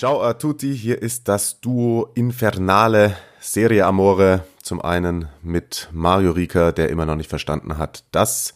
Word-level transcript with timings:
Ciao 0.00 0.22
a 0.22 0.32
tutti, 0.32 0.74
hier 0.74 1.02
ist 1.02 1.28
das 1.28 1.60
Duo 1.60 2.08
Infernale 2.14 3.18
Serie 3.38 3.84
Amore. 3.84 4.46
Zum 4.62 4.80
einen 4.80 5.28
mit 5.42 5.90
Mario 5.92 6.30
Rika, 6.30 6.72
der 6.72 6.88
immer 6.88 7.04
noch 7.04 7.16
nicht 7.16 7.28
verstanden 7.28 7.76
hat, 7.76 8.04
dass 8.10 8.54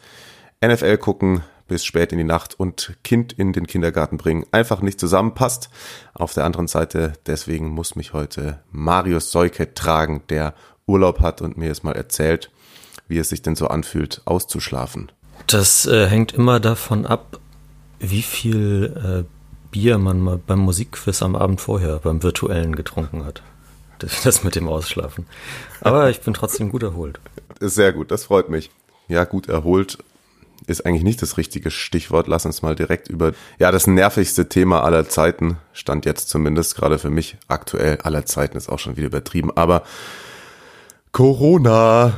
NFL 0.65 0.97
gucken 0.97 1.43
bis 1.69 1.85
spät 1.85 2.13
in 2.13 2.19
die 2.19 2.25
Nacht 2.25 2.59
und 2.59 2.97
Kind 3.05 3.35
in 3.35 3.53
den 3.53 3.67
Kindergarten 3.67 4.17
bringen 4.17 4.47
einfach 4.53 4.81
nicht 4.81 4.99
zusammenpasst. 4.99 5.69
Auf 6.15 6.33
der 6.33 6.47
anderen 6.47 6.67
Seite, 6.67 7.13
deswegen 7.27 7.69
muss 7.69 7.95
mich 7.95 8.15
heute 8.15 8.61
Mario 8.71 9.21
Seuke 9.21 9.75
tragen, 9.75 10.23
der 10.31 10.55
Urlaub 10.87 11.21
hat 11.21 11.43
und 11.43 11.59
mir 11.59 11.67
jetzt 11.67 11.85
mal 11.85 11.93
erzählt, 11.93 12.51
wie 13.07 13.19
es 13.19 13.29
sich 13.29 13.43
denn 13.43 13.55
so 13.55 13.67
anfühlt, 13.67 14.23
auszuschlafen. 14.25 15.13
Das 15.47 15.85
äh, 15.85 16.07
hängt 16.07 16.33
immer 16.33 16.59
davon 16.59 17.05
ab, 17.05 17.39
wie 17.99 18.23
viel 18.23 19.27
äh, 19.29 19.44
Bier 19.75 19.99
man 19.99 20.21
mal 20.21 20.39
beim 20.39 20.61
Musikquiz 20.61 21.21
am 21.21 21.35
Abend 21.35 21.61
vorher, 21.61 21.99
beim 21.99 22.23
virtuellen 22.23 22.77
getrunken 22.77 23.25
hat. 23.25 23.43
Das, 24.25 24.45
mit 24.45 24.55
dem 24.55 24.69
Ausschlafen. 24.69 25.25
Aber 25.81 26.11
ich 26.11 26.21
bin 26.21 26.35
trotzdem 26.35 26.71
gut 26.71 26.83
erholt. 26.83 27.21
Ist 27.59 27.75
sehr 27.75 27.93
gut, 27.93 28.11
das 28.11 28.25
freut 28.25 28.51
mich. 28.51 28.71
Ja, 29.09 29.25
gut 29.25 29.49
erholt 29.49 29.99
ist 30.67 30.87
eigentlich 30.87 31.03
nicht 31.03 31.23
das 31.23 31.37
richtige 31.37 31.71
Stichwort. 31.71 32.27
Lass 32.27 32.47
uns 32.47 32.63
mal 32.63 32.75
direkt 32.75 33.09
über, 33.09 33.33
ja, 33.59 33.71
das 33.71 33.87
nervigste 33.87 34.49
Thema 34.49 34.83
aller 34.83 35.09
Zeiten, 35.09 35.59
stand 35.73 36.07
jetzt 36.07 36.29
zumindest 36.29 36.77
gerade 36.77 36.99
für 36.99 37.11
mich 37.11 37.37
aktuell 37.49 37.99
aller 38.03 38.25
Zeiten, 38.27 38.57
ist 38.57 38.69
auch 38.69 38.79
schon 38.79 38.97
wieder 38.97 39.09
übertrieben, 39.09 39.51
aber 39.57 39.83
Corona. 41.13 42.13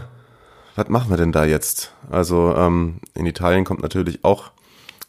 Was 0.74 0.88
machen 0.88 1.08
wir 1.08 1.16
denn 1.16 1.32
da 1.32 1.46
jetzt? 1.46 1.92
Also 2.10 2.54
ähm, 2.54 3.00
in 3.14 3.24
Italien 3.24 3.64
kommt 3.64 3.82
natürlich 3.82 4.24
auch 4.24 4.50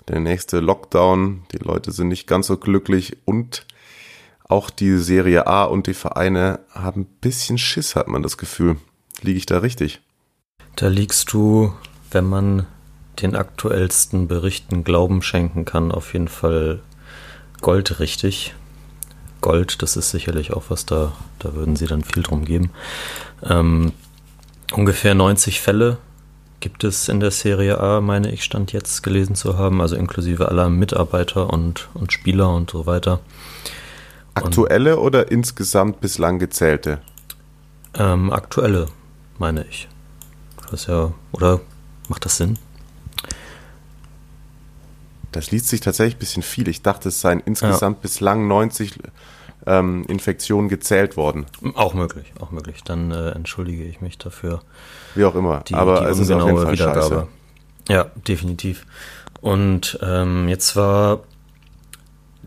der 0.08 0.20
nächste 0.20 0.60
Lockdown. 0.60 1.44
Die 1.52 1.58
Leute 1.58 1.92
sind 1.92 2.08
nicht 2.08 2.28
ganz 2.28 2.48
so 2.48 2.58
glücklich 2.58 3.18
und 3.26 3.66
auch 4.48 4.70
die 4.70 4.98
Serie 4.98 5.48
A 5.48 5.66
und 5.66 5.88
die 5.88 5.94
Vereine 5.94 6.60
haben 6.72 7.02
ein 7.02 7.18
bisschen 7.22 7.58
Schiss, 7.58 7.96
hat 7.96 8.08
man 8.08 8.24
das 8.24 8.38
Gefühl. 8.38 8.78
Liege 9.22 9.38
ich 9.38 9.46
da 9.46 9.60
richtig? 9.60 10.02
Da 10.76 10.88
liegst 10.88 11.34
du, 11.34 11.74
wenn 12.12 12.26
man 12.26 12.66
den 13.22 13.36
aktuellsten 13.36 14.28
Berichten 14.28 14.84
Glauben 14.84 15.22
schenken 15.22 15.66
kann, 15.66 15.92
auf 15.92 16.14
jeden 16.14 16.28
Fall 16.28 16.82
goldrichtig. 17.62 18.54
Gold, 19.42 19.82
das 19.82 19.98
ist 19.98 20.12
sicherlich 20.12 20.54
auch 20.54 20.66
was, 20.70 20.86
da, 20.86 21.14
da 21.40 21.54
würden 21.54 21.76
sie 21.76 21.88
dann 21.88 22.04
viel 22.04 22.24
drum 22.24 22.46
geben. 22.46 22.72
Ähm, 23.44 23.92
ungefähr 24.72 25.14
90 25.14 25.62
Fälle 25.62 25.98
gibt 26.60 26.84
es 26.84 27.08
in 27.08 27.20
der 27.20 27.32
Serie 27.32 27.80
A, 27.80 28.02
meine 28.02 28.32
ich, 28.32 28.44
stand 28.44 28.74
jetzt 28.74 29.04
gelesen 29.04 29.36
zu 29.36 29.58
haben, 29.58 29.82
also 29.82 29.96
inklusive 29.96 30.50
aller 30.50 30.70
Mitarbeiter 30.70 31.52
und, 31.52 31.90
und 31.94 32.12
Spieler 32.12 32.54
und 32.54 32.72
so 32.72 32.86
weiter. 32.86 33.20
Aktuelle 34.34 34.98
und, 34.98 35.04
oder 35.04 35.32
insgesamt 35.32 36.02
bislang 36.02 36.40
gezählte? 36.40 37.00
Ähm, 37.94 38.32
aktuelle, 38.32 38.88
meine 39.38 39.66
ich. 39.70 39.88
Das 40.72 40.88
ja, 40.88 41.14
oder 41.32 41.62
macht 42.10 42.26
das 42.26 42.38
Sinn? 42.38 42.58
Das 45.32 45.52
liest 45.52 45.68
sich 45.68 45.82
tatsächlich 45.82 46.16
ein 46.16 46.20
bisschen 46.20 46.44
viel. 46.44 46.68
Ich 46.68 46.82
dachte, 46.82 47.10
es 47.10 47.22
seien 47.22 47.42
insgesamt 47.42 47.98
ja. 47.98 48.02
bislang 48.02 48.48
90 48.48 49.00
ähm, 49.68 50.06
Infektionen 50.08 50.70
gezählt 50.70 51.18
worden. 51.18 51.46
Auch 51.76 51.94
möglich, 51.94 52.34
auch 52.40 52.52
möglich. 52.52 52.84
Dann 52.84 53.12
äh, 53.12 53.32
entschuldige 53.32 53.84
ich 53.84 54.02
mich 54.02 54.18
dafür. 54.18 54.62
Wie 55.14 55.26
auch 55.26 55.36
immer. 55.36 55.62
Die, 55.68 55.76
Aber 55.76 56.02
die 56.02 56.06
es 56.08 56.20
ist 56.20 56.32
auf 56.32 56.46
jeden 56.46 56.58
Fall 56.58 56.72
Wiedergabe. 56.72 57.02
Scheiße. 57.02 57.28
Ja, 57.90 58.06
definitiv. 58.28 58.86
Und 59.42 60.00
ähm, 60.02 60.48
jetzt 60.48 60.76
war 60.76 61.20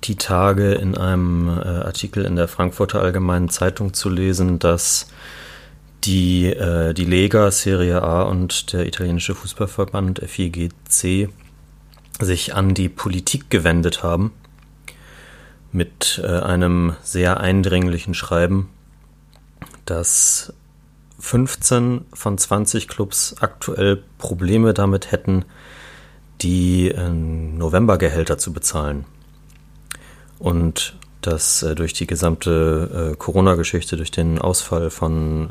die 0.04 0.16
Tage 0.16 0.72
in 0.72 0.96
einem 0.96 1.48
äh, 1.48 1.62
Artikel 1.62 2.24
in 2.24 2.36
der 2.36 2.48
Frankfurter 2.48 3.02
Allgemeinen 3.02 3.50
Zeitung 3.50 3.92
zu 3.92 4.08
lesen, 4.08 4.58
dass 4.58 5.08
die, 6.04 6.46
äh, 6.46 6.94
die 6.94 7.04
Lega 7.04 7.50
Serie 7.50 8.02
A 8.02 8.22
und 8.22 8.72
der 8.72 8.86
italienische 8.86 9.34
Fußballverband 9.34 10.20
FIGC 10.20 11.28
sich 12.18 12.54
an 12.54 12.72
die 12.74 12.88
Politik 12.88 13.50
gewendet 13.50 14.02
haben 14.02 14.32
mit 15.72 16.20
äh, 16.24 16.40
einem 16.40 16.94
sehr 17.02 17.40
eindringlichen 17.40 18.14
Schreiben, 18.14 18.70
dass 19.84 20.52
15 21.18 22.06
von 22.12 22.38
20 22.38 22.88
Clubs 22.88 23.36
aktuell 23.40 24.02
Probleme 24.18 24.74
damit 24.74 25.12
hätten, 25.12 25.44
die 26.40 26.88
äh, 26.88 27.08
Novembergehälter 27.08 28.38
zu 28.38 28.52
bezahlen. 28.52 29.04
Und 30.38 30.96
dass 31.20 31.62
äh, 31.62 31.74
durch 31.74 31.92
die 31.92 32.06
gesamte 32.06 33.12
äh, 33.12 33.16
Corona-Geschichte, 33.16 33.96
durch 33.96 34.10
den 34.10 34.38
Ausfall 34.38 34.90
von 34.90 35.50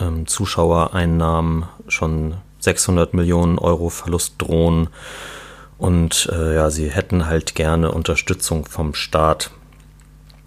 ähm, 0.00 0.26
Zuschauereinnahmen 0.26 1.66
schon 1.88 2.34
600 2.58 3.14
Millionen 3.14 3.58
Euro 3.58 3.88
Verlust 3.88 4.34
drohen 4.38 4.88
und 5.78 6.28
äh, 6.32 6.54
ja, 6.54 6.70
sie 6.70 6.90
hätten 6.90 7.26
halt 7.26 7.54
gerne 7.54 7.92
Unterstützung 7.92 8.64
vom 8.64 8.94
Staat. 8.94 9.50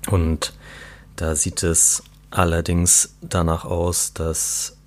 Und 0.10 0.54
da 1.16 1.36
sieht 1.36 1.64
es 1.64 2.04
allerdings 2.32 3.16
danach 3.22 3.66
aus, 3.66 4.14
dass 4.14 4.78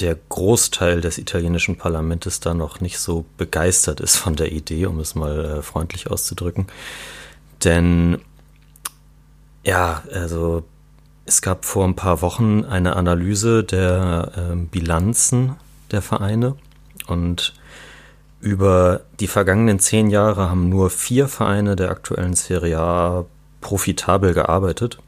der 0.00 0.16
Großteil 0.28 1.00
des 1.00 1.18
italienischen 1.18 1.76
Parlaments 1.76 2.40
da 2.40 2.54
noch 2.54 2.80
nicht 2.80 2.98
so 2.98 3.24
begeistert 3.36 4.00
ist 4.00 4.16
von 4.16 4.34
der 4.34 4.50
Idee, 4.50 4.86
um 4.86 4.98
es 4.98 5.14
mal 5.14 5.44
äh, 5.44 5.62
freundlich 5.62 6.10
auszudrücken. 6.10 6.66
Denn 7.62 8.18
ja, 9.62 10.02
also 10.12 10.64
es 11.26 11.42
gab 11.42 11.66
vor 11.66 11.84
ein 11.84 11.96
paar 11.96 12.22
Wochen 12.22 12.64
eine 12.64 12.96
Analyse 12.96 13.62
der 13.62 14.32
äh, 14.34 14.56
Bilanzen 14.56 15.56
der 15.90 16.00
Vereine 16.00 16.56
und 17.06 17.52
über 18.40 19.02
die 19.20 19.26
vergangenen 19.26 19.78
zehn 19.78 20.08
Jahre 20.08 20.48
haben 20.48 20.68
nur 20.68 20.90
vier 20.90 21.28
Vereine 21.28 21.76
der 21.76 21.90
aktuellen 21.90 22.34
Serie 22.34 22.78
A 22.78 23.26
profitabel 23.60 24.32
gearbeitet. 24.32 24.98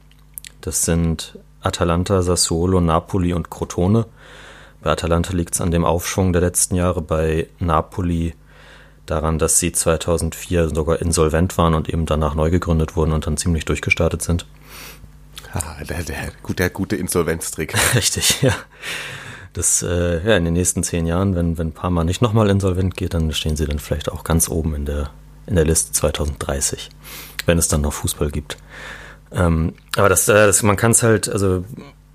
Das 0.60 0.84
sind 0.84 1.38
Atalanta, 1.62 2.22
Sassuolo, 2.22 2.80
Napoli 2.80 3.32
und 3.32 3.50
Crotone. 3.50 4.06
Bei 4.82 4.90
Atalanta 4.90 5.32
liegt 5.32 5.54
es 5.54 5.60
an 5.60 5.70
dem 5.70 5.84
Aufschwung 5.84 6.32
der 6.32 6.42
letzten 6.42 6.74
Jahre, 6.74 7.00
bei 7.00 7.48
Napoli 7.58 8.34
daran, 9.06 9.38
dass 9.38 9.58
sie 9.58 9.72
2004 9.72 10.68
sogar 10.74 11.00
insolvent 11.00 11.56
waren 11.56 11.74
und 11.74 11.88
eben 11.88 12.04
danach 12.04 12.34
neu 12.34 12.50
gegründet 12.50 12.96
wurden 12.96 13.12
und 13.12 13.26
dann 13.26 13.36
ziemlich 13.36 13.64
durchgestartet 13.64 14.22
sind. 14.22 14.46
Ah, 15.52 15.82
der, 15.88 16.02
der, 16.02 16.32
der 16.58 16.70
gute 16.70 16.96
Insolvenztrick. 16.96 17.74
Richtig, 17.94 18.42
ja 18.42 18.54
das 19.52 19.82
äh, 19.82 20.26
ja, 20.26 20.36
in 20.36 20.44
den 20.44 20.54
nächsten 20.54 20.82
zehn 20.82 21.06
Jahren, 21.06 21.34
wenn, 21.34 21.58
wenn 21.58 21.72
Parma 21.72 22.04
nicht 22.04 22.22
nochmal 22.22 22.50
insolvent 22.50 22.96
geht, 22.96 23.14
dann 23.14 23.32
stehen 23.32 23.56
sie 23.56 23.66
dann 23.66 23.78
vielleicht 23.78 24.10
auch 24.10 24.24
ganz 24.24 24.48
oben 24.48 24.74
in 24.74 24.84
der, 24.86 25.10
in 25.46 25.56
der 25.56 25.64
Liste 25.64 25.92
2030, 25.92 26.90
wenn 27.46 27.58
es 27.58 27.68
dann 27.68 27.82
noch 27.82 27.92
Fußball 27.92 28.30
gibt. 28.30 28.56
Ähm, 29.30 29.74
aber 29.96 30.08
das, 30.08 30.28
äh, 30.28 30.46
das 30.46 30.62
man 30.62 30.76
kann 30.76 30.92
es 30.92 31.02
halt, 31.02 31.28
also 31.28 31.64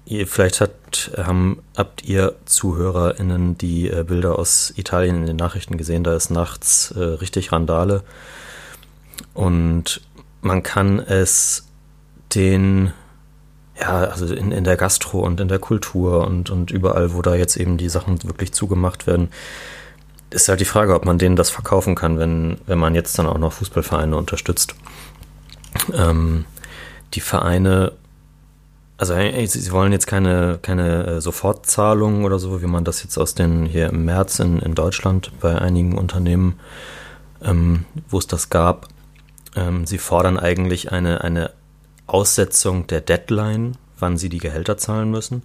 ihr, 0.06 0.28
vielleicht 0.28 0.62
hat, 0.62 1.12
haben, 1.18 1.62
habt 1.76 2.04
ihr 2.04 2.36
ZuhörerInnen 2.46 3.58
die 3.58 3.90
äh, 3.90 4.04
Bilder 4.04 4.38
aus 4.40 4.74
Italien 4.76 5.18
in 5.18 5.26
den 5.26 5.38
Nachrichten 5.38 5.78
gesehen, 5.78 6.04
da 6.04 6.16
ist 6.16 6.30
nachts 6.30 6.92
äh, 6.92 7.00
richtig 7.00 7.52
Randale. 7.52 8.04
Und 9.34 10.02
man 10.42 10.64
kann 10.64 11.00
es 11.00 11.68
den 12.34 12.94
ja, 13.80 14.06
also 14.06 14.34
in, 14.34 14.52
in 14.52 14.64
der 14.64 14.78
Gastro 14.78 15.20
und 15.20 15.40
in 15.40 15.48
der 15.48 15.60
Kultur 15.60 16.26
und, 16.26 16.50
und 16.50 16.72
überall, 16.72 17.14
wo 17.14 17.22
da 17.22 17.36
jetzt 17.36 17.58
eben 17.58 17.78
die 17.78 17.90
Sachen 17.90 18.24
wirklich 18.24 18.52
zugemacht 18.52 19.08
werden, 19.08 19.30
ist 20.30 20.50
halt 20.50 20.60
die 20.60 20.66
Frage, 20.66 20.94
ob 20.96 21.06
man 21.06 21.18
denen 21.18 21.36
das 21.36 21.50
verkaufen 21.50 21.96
kann, 21.96 22.20
wenn, 22.20 22.58
wenn 22.66 22.80
man 22.80 22.96
jetzt 22.96 23.18
dann 23.18 23.28
auch 23.28 23.38
noch 23.38 23.54
Fußballvereine 23.54 24.16
unterstützt. 24.16 24.76
Ähm, 25.94 26.46
die 27.14 27.22
Vereine, 27.22 27.94
also 28.98 29.14
sie 29.16 29.72
wollen 29.72 29.92
jetzt 29.92 30.08
keine, 30.08 30.60
keine 30.62 31.06
äh, 31.06 31.22
Sofortzahlungen 31.22 32.26
oder 32.26 32.40
so, 32.40 32.62
wie 32.62 32.68
man 32.68 32.84
das 32.84 33.04
jetzt 33.04 33.18
aus 33.18 33.36
den 33.36 33.66
hier 33.66 33.90
im 33.90 34.06
März 34.06 34.40
in, 34.40 34.60
in 34.60 34.76
Deutschland 34.76 35.32
bei 35.40 35.58
einigen 35.58 35.98
Unternehmen, 35.98 36.60
ähm, 37.44 37.86
wo 38.10 38.18
es 38.18 38.28
das 38.28 38.50
gab. 38.50 38.88
Ähm, 39.56 39.86
sie 39.86 39.98
fordern 39.98 40.38
eigentlich 40.38 40.92
eine, 40.92 41.22
eine 41.24 41.52
Aussetzung 42.08 42.88
der 42.88 43.02
Deadline, 43.02 43.78
wann 44.00 44.18
sie 44.18 44.30
die 44.30 44.40
Gehälter 44.40 44.78
zahlen 44.78 45.12
müssen. 45.12 45.44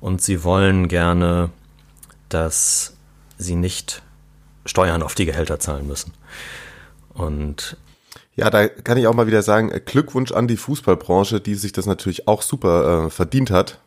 Und 0.00 0.22
sie 0.22 0.44
wollen 0.44 0.88
gerne, 0.88 1.50
dass 2.28 2.94
sie 3.38 3.56
nicht 3.56 4.02
Steuern 4.64 5.02
auf 5.02 5.14
die 5.14 5.26
Gehälter 5.26 5.58
zahlen 5.58 5.86
müssen. 5.86 6.12
Und 7.14 7.76
ja, 8.34 8.50
da 8.50 8.68
kann 8.68 8.98
ich 8.98 9.06
auch 9.06 9.14
mal 9.14 9.26
wieder 9.26 9.42
sagen, 9.42 9.70
äh, 9.70 9.80
Glückwunsch 9.80 10.32
an 10.32 10.46
die 10.46 10.58
Fußballbranche, 10.58 11.40
die 11.40 11.54
sich 11.54 11.72
das 11.72 11.86
natürlich 11.86 12.28
auch 12.28 12.42
super 12.42 13.06
äh, 13.06 13.10
verdient 13.10 13.50
hat, 13.50 13.80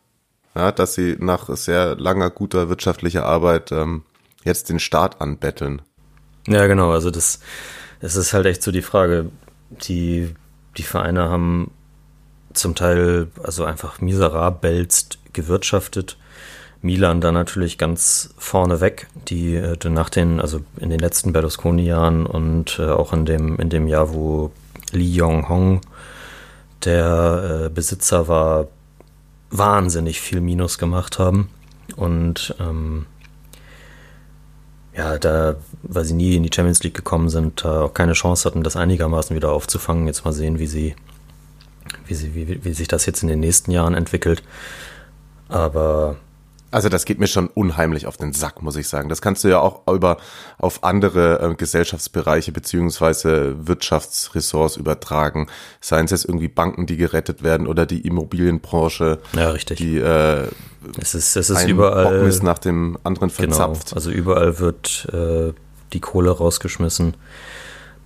ja, 0.56 0.72
dass 0.72 0.96
sie 0.96 1.16
nach 1.20 1.56
sehr 1.56 1.96
langer, 1.96 2.32
guter 2.32 2.70
wirtschaftlicher 2.70 3.26
Arbeit 3.26 3.72
ähm, 3.72 4.04
jetzt 4.44 4.70
den 4.70 4.80
Staat 4.80 5.22
anbetteln. 5.22 5.82
Ja, 6.48 6.66
genau, 6.66 6.92
also 6.92 7.12
das, 7.12 7.40
das 8.00 8.16
ist 8.16 8.34
halt 8.34 8.48
echt 8.48 8.64
so 8.64 8.72
die 8.72 8.82
Frage. 8.82 9.30
Die, 9.70 10.34
die 10.78 10.84
Vereine 10.84 11.30
haben 11.30 11.72
zum 12.54 12.76
Teil 12.76 13.28
also 13.44 13.64
einfach 13.64 14.02
miserabelst 14.02 15.20
gewirtschaftet. 15.34 16.18
Milan 16.82 17.20
da 17.20 17.32
natürlich 17.32 17.78
ganz 17.78 18.34
vorne 18.38 18.80
weg, 18.80 19.08
die 19.28 19.56
äh, 19.56 19.78
nach 19.90 20.10
den, 20.10 20.40
also 20.40 20.62
in 20.78 20.90
den 20.90 21.00
letzten 21.00 21.34
Berlusconi-Jahren 21.34 22.26
und 22.26 22.80
äh, 22.80 22.90
auch 22.90 23.12
in 23.12 23.26
dem, 23.26 23.58
in 23.58 23.70
dem 23.70 23.88
Jahr, 23.88 24.14
wo 24.14 24.52
Li 24.92 25.14
Yong-hong 25.14 25.82
der 26.86 27.66
äh, 27.66 27.70
Besitzer 27.70 28.28
war, 28.28 28.68
wahnsinnig 29.52 30.22
viel 30.22 30.40
Minus 30.42 30.78
gemacht 30.78 31.20
haben. 31.20 31.50
Und 31.96 32.56
ähm, 32.60 33.08
ja, 34.96 35.18
da, 35.18 35.56
weil 35.84 36.06
sie 36.06 36.14
nie 36.14 36.36
in 36.36 36.44
die 36.44 36.52
Champions 36.54 36.84
League 36.84 36.96
gekommen 36.96 37.30
sind, 37.30 37.64
da 37.64 37.82
auch 37.82 37.94
keine 37.94 38.14
Chance 38.14 38.48
hatten, 38.48 38.64
das 38.64 38.76
einigermaßen 38.76 39.36
wieder 39.36 39.52
aufzufangen. 39.52 40.08
Jetzt 40.08 40.26
mal 40.26 40.34
sehen, 40.34 40.60
wie 40.60 40.68
sie, 40.68 40.96
wie 42.10 42.34
wie, 42.36 42.64
wie 42.64 42.74
sich 42.74 42.88
das 42.88 43.06
jetzt 43.06 43.24
in 43.24 43.30
den 43.30 43.40
nächsten 43.40 43.72
Jahren 43.72 43.94
entwickelt. 43.94 44.44
Aber 45.48 46.18
also 46.72 46.88
das 46.88 47.06
geht 47.06 47.20
mir 47.20 47.28
schon 47.28 47.48
unheimlich 47.48 48.06
auf 48.06 48.18
den 48.18 48.34
Sack, 48.34 48.62
muss 48.62 48.76
ich 48.76 48.88
sagen. 48.88 49.10
Das 49.10 49.22
kannst 49.22 49.44
du 49.44 49.48
ja 49.48 49.60
auch 49.60 49.88
über 49.92 50.18
auf 50.60 50.84
andere 50.84 51.42
äh, 51.42 51.56
Gesellschaftsbereiche 51.56 52.52
beziehungsweise 52.52 53.68
Wirtschaftsressorts 53.68 54.78
übertragen. 54.78 55.48
Seien 55.82 56.06
es 56.06 56.12
jetzt 56.12 56.26
irgendwie 56.26 56.48
Banken, 56.48 56.86
die 56.86 56.98
gerettet 56.98 57.42
werden 57.42 57.66
oder 57.66 57.86
die 57.86 58.02
Immobilienbranche, 58.02 59.20
ja, 59.36 59.50
richtig. 59.50 59.80
die 59.80 59.98
äh, 59.98 60.48
es 61.02 61.16
ist, 61.16 61.36
es 61.36 61.50
ist 61.50 61.68
überall 61.68 62.06
Bockmist 62.06 62.44
nach 62.44 62.60
dem 62.60 62.98
anderen 63.04 63.30
genau, 63.30 63.56
verzapft. 63.56 63.90
Genau, 63.90 63.96
also 63.96 64.12
überall 64.12 64.60
wird 64.60 65.08
äh, 65.12 65.54
die 65.92 66.00
Kohle 66.00 66.30
rausgeschmissen 66.30 67.16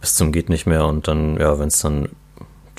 bis 0.03 0.15
zum 0.15 0.33
geht 0.33 0.49
nicht 0.49 0.65
mehr 0.65 0.85
und 0.85 1.07
dann 1.07 1.37
ja, 1.37 1.59
wenn 1.59 1.69
es 1.69 1.79
dann 1.79 2.09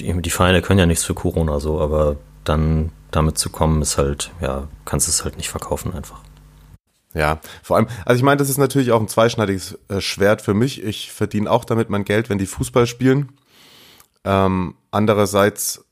die, 0.00 0.30
Vereine 0.30 0.62
können 0.62 0.78
ja 0.78 0.86
nichts 0.86 1.04
für 1.04 1.14
Corona 1.14 1.60
so, 1.60 1.80
aber 1.80 2.16
dann 2.44 2.90
damit 3.10 3.38
zu 3.38 3.50
kommen, 3.50 3.80
ist 3.82 3.96
halt, 3.98 4.32
ja, 4.40 4.68
kannst 4.84 5.08
es 5.08 5.24
halt 5.24 5.36
nicht 5.36 5.48
verkaufen 5.48 5.94
einfach. 5.94 6.20
Ja, 7.14 7.40
vor 7.62 7.76
allem, 7.76 7.86
also 8.04 8.18
ich 8.18 8.24
meine, 8.24 8.38
das 8.38 8.50
ist 8.50 8.58
natürlich 8.58 8.90
auch 8.90 9.00
ein 9.00 9.08
zweischneidiges 9.08 9.78
äh, 9.88 10.00
Schwert 10.00 10.42
für 10.42 10.52
mich. 10.52 10.82
Ich 10.82 11.12
verdiene 11.12 11.48
auch 11.50 11.64
damit 11.64 11.88
mein 11.88 12.04
Geld, 12.04 12.28
wenn 12.28 12.38
die 12.38 12.46
Fußball 12.46 12.88
spielen. 12.88 13.32
Ähm, 14.24 14.74
andererseits 14.90 15.84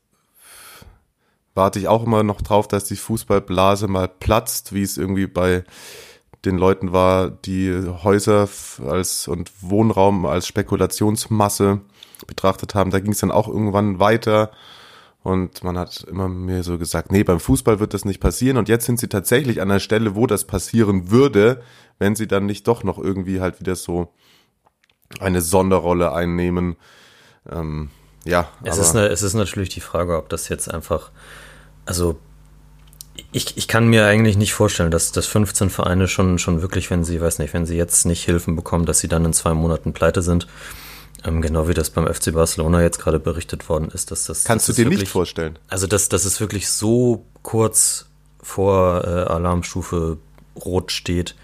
warte 1.55 1.79
ich 1.79 1.87
auch 1.87 2.03
immer 2.03 2.23
noch 2.23 2.41
drauf, 2.41 2.67
dass 2.67 2.85
die 2.85 2.97
Fußballblase 2.97 3.87
mal 3.87 4.09
platzt, 4.09 4.73
wie 4.73 4.81
es 4.81 4.97
irgendwie 4.97 5.27
bei 5.27 5.63
den 6.45 6.57
Leuten 6.57 6.91
war, 6.91 7.29
die 7.29 7.73
Häuser 8.03 8.49
als 8.85 9.27
und 9.27 9.51
Wohnraum 9.61 10.25
als 10.25 10.47
Spekulationsmasse 10.47 11.81
betrachtet 12.27 12.75
haben. 12.75 12.91
Da 12.91 12.99
ging 12.99 13.13
es 13.13 13.19
dann 13.19 13.31
auch 13.31 13.47
irgendwann 13.47 13.99
weiter 13.99 14.51
und 15.23 15.63
man 15.63 15.77
hat 15.77 16.05
immer 16.09 16.27
mir 16.27 16.63
so 16.63 16.77
gesagt, 16.77 17.11
nee, 17.11 17.23
beim 17.23 17.39
Fußball 17.39 17.79
wird 17.79 17.93
das 17.93 18.03
nicht 18.03 18.19
passieren. 18.19 18.57
Und 18.57 18.67
jetzt 18.67 18.85
sind 18.85 18.99
sie 18.99 19.07
tatsächlich 19.07 19.61
an 19.61 19.69
der 19.69 19.79
Stelle, 19.79 20.15
wo 20.15 20.27
das 20.27 20.45
passieren 20.45 21.11
würde, 21.11 21.63
wenn 21.97 22.15
sie 22.15 22.27
dann 22.27 22.45
nicht 22.45 22.67
doch 22.67 22.83
noch 22.83 22.99
irgendwie 22.99 23.39
halt 23.39 23.61
wieder 23.61 23.75
so 23.75 24.13
eine 25.19 25.41
Sonderrolle 25.41 26.11
einnehmen. 26.11 26.75
Ähm, 27.49 27.89
ja. 28.25 28.49
Es 28.63 28.77
ist, 28.77 28.95
eine, 28.95 29.07
es 29.07 29.21
ist 29.21 29.33
natürlich 29.33 29.69
die 29.69 29.79
Frage, 29.79 30.17
ob 30.17 30.27
das 30.27 30.49
jetzt 30.49 30.69
einfach, 30.69 31.11
also 31.85 32.19
ich, 33.33 33.57
ich 33.57 33.67
kann 33.67 33.87
mir 33.87 34.05
eigentlich 34.05 34.37
nicht 34.37 34.53
vorstellen, 34.53 34.91
dass, 34.91 35.11
dass 35.11 35.25
15 35.25 35.69
Vereine 35.69 36.07
schon, 36.07 36.37
schon 36.37 36.61
wirklich, 36.61 36.89
wenn 36.91 37.03
sie, 37.03 37.19
weiß 37.19 37.39
nicht, 37.39 37.53
wenn 37.53 37.65
sie 37.65 37.75
jetzt 37.75 38.05
nicht 38.05 38.23
Hilfen 38.23 38.55
bekommen, 38.55 38.85
dass 38.85 38.99
sie 38.99 39.07
dann 39.07 39.25
in 39.25 39.33
zwei 39.33 39.53
Monaten 39.53 39.91
pleite 39.91 40.21
sind. 40.21 40.47
Ähm, 41.25 41.41
genau 41.41 41.67
wie 41.67 41.73
das 41.73 41.89
beim 41.89 42.11
FC 42.11 42.33
Barcelona 42.33 42.81
jetzt 42.81 42.99
gerade 42.99 43.19
berichtet 43.19 43.69
worden 43.69 43.89
ist, 43.91 44.11
dass 44.11 44.25
das. 44.25 44.43
Kannst 44.43 44.69
das 44.69 44.75
du 44.75 44.81
dir 44.81 44.85
wirklich, 44.85 45.01
nicht 45.01 45.11
vorstellen? 45.11 45.57
Also, 45.67 45.87
dass 45.87 46.09
das 46.09 46.25
ist 46.25 46.39
wirklich 46.39 46.69
so 46.69 47.25
kurz 47.41 48.05
vor 48.41 49.03
äh, 49.03 49.07
Alarmstufe 49.07 50.17
Rot 50.63 50.91
steht. 50.91 51.35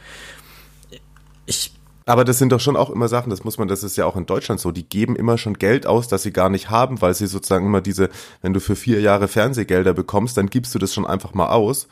Ich. 1.45 1.73
Aber 2.09 2.25
das 2.25 2.39
sind 2.39 2.51
doch 2.51 2.59
schon 2.59 2.75
auch 2.75 2.89
immer 2.89 3.07
Sachen, 3.07 3.29
das 3.29 3.43
muss 3.43 3.59
man, 3.59 3.67
das 3.67 3.83
ist 3.83 3.95
ja 3.95 4.07
auch 4.07 4.15
in 4.15 4.25
Deutschland 4.25 4.59
so, 4.59 4.71
die 4.71 4.89
geben 4.89 5.15
immer 5.15 5.37
schon 5.37 5.53
Geld 5.53 5.85
aus, 5.85 6.07
das 6.07 6.23
sie 6.23 6.33
gar 6.33 6.49
nicht 6.49 6.71
haben, 6.71 7.03
weil 7.03 7.13
sie 7.13 7.27
sozusagen 7.27 7.67
immer 7.67 7.81
diese, 7.81 8.09
wenn 8.41 8.51
du 8.51 8.59
für 8.59 8.75
vier 8.75 8.99
Jahre 8.99 9.27
Fernsehgelder 9.27 9.93
bekommst, 9.93 10.35
dann 10.35 10.49
gibst 10.49 10.73
du 10.73 10.79
das 10.79 10.91
schon 10.91 11.05
einfach 11.05 11.35
mal 11.35 11.49
aus 11.49 11.87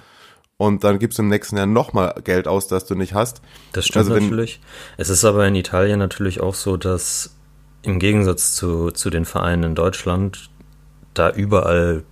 und 0.57 0.83
dann 0.83 0.97
gibst 0.97 1.19
du 1.19 1.21
im 1.21 1.29
nächsten 1.29 1.55
Jahr 1.55 1.67
nochmal 1.67 2.15
Geld 2.23 2.47
aus, 2.47 2.67
das 2.67 2.87
du 2.87 2.95
nicht 2.95 3.13
hast. 3.13 3.43
Das 3.73 3.85
stimmt 3.85 4.09
also 4.09 4.19
natürlich. 4.19 4.59
Es 4.97 5.09
ist 5.09 5.23
aber 5.23 5.45
in 5.45 5.53
Italien 5.53 5.99
natürlich 5.99 6.41
auch 6.41 6.55
so, 6.55 6.77
dass 6.77 7.35
im 7.83 7.99
Gegensatz 7.99 8.55
zu, 8.55 8.89
zu 8.89 9.11
den 9.11 9.23
Vereinen 9.23 9.61
in 9.61 9.75
Deutschland 9.75 10.49
da 11.13 11.29
überall 11.29 12.03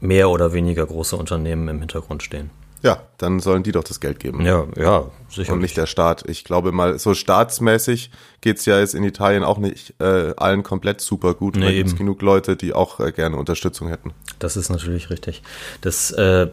mehr 0.00 0.30
oder 0.30 0.52
weniger 0.52 0.84
große 0.84 1.16
Unternehmen 1.16 1.68
im 1.68 1.78
Hintergrund 1.78 2.24
stehen. 2.24 2.50
Ja, 2.82 3.00
dann 3.18 3.38
sollen 3.38 3.62
die 3.62 3.70
doch 3.70 3.84
das 3.84 4.00
Geld 4.00 4.18
geben. 4.18 4.44
Ja, 4.44 4.66
ja, 4.76 5.04
sicher. 5.28 5.52
Und 5.52 5.60
nicht 5.60 5.76
der 5.76 5.86
Staat. 5.86 6.24
Ich 6.28 6.42
glaube 6.42 6.72
mal, 6.72 6.98
so 6.98 7.14
staatsmäßig 7.14 8.10
geht's 8.40 8.64
ja 8.64 8.80
jetzt 8.80 8.94
in 8.94 9.04
Italien 9.04 9.44
auch 9.44 9.58
nicht 9.58 9.94
äh, 10.00 10.34
allen 10.36 10.64
komplett 10.64 11.00
super 11.00 11.34
gut. 11.34 11.54
Nee, 11.54 11.66
da 11.66 11.72
gibt 11.72 11.96
genug 11.96 12.22
Leute, 12.22 12.56
die 12.56 12.72
auch 12.72 12.98
äh, 12.98 13.12
gerne 13.12 13.36
Unterstützung 13.36 13.88
hätten. 13.88 14.12
Das 14.40 14.56
ist 14.56 14.68
natürlich 14.68 15.10
richtig. 15.10 15.42
Das, 15.80 16.10
äh, 16.10 16.48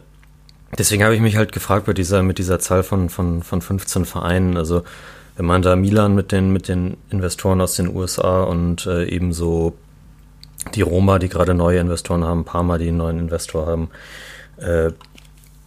deswegen 0.78 1.02
habe 1.02 1.16
ich 1.16 1.20
mich 1.20 1.36
halt 1.36 1.50
gefragt 1.50 1.86
bei 1.86 1.94
dieser, 1.94 2.22
mit 2.22 2.38
dieser 2.38 2.60
Zahl 2.60 2.84
von, 2.84 3.08
von, 3.08 3.42
von 3.42 3.60
15 3.60 4.04
Vereinen. 4.04 4.56
Also 4.56 4.84
wenn 5.36 5.46
man 5.46 5.62
da 5.62 5.74
Milan 5.74 6.14
mit 6.14 6.30
den, 6.30 6.52
mit 6.52 6.68
den 6.68 6.96
Investoren 7.10 7.60
aus 7.60 7.74
den 7.74 7.94
USA 7.94 8.44
und 8.44 8.86
äh, 8.86 9.04
ebenso 9.06 9.74
die 10.74 10.82
Roma, 10.82 11.18
die 11.18 11.28
gerade 11.28 11.54
neue 11.54 11.80
Investoren 11.80 12.24
haben, 12.24 12.44
Parma, 12.44 12.78
die 12.78 12.88
einen 12.88 12.98
neuen 12.98 13.18
Investor 13.18 13.66
haben. 13.66 13.90
Äh, 14.58 14.92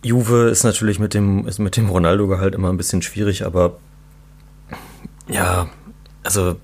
Juve 0.03 0.49
ist 0.49 0.63
natürlich 0.63 0.99
mit 0.99 1.13
dem, 1.13 1.47
ist 1.47 1.59
mit 1.59 1.77
dem 1.77 1.89
Ronaldo-Gehalt 1.89 2.53
immer 2.55 2.69
ein 2.69 2.77
bisschen 2.77 3.01
schwierig, 3.01 3.45
aber 3.45 3.77
ja, 5.27 5.69
also 6.23 6.57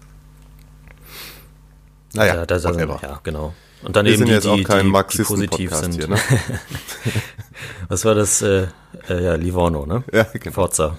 naja, 2.14 2.46
da, 2.46 2.58
da, 2.58 2.72
da, 2.72 3.00
ja, 3.02 3.20
genau. 3.24 3.54
Und 3.82 3.96
dann 3.96 4.06
Wir 4.06 4.14
eben 4.14 4.20
sind 4.20 4.28
die, 4.28 4.34
jetzt 4.34 4.48
auch 4.48 4.56
die, 4.56 4.64
kein 4.64 4.92
die, 4.92 5.18
die 5.18 5.24
positiv 5.24 5.74
sind. 5.74 5.96
Hier, 5.96 6.08
ne? 6.08 6.18
Was 7.88 8.04
war 8.04 8.16
das? 8.16 8.42
Äh, 8.42 8.68
äh, 9.08 9.24
ja, 9.24 9.36
Livorno, 9.36 9.86
ne? 9.86 10.04
Ja, 10.12 10.24
genau. 10.34 10.54
Forza. 10.54 10.98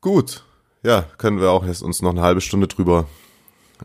Gut, 0.00 0.44
ja, 0.82 1.04
können 1.18 1.40
wir 1.40 1.50
auch 1.50 1.66
jetzt 1.66 1.82
uns 1.82 2.02
noch 2.02 2.10
eine 2.10 2.22
halbe 2.22 2.40
Stunde 2.40 2.68
drüber 2.68 3.06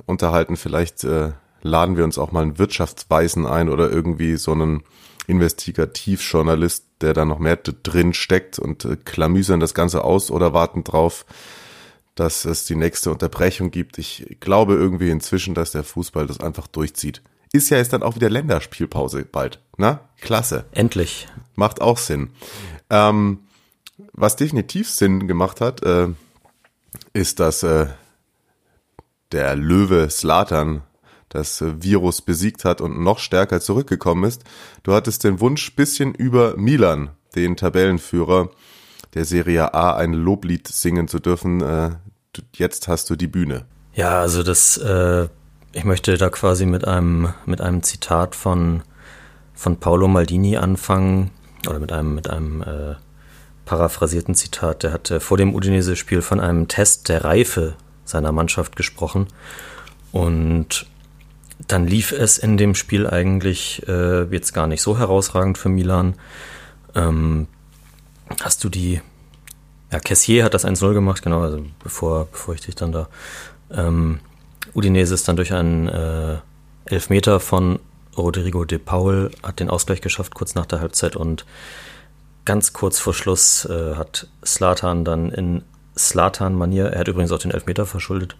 unterhalten. 0.06 0.58
Vielleicht 0.58 1.04
äh, 1.04 1.32
laden 1.62 1.98
wir 1.98 2.04
uns 2.04 2.18
auch 2.18 2.32
mal 2.32 2.44
einen 2.44 2.58
Wirtschaftsweisen 2.58 3.46
ein 3.46 3.70
oder 3.70 3.90
irgendwie 3.90 4.38
so 4.38 4.52
einen 4.52 4.84
Investigativjournalist, 5.28 6.86
der 7.02 7.14
da 7.14 7.26
noch 7.26 7.40
mehr 7.40 7.58
drin 7.58 8.14
steckt 8.14 8.60
und 8.60 8.86
äh, 8.86 8.98
klamüsern 8.98 9.60
das 9.60 9.74
Ganze 9.74 10.04
aus 10.04 10.32
oder 10.32 10.54
warten 10.54 10.84
drauf, 10.84 11.26
dass 12.16 12.46
es 12.46 12.66
die 12.66 12.76
nächste 12.76 13.12
Unterbrechung 13.12 13.72
gibt. 13.72 13.98
Ich 13.98 14.38
glaube 14.40 14.74
irgendwie 14.74 15.10
inzwischen, 15.10 15.54
dass 15.54 15.72
der 15.72 15.84
Fußball 15.84 16.28
das 16.28 16.40
einfach 16.40 16.68
durchzieht. 16.68 17.22
Ist 17.52 17.70
ja 17.70 17.78
jetzt 17.78 17.94
dann 17.94 18.04
auch 18.04 18.16
wieder 18.16 18.30
Länderspielpause 18.30 19.26
bald. 19.26 19.60
Na, 19.78 20.02
klasse. 20.22 20.66
Endlich. 20.72 21.28
Macht 21.56 21.82
auch 21.82 21.98
Sinn. 21.98 22.30
Ähm, 22.90 23.40
was 24.14 24.36
definitiv 24.36 24.90
Sinn 24.90 25.28
gemacht 25.28 25.62
hat, 25.62 25.84
äh, 25.84 26.10
ist, 27.14 27.40
dass 27.40 27.64
äh, 27.64 27.88
der 29.32 29.56
Löwe 29.56 30.10
Slatan 30.10 30.84
das 31.30 31.62
äh, 31.62 31.82
Virus 31.82 32.22
besiegt 32.22 32.66
hat 32.66 32.82
und 32.82 33.02
noch 33.02 33.20
stärker 33.20 33.62
zurückgekommen 33.62 34.24
ist. 34.26 34.44
Du 34.84 34.94
hattest 34.94 35.24
den 35.24 35.40
Wunsch, 35.40 35.76
bisschen 35.76 36.14
über 36.14 36.58
Milan, 36.58 37.12
den 37.36 37.56
Tabellenführer 37.56 38.50
der 39.14 39.26
Serie 39.26 39.74
A, 39.74 39.96
ein 39.96 40.14
Loblied 40.14 40.68
singen 40.68 41.08
zu 41.08 41.20
dürfen. 41.20 41.62
Äh, 41.62 41.92
jetzt 42.54 42.88
hast 42.88 43.10
du 43.10 43.16
die 43.16 43.28
Bühne. 43.28 43.66
Ja, 43.94 44.20
also 44.20 44.44
das, 44.44 44.78
äh, 44.78 45.28
ich 45.72 45.84
möchte 45.84 46.18
da 46.18 46.30
quasi 46.30 46.66
mit 46.66 46.86
einem, 46.88 47.34
mit 47.46 47.62
einem 47.62 47.84
Zitat 47.84 48.36
von, 48.36 48.84
von 49.54 49.78
Paolo 49.80 50.08
Maldini 50.08 50.58
anfangen, 50.58 51.32
oder 51.68 51.80
mit 51.80 51.92
einem, 51.92 52.16
mit 52.16 52.30
einem 52.30 52.62
äh, 52.62 52.96
paraphrasierten 53.66 54.36
Zitat. 54.36 54.84
Der 54.84 54.94
hatte 54.94 55.20
vor 55.20 55.38
dem 55.38 55.54
Udinese-Spiel 55.54 56.22
von 56.22 56.40
einem 56.40 56.68
Test 56.68 57.10
der 57.10 57.26
Reife 57.26 57.76
seiner 58.06 58.32
Mannschaft 58.32 58.76
gesprochen. 58.76 59.28
Und 60.12 60.88
dann 61.68 61.86
lief 61.86 62.12
es 62.12 62.38
in 62.38 62.58
dem 62.58 62.76
Spiel 62.76 63.08
eigentlich 63.08 63.88
äh, 63.88 64.24
jetzt 64.24 64.54
gar 64.54 64.68
nicht 64.68 64.82
so 64.82 64.98
herausragend 64.98 65.58
für 65.58 65.70
Milan. 65.70 66.16
Ähm, 66.96 67.48
hast 68.42 68.64
du 68.64 68.70
die, 68.70 69.02
ja, 69.92 70.00
Cassier 70.00 70.44
hat 70.44 70.54
das 70.54 70.66
1-0 70.66 70.94
gemacht, 70.94 71.22
genau, 71.22 71.42
also 71.42 71.66
bevor, 71.84 72.26
bevor 72.26 72.54
ich 72.54 72.62
dich 72.62 72.76
dann 72.76 72.92
da, 72.92 73.10
ähm, 73.72 74.20
Udinese 74.74 75.14
ist 75.14 75.28
dann 75.28 75.36
durch 75.36 75.54
einen 75.54 75.88
äh, 75.88 76.38
Elfmeter 76.86 77.40
von 77.40 77.80
Rodrigo 78.18 78.66
de 78.66 78.78
Paul, 78.78 79.32
hat 79.44 79.60
den 79.60 79.70
Ausgleich 79.70 80.02
geschafft 80.02 80.36
kurz 80.36 80.56
nach 80.56 80.66
der 80.66 80.80
Halbzeit 80.80 81.16
und 81.16 81.46
ganz 82.46 82.74
kurz 82.74 83.00
vor 83.00 83.14
Schluss 83.14 83.66
äh, 83.66 83.96
hat 83.96 84.28
Slatan 84.44 85.06
dann 85.06 85.32
in 85.32 85.64
Slatan-Manier, 86.08 86.88
er 86.88 87.00
hat 87.00 87.08
übrigens 87.08 87.32
auch 87.32 87.40
den 87.40 87.52
Elfmeter 87.52 87.86
verschuldet, 87.86 88.36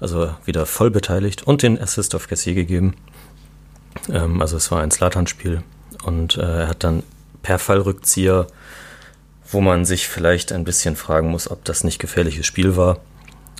also 0.00 0.34
wieder 0.44 0.66
voll 0.66 0.90
beteiligt 0.90 1.42
und 1.42 1.62
den 1.62 1.80
Assist 1.80 2.14
auf 2.14 2.28
Cassier 2.28 2.54
gegeben. 2.54 2.94
Ähm, 4.10 4.40
also 4.40 4.56
es 4.56 4.70
war 4.70 4.80
ein 4.80 4.90
Slatan-Spiel 4.90 5.62
und 6.04 6.36
äh, 6.36 6.60
er 6.62 6.68
hat 6.68 6.84
dann 6.84 7.02
per 7.42 7.58
Fallrückzieher, 7.58 8.46
wo 9.50 9.60
man 9.60 9.84
sich 9.84 10.08
vielleicht 10.08 10.52
ein 10.52 10.64
bisschen 10.64 10.96
fragen 10.96 11.30
muss, 11.30 11.50
ob 11.50 11.64
das 11.64 11.84
nicht 11.84 11.98
gefährliches 11.98 12.46
Spiel 12.46 12.76
war, 12.76 13.00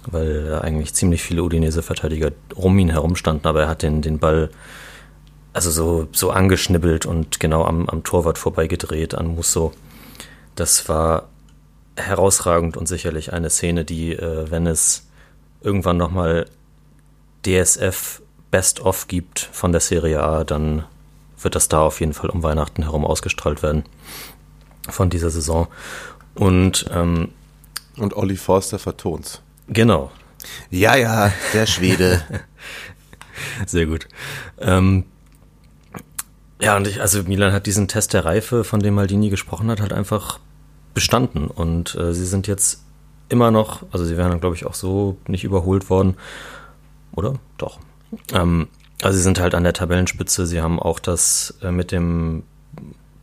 weil 0.07 0.59
eigentlich 0.63 0.95
ziemlich 0.95 1.23
viele 1.23 1.43
Udinese-Verteidiger 1.43 2.33
um 2.55 2.79
ihn 2.79 2.91
herum 2.91 3.17
standen, 3.17 3.47
aber 3.47 3.63
er 3.63 3.69
hat 3.69 3.83
den, 3.83 4.03
den 4.03 4.19
Ball 4.19 4.51
also 5.53 5.71
so, 5.71 6.09
so 6.13 6.31
angeschnibbelt 6.31 7.05
und 7.05 7.41
genau 7.41 7.65
am, 7.65 7.89
am 7.89 8.05
Torwart 8.05 8.39
vorbeigedreht 8.39 9.15
an 9.15 9.27
Musso. 9.27 9.73
Das 10.55 10.89
war 10.89 11.29
herausragend 11.97 12.77
und 12.77 12.87
sicherlich 12.87 13.33
eine 13.33 13.51
Szene, 13.51 13.85
die, 13.85 14.13
äh, 14.13 14.51
wenn 14.51 14.67
es 14.67 15.09
irgendwann 15.61 15.97
nochmal 15.97 16.47
DSF 17.45 18.23
Best 18.51 18.81
of 18.81 19.09
gibt 19.09 19.41
von 19.41 19.73
der 19.73 19.81
Serie 19.81 20.23
A, 20.23 20.45
dann 20.45 20.85
wird 21.41 21.55
das 21.55 21.69
da 21.69 21.81
auf 21.81 22.01
jeden 22.01 22.13
Fall 22.13 22.31
um 22.31 22.43
Weihnachten 22.43 22.83
herum 22.83 23.05
ausgestrahlt 23.05 23.63
werden 23.63 23.85
von 24.89 25.11
dieser 25.11 25.31
Saison. 25.31 25.69
Und, 26.35 26.87
ähm, 26.93 27.31
und 27.97 28.15
Olli 28.17 28.37
Forster 28.37 28.79
vertont. 28.79 29.43
Genau. 29.69 30.11
Ja, 30.71 30.97
ja, 30.97 31.33
der 31.53 31.67
Schwede. 31.67 32.23
Sehr 33.67 33.87
gut. 33.87 34.09
Ähm, 34.59 35.05
ja, 36.61 36.77
und 36.77 36.87
ich, 36.87 37.01
also 37.01 37.23
Milan 37.25 37.53
hat 37.53 37.67
diesen 37.67 37.89
Test 37.89 38.13
der 38.13 38.25
Reife, 38.25 38.65
von 38.65 38.81
dem 38.81 38.95
Maldini 38.95 39.31
gesprochen 39.31 39.71
hat, 39.71 39.81
halt 39.81 39.93
einfach 39.93 40.39
bestanden. 40.95 41.47
Und 41.47 41.95
äh, 41.95 42.13
sie 42.15 42.27
sind 42.27 42.47
jetzt 42.47 42.83
immer 43.29 43.51
noch, 43.51 43.85
also 43.93 44.05
sie 44.05 44.17
wären, 44.17 44.41
glaube 44.41 44.57
ich, 44.57 44.67
auch 44.67 44.75
so 44.75 45.17
nicht 45.27 45.45
überholt 45.45 45.91
worden. 45.91 46.17
Oder? 47.15 47.35
Doch. 47.59 47.79
Ähm, 48.33 48.69
also 49.03 49.17
sie 49.17 49.23
sind 49.23 49.41
halt 49.41 49.55
an 49.55 49.65
der 49.65 49.73
Tabellenspitze. 49.73 50.47
Sie 50.47 50.61
haben 50.61 50.79
auch 50.79 50.99
das 50.99 51.59
äh, 51.63 51.71
mit 51.71 51.93
dem 51.93 52.45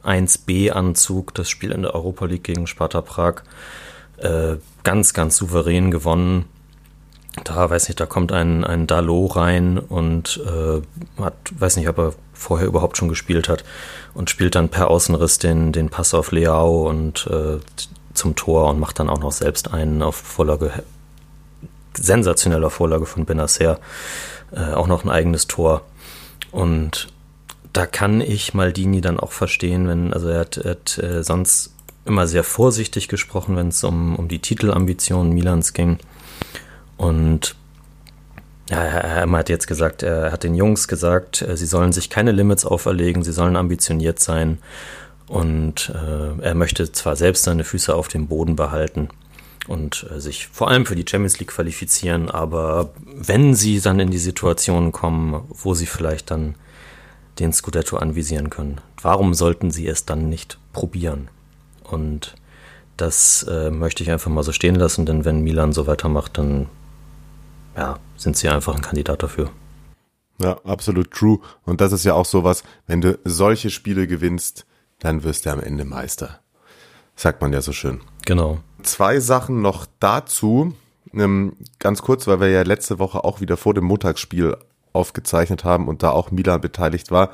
1B-Anzug, 0.03 1.33
das 1.33 1.49
Spiel 1.49 1.71
in 1.71 1.83
der 1.83 1.93
Europa 1.93 2.25
League 2.25 2.43
gegen 2.43 2.67
Sparta 2.67 3.01
Prag, 3.01 3.43
äh, 4.17 4.57
ganz, 4.83 5.13
ganz 5.13 5.38
souverän 5.38 5.91
gewonnen. 5.91 6.45
Da, 7.43 7.69
weiß 7.69 7.88
nicht, 7.88 8.00
da 8.00 8.05
kommt 8.05 8.31
ein, 8.31 8.63
ein 8.63 8.88
Dalot 8.88 9.36
rein 9.36 9.77
und 9.77 10.41
äh, 10.46 10.81
hat, 11.22 11.34
weiß 11.58 11.77
nicht, 11.77 11.88
ob 11.89 11.98
er 11.98 12.13
vorher 12.34 12.67
überhaupt 12.67 12.98
schon 12.98 13.10
gespielt 13.10 13.50
hat 13.50 13.63
und 14.13 14.29
spielt 14.29 14.55
dann 14.55 14.69
per 14.69 14.89
Außenriss 14.89 15.39
den, 15.39 15.72
den 15.72 15.89
Pass 15.89 16.13
auf 16.13 16.31
Leao 16.31 16.88
und 16.88 17.27
äh, 17.27 17.60
zum 18.13 18.36
Tor 18.36 18.67
und 18.69 18.79
macht 18.79 19.00
dann 19.00 19.10
auch 19.10 19.19
noch 19.19 19.31
selbst 19.31 19.74
einen 19.74 20.01
auf 20.01 20.15
Vorlage, 20.15 20.72
sensationeller 21.93 22.69
Vorlage 22.69 23.05
von 23.05 23.25
Benacer, 23.25 23.79
äh, 24.51 24.74
auch 24.74 24.88
noch 24.88 25.03
ein 25.03 25.10
eigenes 25.10 25.48
Tor. 25.48 25.81
Und 26.51 27.08
da 27.74 27.86
kann 27.86 28.22
ich 28.22 28.53
Maldini 28.53 29.01
dann 29.01 29.19
auch 29.19 29.31
verstehen, 29.31 29.88
wenn, 29.88 30.13
also 30.13 30.27
er 30.27 30.39
hat, 30.39 30.58
er 30.58 30.72
hat 30.72 30.98
äh, 30.98 31.24
sonst 31.24 31.74
immer 32.05 32.27
sehr 32.27 32.43
vorsichtig 32.43 33.08
gesprochen, 33.08 33.55
wenn 33.55 33.67
es 33.67 33.84
um, 33.84 34.15
um 34.15 34.27
die 34.27 34.39
Titelambitionen 34.39 35.34
Milans 35.34 35.74
ging. 35.74 36.00
Und 37.00 37.56
ja, 38.70 38.84
er 38.84 39.32
hat 39.32 39.50
jetzt 39.50 39.68
gesagt, 39.68 40.03
er 40.03 40.34
hat 40.34 40.44
den 40.44 40.53
Jungs 40.53 40.88
gesagt, 40.88 41.41
äh, 41.41 41.56
sie 41.56 41.65
sollen 41.65 41.94
sich 41.94 42.10
keine 42.10 42.34
Limits 42.34 42.65
auferlegen, 42.65 43.24
sie 43.24 43.32
sollen 43.32 43.56
ambitioniert 43.56 44.20
sein. 44.20 44.60
Und 45.27 45.91
äh, 45.96 46.41
er 46.41 46.56
möchte 46.56 46.91
zwar 46.91 47.15
selbst 47.15 47.44
seine 47.44 47.63
Füße 47.63 47.96
auf 47.96 48.10
dem 48.10 48.27
Boden 48.27 48.56
behalten 48.56 49.10
und 49.68 50.06
äh, 50.13 50.20
sich 50.20 50.48
vor 50.48 50.68
allem 50.68 50.86
für 50.86 50.96
die 50.96 51.06
Champions 51.10 51.39
League 51.39 51.51
qualifizieren, 51.51 52.29
aber 52.29 52.89
wenn 53.06 53.56
sie 53.56 53.79
dann 53.79 54.00
in 54.00 54.12
die 54.12 54.18
Situation 54.18 54.91
kommen, 54.91 55.41
wo 55.50 55.74
sie 55.74 55.86
vielleicht 55.86 56.32
dann 56.32 56.56
den 57.39 57.53
Scudetto 57.53 57.96
anvisieren 57.98 58.50
können, 58.50 58.82
warum 59.01 59.34
sollten 59.34 59.72
sie 59.72 59.88
es 59.88 60.06
dann 60.06 60.27
nicht 60.27 60.58
probieren? 60.74 61.29
Und 61.84 62.36
das 62.98 63.44
äh, 63.44 63.72
möchte 63.72 64.03
ich 64.03 64.12
einfach 64.12 64.29
mal 64.29 64.44
so 64.44 64.51
stehen 64.51 64.75
lassen, 64.75 65.06
denn 65.06 65.24
wenn 65.24 65.41
Milan 65.41 65.72
so 65.72 65.88
weitermacht, 65.88 66.38
dann 66.38 66.68
ja, 67.79 67.98
sind 68.17 68.36
sie 68.36 68.50
einfach 68.50 68.75
ein 68.75 68.81
Kandidat 68.81 69.24
dafür. 69.24 69.50
Ja, 70.41 70.57
absolut 70.65 71.12
true. 71.12 71.39
Und 71.65 71.81
das 71.81 71.93
ist 71.93 72.03
ja 72.03 72.13
auch 72.13 72.25
sowas, 72.25 72.63
wenn 72.88 73.01
du 73.01 73.17
solche 73.24 73.69
Spiele 73.69 74.05
gewinnst, 74.05 74.65
dann 75.00 75.24
wirst 75.24 75.45
du 75.45 75.51
am 75.51 75.62
Ende 75.62 75.86
Meister. 75.86 76.41
Sagt 77.15 77.41
man 77.41 77.53
ja 77.53 77.62
so 77.62 77.71
schön. 77.71 78.01
Genau. 78.25 78.59
Zwei 78.83 79.19
Sachen 79.19 79.62
noch 79.62 79.86
dazu. 80.00 80.74
Ähm, 81.13 81.53
ganz 81.79 82.01
kurz, 82.01 82.27
weil 82.27 82.41
wir 82.41 82.50
ja 82.50 82.63
letzte 82.63 83.00
Woche 83.00 83.24
auch 83.24 83.41
wieder 83.41 83.57
vor 83.57 83.74
dem 83.74 83.86
Montagsspiel 83.86 84.57
aufgezeichnet 84.91 85.63
haben 85.63 85.88
und 85.88 86.03
da 86.03 86.12
auch 86.12 86.31
Milan 86.31 86.62
beteiligt 86.62 87.12
war. 87.12 87.31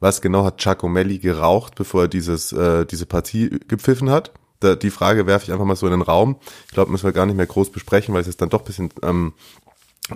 Was 0.00 0.20
genau 0.20 0.44
hat 0.44 0.58
Giacomelli 0.58 1.18
geraucht, 1.18 1.74
bevor 1.74 2.02
er 2.02 2.08
dieses, 2.08 2.52
äh, 2.52 2.86
diese 2.86 3.06
Partie 3.06 3.60
gepfiffen 3.68 4.10
hat? 4.10 4.32
Da, 4.60 4.74
die 4.74 4.90
Frage 4.90 5.26
werfe 5.26 5.44
ich 5.44 5.52
einfach 5.52 5.64
mal 5.64 5.76
so 5.76 5.86
in 5.86 5.92
den 5.92 6.02
Raum. 6.02 6.36
Ich 6.66 6.72
glaube, 6.72 6.90
müssen 6.90 7.04
wir 7.04 7.12
gar 7.12 7.26
nicht 7.26 7.36
mehr 7.36 7.46
groß 7.46 7.70
besprechen, 7.70 8.14
weil 8.14 8.22
es 8.22 8.26
jetzt 8.26 8.40
dann 8.42 8.48
doch 8.48 8.62
bisschen 8.62 8.90
ähm, 9.02 9.34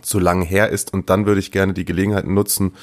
zu 0.02 0.18
lang 0.18 0.42
her 0.42 0.70
ist. 0.70 0.92
Und 0.92 1.10
dann 1.10 1.26
würde 1.26 1.40
ich 1.40 1.52
gerne 1.52 1.74
die 1.74 1.84
Gelegenheit 1.84 2.26
nutzen, 2.26 2.74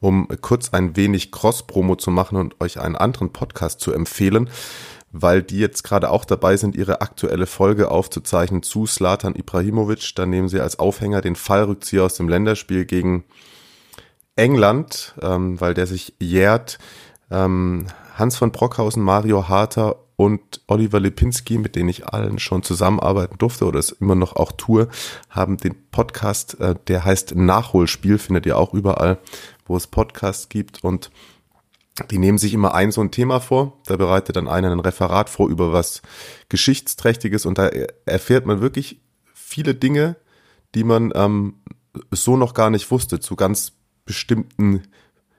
um 0.00 0.28
kurz 0.40 0.72
ein 0.72 0.96
wenig 0.96 1.32
Cross-Promo 1.32 1.96
zu 1.96 2.10
machen 2.10 2.36
und 2.36 2.60
euch 2.60 2.80
einen 2.80 2.96
anderen 2.96 3.32
Podcast 3.32 3.80
zu 3.80 3.92
empfehlen, 3.92 4.50
weil 5.12 5.42
die 5.42 5.58
jetzt 5.58 5.84
gerade 5.84 6.10
auch 6.10 6.24
dabei 6.24 6.56
sind, 6.56 6.74
ihre 6.74 7.00
aktuelle 7.00 7.46
Folge 7.46 7.90
aufzuzeichnen 7.90 8.62
zu 8.62 8.86
Slatan 8.86 9.36
Ibrahimovic. 9.36 10.14
Da 10.14 10.26
nehmen 10.26 10.48
sie 10.48 10.60
als 10.60 10.78
Aufhänger 10.78 11.20
den 11.20 11.36
Fallrückzieher 11.36 12.04
aus 12.04 12.14
dem 12.14 12.28
Länderspiel 12.28 12.84
gegen 12.84 13.24
England, 14.36 15.14
ähm, 15.22 15.60
weil 15.60 15.74
der 15.74 15.86
sich 15.86 16.14
jährt. 16.18 16.78
Ähm, 17.30 17.86
Hans 18.16 18.36
von 18.36 18.52
Brockhausen, 18.52 19.02
Mario 19.02 19.48
Harter 19.48 20.03
und 20.16 20.60
Oliver 20.68 21.00
Lipinski, 21.00 21.58
mit 21.58 21.74
denen 21.74 21.88
ich 21.88 22.06
allen 22.06 22.38
schon 22.38 22.62
zusammenarbeiten 22.62 23.38
durfte 23.38 23.66
oder 23.66 23.78
es 23.78 23.90
immer 23.90 24.14
noch 24.14 24.36
auch 24.36 24.52
tue, 24.52 24.88
haben 25.28 25.56
den 25.56 25.74
Podcast, 25.90 26.60
äh, 26.60 26.74
der 26.86 27.04
heißt 27.04 27.34
Nachholspiel, 27.34 28.18
findet 28.18 28.46
ihr 28.46 28.56
auch 28.56 28.72
überall, 28.72 29.18
wo 29.66 29.76
es 29.76 29.86
Podcasts 29.86 30.48
gibt. 30.48 30.84
Und 30.84 31.10
die 32.10 32.18
nehmen 32.18 32.38
sich 32.38 32.54
immer 32.54 32.74
ein 32.74 32.92
so 32.92 33.00
ein 33.00 33.10
Thema 33.10 33.40
vor, 33.40 33.80
da 33.86 33.96
bereitet 33.96 34.36
dann 34.36 34.48
einer 34.48 34.70
ein 34.70 34.80
Referat 34.80 35.28
vor 35.28 35.48
über 35.48 35.72
was 35.72 36.02
Geschichtsträchtiges. 36.48 37.44
Und 37.46 37.58
da 37.58 37.70
erfährt 38.04 38.46
man 38.46 38.60
wirklich 38.60 39.00
viele 39.32 39.74
Dinge, 39.74 40.16
die 40.74 40.84
man 40.84 41.12
ähm, 41.14 41.54
so 42.10 42.36
noch 42.36 42.54
gar 42.54 42.70
nicht 42.70 42.90
wusste, 42.90 43.20
zu 43.20 43.36
ganz 43.36 43.72
bestimmten 44.04 44.82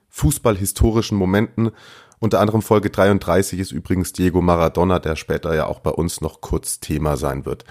fußballhistorischen 0.09 1.17
Momenten 1.17 1.71
unter 2.19 2.39
anderem 2.39 2.61
Folge 2.61 2.89
33 2.89 3.59
ist 3.59 3.71
übrigens 3.71 4.13
Diego 4.13 4.41
Maradona, 4.41 4.99
der 4.99 5.15
später 5.15 5.53
ja 5.55 5.67
auch 5.67 5.79
bei 5.79 5.91
uns 5.91 6.21
noch 6.21 6.41
kurz 6.41 6.79
Thema 6.79 7.17
sein 7.17 7.45
wird. 7.45 7.65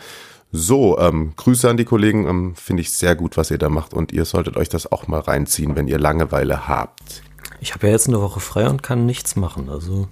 So, 0.52 0.98
ähm, 0.98 1.32
Grüße 1.36 1.68
an 1.68 1.76
die 1.76 1.84
Kollegen, 1.84 2.28
ähm, 2.28 2.54
finde 2.54 2.82
ich 2.82 2.92
sehr 2.92 3.16
gut, 3.16 3.36
was 3.36 3.50
ihr 3.50 3.58
da 3.58 3.68
macht 3.68 3.92
und 3.92 4.12
ihr 4.12 4.24
solltet 4.24 4.56
euch 4.56 4.68
das 4.68 4.90
auch 4.90 5.08
mal 5.08 5.18
reinziehen, 5.18 5.74
wenn 5.74 5.88
ihr 5.88 5.98
Langeweile 5.98 6.68
habt. 6.68 7.22
Ich 7.60 7.74
habe 7.74 7.88
ja 7.88 7.92
jetzt 7.92 8.06
eine 8.06 8.20
Woche 8.20 8.38
frei 8.38 8.68
und 8.68 8.82
kann 8.82 9.04
nichts 9.04 9.34
machen, 9.34 9.68
also. 9.68 10.06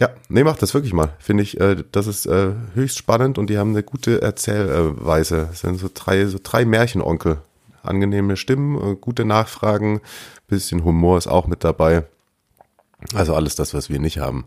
Ja, 0.00 0.10
nee, 0.28 0.44
macht 0.44 0.62
das 0.62 0.74
wirklich 0.74 0.92
mal. 0.92 1.14
Finde 1.18 1.42
ich, 1.42 1.58
äh, 1.60 1.82
das 1.90 2.06
ist 2.06 2.26
äh, 2.26 2.52
höchst 2.74 2.96
spannend 2.96 3.38
und 3.38 3.50
die 3.50 3.58
haben 3.58 3.70
eine 3.70 3.82
gute 3.82 4.22
Erzählweise. 4.22 5.48
Es 5.50 5.60
sind 5.60 5.80
so 5.80 5.90
drei, 5.92 6.26
so 6.26 6.38
drei 6.40 6.64
Märchenonkel. 6.64 7.38
Angenehme 7.82 8.36
Stimmen, 8.36 8.76
äh, 8.76 8.94
gute 8.94 9.24
Nachfragen, 9.24 10.00
bisschen 10.46 10.84
Humor 10.84 11.18
ist 11.18 11.26
auch 11.26 11.48
mit 11.48 11.64
dabei. 11.64 12.04
Also 13.14 13.34
alles 13.34 13.54
das, 13.54 13.74
was 13.74 13.90
wir 13.90 13.98
nicht 14.00 14.18
haben. 14.18 14.46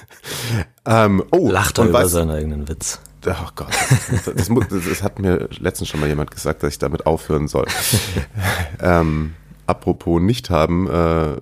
ähm, 0.86 1.22
oh, 1.30 1.50
Lacht 1.50 1.78
er 1.78 1.86
über 1.86 2.08
seinen 2.08 2.30
eigenen 2.30 2.68
Witz. 2.68 3.00
Oh 3.26 3.48
Gott, 3.54 3.68
das, 4.10 4.48
das, 4.48 4.48
das, 4.48 5.02
hat 5.02 5.18
mir 5.18 5.48
letztens 5.58 5.88
schon 5.88 6.00
mal 6.00 6.08
jemand 6.08 6.30
gesagt, 6.30 6.62
dass 6.62 6.72
ich 6.72 6.78
damit 6.78 7.04
aufhören 7.06 7.48
soll. 7.48 7.66
ähm, 8.80 9.34
apropos 9.66 10.22
nicht 10.22 10.48
haben, 10.48 10.88
äh, 10.88 11.36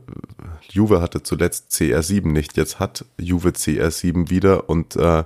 Juve 0.70 1.00
hatte 1.00 1.22
zuletzt 1.22 1.70
CR7 1.70 2.28
nicht, 2.28 2.56
jetzt 2.56 2.80
hat 2.80 3.04
Juve 3.16 3.50
CR7 3.50 4.28
wieder 4.28 4.68
und 4.68 4.96
äh, 4.96 5.24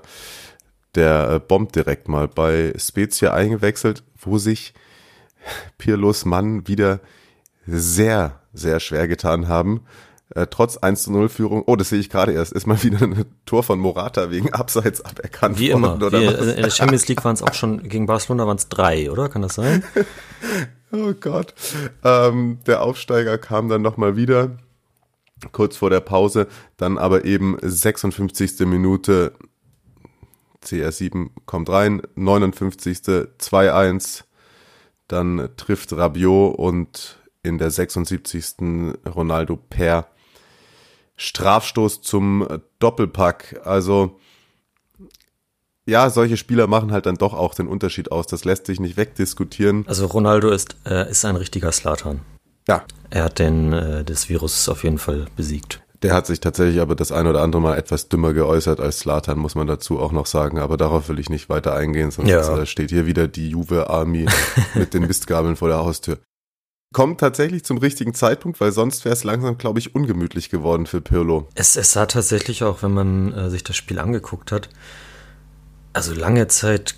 der 0.94 1.30
äh, 1.30 1.38
bombt 1.40 1.74
direkt 1.74 2.08
mal 2.08 2.28
bei 2.28 2.74
Spezia 2.76 3.32
eingewechselt, 3.32 4.02
wo 4.20 4.38
sich 4.38 4.74
Pirlos 5.78 6.24
Mann 6.24 6.68
wieder 6.68 7.00
sehr, 7.66 8.40
sehr 8.52 8.78
schwer 8.78 9.08
getan 9.08 9.48
haben. 9.48 9.82
Äh, 10.34 10.46
trotz 10.48 10.78
1 10.78 11.02
zu 11.02 11.12
0 11.12 11.28
Führung, 11.28 11.62
oh, 11.66 11.76
das 11.76 11.90
sehe 11.90 11.98
ich 11.98 12.08
gerade 12.08 12.32
erst, 12.32 12.52
ist 12.52 12.66
mal 12.66 12.82
wieder 12.82 13.02
ein 13.02 13.26
Tor 13.44 13.62
von 13.62 13.78
Morata 13.78 14.30
wegen 14.30 14.52
Abseits 14.52 15.04
aberkannt 15.04 15.58
Wie 15.58 15.72
worden. 15.72 15.84
immer. 15.84 16.06
Oder 16.06 16.20
Wie, 16.20 16.26
was? 16.26 16.34
also 16.36 16.50
in 16.52 16.62
der 16.62 16.70
Champions 16.70 17.08
League 17.08 17.24
waren 17.24 17.34
es 17.34 17.42
auch 17.42 17.54
schon, 17.54 17.82
gegen 17.88 18.06
Barcelona 18.06 18.46
waren 18.46 18.56
es 18.56 18.68
drei, 18.68 19.10
oder? 19.10 19.28
Kann 19.28 19.42
das 19.42 19.54
sein? 19.54 19.84
Oh 20.94 21.14
Gott. 21.18 21.54
Ähm, 22.04 22.58
der 22.66 22.82
Aufsteiger 22.82 23.38
kam 23.38 23.70
dann 23.70 23.80
nochmal 23.80 24.14
wieder, 24.14 24.58
kurz 25.50 25.74
vor 25.78 25.88
der 25.88 26.00
Pause, 26.00 26.48
dann 26.76 26.98
aber 26.98 27.24
eben 27.24 27.56
56. 27.62 28.60
Minute, 28.66 29.32
CR7 30.62 31.30
kommt 31.46 31.70
rein, 31.70 32.02
59. 32.14 32.98
2-1, 32.98 34.24
dann 35.08 35.48
trifft 35.56 35.94
Rabiot 35.94 36.56
und 36.56 37.18
in 37.42 37.56
der 37.56 37.70
76. 37.70 38.56
Ronaldo 39.06 39.56
per 39.56 40.11
Strafstoß 41.22 42.02
zum 42.02 42.46
Doppelpack. 42.78 43.60
Also 43.64 44.18
ja, 45.84 46.10
solche 46.10 46.36
Spieler 46.36 46.66
machen 46.66 46.92
halt 46.92 47.06
dann 47.06 47.16
doch 47.16 47.34
auch 47.34 47.54
den 47.54 47.66
Unterschied 47.66 48.12
aus. 48.12 48.26
Das 48.26 48.44
lässt 48.44 48.66
sich 48.66 48.78
nicht 48.80 48.96
wegdiskutieren. 48.96 49.84
Also 49.88 50.06
Ronaldo 50.06 50.50
ist, 50.50 50.76
äh, 50.86 51.10
ist 51.10 51.24
ein 51.24 51.36
richtiger 51.36 51.72
Slatan. 51.72 52.20
Ja, 52.68 52.84
Er 53.10 53.24
hat 53.24 53.38
den, 53.40 53.72
äh, 53.72 54.04
das 54.04 54.28
Virus 54.28 54.68
auf 54.68 54.84
jeden 54.84 54.98
Fall 54.98 55.26
besiegt. 55.36 55.82
Der 56.02 56.14
hat 56.14 56.26
sich 56.26 56.40
tatsächlich 56.40 56.80
aber 56.80 56.94
das 56.96 57.12
ein 57.12 57.26
oder 57.26 57.42
andere 57.42 57.62
Mal 57.62 57.76
etwas 57.78 58.08
dümmer 58.08 58.32
geäußert 58.32 58.80
als 58.80 59.00
Slatan, 59.00 59.38
muss 59.38 59.54
man 59.54 59.66
dazu 59.68 60.00
auch 60.00 60.10
noch 60.12 60.26
sagen. 60.26 60.58
Aber 60.58 60.76
darauf 60.76 61.08
will 61.08 61.18
ich 61.18 61.30
nicht 61.30 61.48
weiter 61.48 61.74
eingehen, 61.74 62.10
sonst 62.10 62.28
Ja. 62.30 62.58
äh, 62.58 62.66
steht 62.66 62.90
hier 62.90 63.06
wieder 63.06 63.26
die 63.28 63.50
Juve 63.50 63.88
Army 63.90 64.26
mit 64.74 64.94
den 64.94 65.06
Mistgabeln 65.06 65.56
vor 65.56 65.68
der 65.68 65.78
Haustür. 65.78 66.18
Kommt 66.92 67.20
tatsächlich 67.20 67.64
zum 67.64 67.78
richtigen 67.78 68.12
Zeitpunkt, 68.12 68.60
weil 68.60 68.72
sonst 68.72 69.04
wäre 69.04 69.14
es 69.14 69.24
langsam, 69.24 69.56
glaube 69.56 69.78
ich, 69.78 69.94
ungemütlich 69.94 70.50
geworden 70.50 70.86
für 70.86 71.00
Pirlo. 71.00 71.48
Es, 71.54 71.76
es 71.76 71.92
sah 71.92 72.06
tatsächlich 72.06 72.64
auch, 72.64 72.82
wenn 72.82 72.92
man 72.92 73.32
äh, 73.32 73.50
sich 73.50 73.64
das 73.64 73.76
Spiel 73.76 73.98
angeguckt 73.98 74.52
hat, 74.52 74.68
also 75.92 76.14
lange 76.14 76.48
Zeit, 76.48 76.96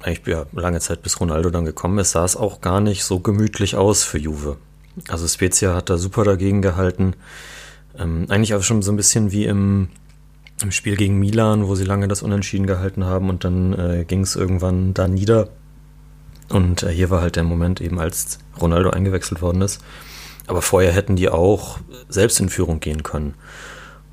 eigentlich 0.00 0.26
ja, 0.26 0.46
lange 0.52 0.80
Zeit 0.80 1.02
bis 1.02 1.20
Ronaldo 1.20 1.50
dann 1.50 1.64
gekommen 1.64 1.98
ist, 1.98 2.12
sah 2.12 2.24
es 2.24 2.36
auch 2.36 2.60
gar 2.60 2.80
nicht 2.80 3.04
so 3.04 3.20
gemütlich 3.20 3.76
aus 3.76 4.04
für 4.04 4.18
Juve. 4.18 4.56
Also 5.08 5.26
Spezia 5.28 5.74
hat 5.74 5.90
da 5.90 5.98
super 5.98 6.24
dagegen 6.24 6.62
gehalten. 6.62 7.14
Ähm, 7.96 8.26
eigentlich 8.28 8.54
auch 8.54 8.62
schon 8.62 8.82
so 8.82 8.92
ein 8.92 8.96
bisschen 8.96 9.30
wie 9.32 9.44
im, 9.44 9.88
im 10.62 10.72
Spiel 10.72 10.96
gegen 10.96 11.18
Milan, 11.18 11.66
wo 11.66 11.74
sie 11.74 11.84
lange 11.84 12.08
das 12.08 12.22
Unentschieden 12.22 12.66
gehalten 12.66 13.04
haben 13.04 13.28
und 13.28 13.44
dann 13.44 13.72
äh, 13.72 14.04
ging 14.04 14.22
es 14.22 14.36
irgendwann 14.36 14.94
da 14.94 15.08
nieder. 15.08 15.48
Und 16.48 16.82
äh, 16.82 16.90
hier 16.90 17.10
war 17.10 17.20
halt 17.20 17.36
der 17.36 17.44
Moment 17.44 17.80
eben, 17.80 17.98
als 17.98 18.38
Ronaldo 18.60 18.90
eingewechselt 18.90 19.42
worden 19.42 19.62
ist. 19.62 19.80
Aber 20.46 20.62
vorher 20.62 20.92
hätten 20.92 21.16
die 21.16 21.28
auch 21.28 21.78
selbst 22.08 22.40
in 22.40 22.48
Führung 22.48 22.80
gehen 22.80 23.02
können. 23.02 23.34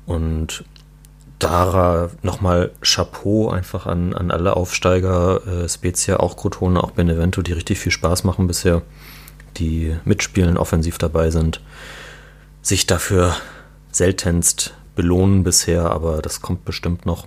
Und 0.04 0.64
Dara 1.38 2.10
nochmal 2.22 2.70
Chapeau 2.80 3.50
einfach 3.50 3.86
an, 3.86 4.14
an 4.14 4.30
alle 4.30 4.56
Aufsteiger, 4.56 5.46
äh, 5.46 5.68
Spezia, 5.68 6.18
auch 6.18 6.36
Crotone, 6.36 6.82
auch 6.82 6.92
Benevento, 6.92 7.42
die 7.42 7.52
richtig 7.52 7.78
viel 7.78 7.92
Spaß 7.92 8.24
machen 8.24 8.46
bisher, 8.46 8.82
die 9.56 9.96
mitspielen, 10.04 10.56
offensiv 10.56 10.98
dabei 10.98 11.30
sind, 11.30 11.60
sich 12.62 12.86
dafür 12.86 13.36
seltenst 13.90 14.74
belohnen 14.94 15.44
bisher, 15.44 15.90
aber 15.90 16.22
das 16.22 16.40
kommt 16.40 16.64
bestimmt 16.64 17.04
noch. 17.04 17.26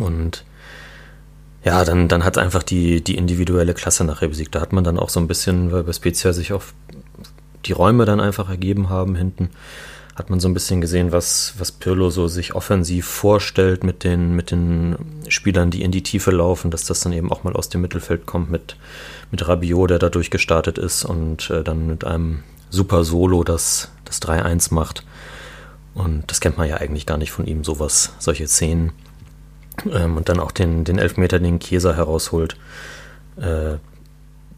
Und 0.00 0.44
ja, 1.64 1.84
dann, 1.84 2.08
dann 2.08 2.24
hat 2.24 2.38
einfach 2.38 2.62
die, 2.62 3.02
die 3.02 3.16
individuelle 3.16 3.74
Klasse 3.74 4.04
nachher 4.04 4.28
besiegt. 4.28 4.54
Da 4.54 4.60
hat 4.60 4.72
man 4.72 4.84
dann 4.84 4.98
auch 4.98 5.08
so 5.08 5.20
ein 5.20 5.28
bisschen, 5.28 5.70
weil 5.72 5.84
bei 5.84 5.92
Spezia 5.92 6.32
sich 6.32 6.52
auch 6.52 6.64
die 7.66 7.72
Räume 7.72 8.04
dann 8.04 8.20
einfach 8.20 8.48
ergeben 8.48 8.88
haben 8.88 9.14
hinten, 9.14 9.50
hat 10.16 10.28
man 10.28 10.40
so 10.40 10.48
ein 10.48 10.54
bisschen 10.54 10.80
gesehen, 10.80 11.12
was, 11.12 11.54
was 11.58 11.72
Pirlo 11.72 12.10
so 12.10 12.28
sich 12.28 12.54
offensiv 12.54 13.06
vorstellt 13.06 13.84
mit 13.84 14.04
den, 14.04 14.34
mit 14.34 14.50
den 14.50 14.96
Spielern, 15.28 15.70
die 15.70 15.82
in 15.82 15.92
die 15.92 16.02
Tiefe 16.02 16.32
laufen, 16.32 16.70
dass 16.70 16.84
das 16.84 17.00
dann 17.00 17.12
eben 17.12 17.32
auch 17.32 17.44
mal 17.44 17.54
aus 17.54 17.68
dem 17.68 17.80
Mittelfeld 17.80 18.26
kommt 18.26 18.50
mit, 18.50 18.76
mit 19.30 19.46
Rabiot, 19.46 19.90
der 19.90 19.98
da 19.98 20.10
durchgestartet 20.10 20.78
ist 20.78 21.04
und 21.04 21.48
äh, 21.50 21.62
dann 21.62 21.86
mit 21.86 22.04
einem 22.04 22.42
super 22.68 23.04
Solo 23.04 23.44
das, 23.44 23.90
das 24.04 24.20
3-1 24.20 24.74
macht. 24.74 25.04
Und 25.94 26.30
das 26.30 26.40
kennt 26.40 26.58
man 26.58 26.68
ja 26.68 26.76
eigentlich 26.76 27.06
gar 27.06 27.18
nicht 27.18 27.30
von 27.32 27.46
ihm, 27.46 27.64
sowas, 27.64 28.14
solche 28.18 28.48
Szenen. 28.48 28.92
Ähm, 29.90 30.16
und 30.16 30.28
dann 30.28 30.40
auch 30.40 30.52
den, 30.52 30.84
den 30.84 30.98
Elfmeter, 30.98 31.38
den 31.38 31.60
Chiesa 31.60 31.94
herausholt. 31.94 32.56
Äh, 33.36 33.76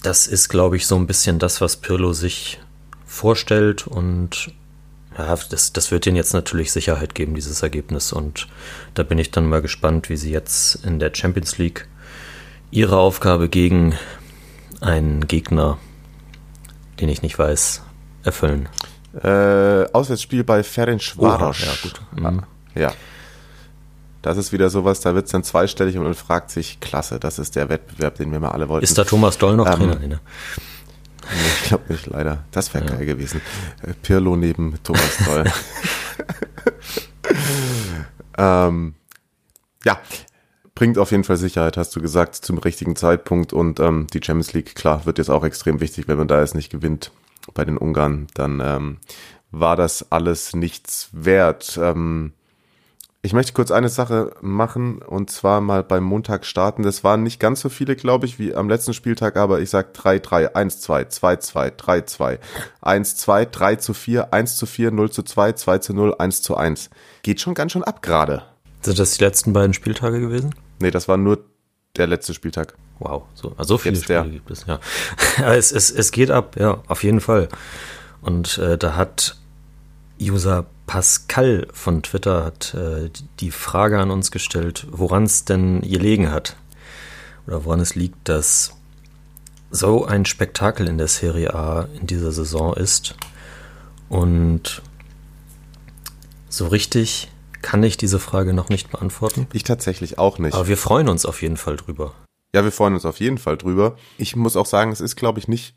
das 0.03 0.27
ist, 0.27 0.48
glaube 0.48 0.77
ich, 0.77 0.87
so 0.87 0.96
ein 0.96 1.07
bisschen 1.07 1.38
das, 1.38 1.61
was 1.61 1.77
Pirlo 1.77 2.12
sich 2.12 2.61
vorstellt 3.07 3.87
und 3.87 4.53
ja, 5.16 5.37
das, 5.48 5.72
das 5.72 5.90
wird 5.90 6.07
ihnen 6.07 6.16
jetzt 6.16 6.35
natürlich 6.35 6.72
Sicherheit 6.72 7.14
geben, 7.14 7.35
dieses 7.35 7.62
Ergebnis. 7.62 8.12
Und 8.12 8.48
da 8.94 9.05
bin 9.05 9.18
ich 9.18 9.31
dann 9.31 9.46
mal 9.46 9.62
gespannt, 9.62 10.09
wie 10.09 10.16
sie 10.16 10.33
jetzt 10.33 10.85
in 10.85 10.98
der 10.98 11.14
Champions 11.14 11.57
League 11.59 11.87
ihre 12.70 12.98
Aufgabe 12.98 13.48
gegen 13.48 13.94
einen 14.81 15.29
Gegner, 15.29 15.79
den 17.00 17.09
ich 17.09 17.22
nicht 17.22 17.38
weiß, 17.38 17.83
erfüllen. 18.24 18.68
Äh, 19.22 19.88
Auswärtsspiel 19.92 20.42
bei 20.42 20.64
Ferencvaros. 20.64 21.61
Oha, 21.61 21.66
ja, 21.66 21.72
gut. 21.83 22.00
Mhm. 22.16 22.42
Ja. 22.74 22.92
Das 24.25 24.39
ist 24.39 24.53
wieder 24.53 24.71
sowas, 24.71 25.01
da 25.01 25.15
wird 25.15 25.27
es 25.27 25.33
dann 25.33 25.45
zweistellig 25.45 25.99
und 25.99 26.05
man 26.05 26.15
fragt 26.15 26.51
sich, 26.51 26.81
klasse, 26.81 27.21
das 27.21 27.39
ist 27.39 27.57
der 27.57 27.69
Wettbewerb, 27.69 28.15
den 28.15 28.33
wir 28.33 28.41
mal 28.41 28.53
alle 28.53 28.71
wollten. 28.71 28.85
Ist 28.85 28.97
da 28.97 29.05
Thomas 29.05 29.37
Doll 29.37 29.55
noch 29.55 29.67
Ähm, 29.67 29.75
Trainer? 29.75 29.97
Nee, 29.97 30.07
ne? 30.07 30.21
Nee, 31.25 31.51
ich 31.61 31.69
glaube 31.69 31.93
nicht, 31.93 32.07
leider. 32.07 32.43
Das 32.51 32.73
wäre 32.73 32.87
geil 32.87 33.05
gewesen. 33.05 33.43
Äh, 33.83 33.93
Pirlo 34.01 34.35
neben 34.35 34.83
Thomas 34.83 35.19
Doll. 35.27 35.45
ähm, 38.39 38.95
ja, 39.85 40.01
bringt 40.75 40.97
auf 40.97 41.11
jeden 41.11 41.25
Fall 41.25 41.37
Sicherheit, 41.37 41.77
hast 41.77 41.95
du 41.95 42.01
gesagt, 42.01 42.35
zum 42.35 42.57
richtigen 42.57 42.97
Zeitpunkt. 42.97 43.53
Und 43.53 43.79
ähm, 43.79 44.07
die 44.11 44.23
Champions 44.25 44.55
League, 44.55 44.75
klar, 44.75 45.05
wird 45.05 45.19
jetzt 45.19 45.29
auch 45.29 45.45
extrem 45.45 45.83
wichtig, 45.83 46.09
wenn 46.09 46.17
man 46.17 46.29
da 46.29 46.41
jetzt 46.41 46.55
nicht 46.55 46.71
gewinnt 46.71 47.11
bei 47.53 47.67
den 47.67 47.77
Ungarn, 47.77 48.29
dann 48.33 48.63
ähm, 48.65 48.97
war 49.51 49.77
das 49.77 50.11
alles 50.13 50.57
nichts 50.57 51.11
wert. 51.13 51.79
Ähm, 51.79 52.33
ich 53.25 53.33
möchte 53.33 53.55
kurz 53.55 53.71
eine 53.71 53.89
Sache 53.89 54.33
machen 54.43 54.99
und 54.99 55.31
zwar 55.31 55.63
mal 55.63 55.83
beim 55.83 56.05
Montag 56.05 56.45
starten. 56.45 56.83
Das 56.83 57.05
waren 57.05 57.23
nicht 57.23 57.41
ganz 57.41 57.63
so 57.63 57.71
viele, 57.71 57.97
glaube 57.97 58.27
ich, 58.27 58.39
wie 58.39 58.55
am 58.55 58.69
letzten 58.69 58.93
Spieltag, 58.93 59.39
aber 59.39 59.61
ich 59.61 59.71
sag 59.71 59.97
3-3, 59.97 60.53
1-2, 60.53 61.09
2-2, 61.09 61.71
3-2, 61.75 62.39
1-2, 62.83 63.45
3 63.47 63.77
zu 63.77 63.95
4, 63.95 64.35
1 64.35 64.57
zu 64.57 64.67
4, 64.67 64.91
0 64.91 65.11
zu 65.11 65.23
2, 65.23 65.53
2 65.53 65.79
zu 65.79 65.95
0, 65.95 66.15
1 66.19 66.43
zu 66.43 66.55
1. 66.55 66.91
Geht 67.23 67.41
schon 67.41 67.55
ganz 67.55 67.73
schön 67.73 67.83
ab 67.83 68.03
gerade. 68.03 68.43
Sind 68.83 68.99
das 68.99 69.17
die 69.17 69.25
letzten 69.25 69.55
beiden 69.55 69.73
Spieltage 69.73 70.21
gewesen? 70.21 70.55
Nee, 70.79 70.91
das 70.91 71.09
war 71.09 71.17
nur 71.17 71.39
der 71.97 72.07
letzte 72.07 72.35
Spieltag. 72.35 72.75
Wow, 72.99 73.23
so, 73.33 73.55
also 73.57 73.77
so 73.77 73.79
viele 73.79 73.95
Jetzt 73.95 74.11
der. 74.11 74.21
Spiele 74.21 74.35
gibt 74.35 74.51
es, 74.51 74.67
ja. 74.67 74.81
Es, 75.47 75.73
es, 75.73 75.91
es 75.91 76.13
geht 76.13 76.31
ab, 76.31 76.57
ja, 76.59 76.83
auf 76.89 77.03
jeden 77.03 77.23
Fall. 77.23 77.49
Und 78.21 78.59
äh, 78.59 78.77
da 78.77 78.97
hat 78.97 79.39
User 80.21 80.67
Pascal 80.87 81.66
von 81.73 82.03
Twitter 82.03 82.44
hat 82.44 82.75
äh, 82.75 83.11
die 83.40 83.51
Frage 83.51 83.99
an 83.99 84.11
uns 84.11 84.31
gestellt, 84.31 84.87
woran 84.90 85.25
es 85.25 85.44
denn 85.44 85.81
gelegen 85.81 86.31
hat. 86.31 86.57
Oder 87.47 87.64
woran 87.64 87.81
es 87.81 87.94
liegt, 87.94 88.29
dass 88.29 88.77
so 89.70 90.05
ein 90.05 90.25
Spektakel 90.25 90.88
in 90.88 90.99
der 90.99 91.09
Serie 91.09 91.55
A 91.55 91.88
in 92.01 92.07
dieser 92.07 92.33
Saison 92.33 92.75
ist. 92.75 93.16
Und 94.09 94.83
so 96.49 96.68
richtig 96.68 97.31
kann 97.62 97.83
ich 97.83 97.97
diese 97.97 98.18
Frage 98.18 98.53
noch 98.53 98.68
nicht 98.68 98.90
beantworten. 98.90 99.47
Ich 99.53 99.64
tatsächlich 99.64 100.18
auch 100.18 100.38
nicht. 100.38 100.55
Aber 100.55 100.68
wir 100.68 100.77
freuen 100.77 101.09
uns 101.09 101.27
auf 101.27 101.42
jeden 101.42 101.57
Fall 101.57 101.77
drüber. 101.77 102.14
Ja, 102.55 102.62
wir 102.62 102.73
freuen 102.73 102.94
uns 102.94 103.05
auf 103.05 103.18
jeden 103.20 103.38
Fall 103.38 103.57
drüber. 103.57 103.97
Ich 104.16 104.37
muss 104.37 104.55
auch 104.55 104.66
sagen, 104.66 104.92
es 104.92 105.01
ist, 105.01 105.16
glaube 105.16 105.40
ich, 105.40 105.49
nicht. 105.49 105.75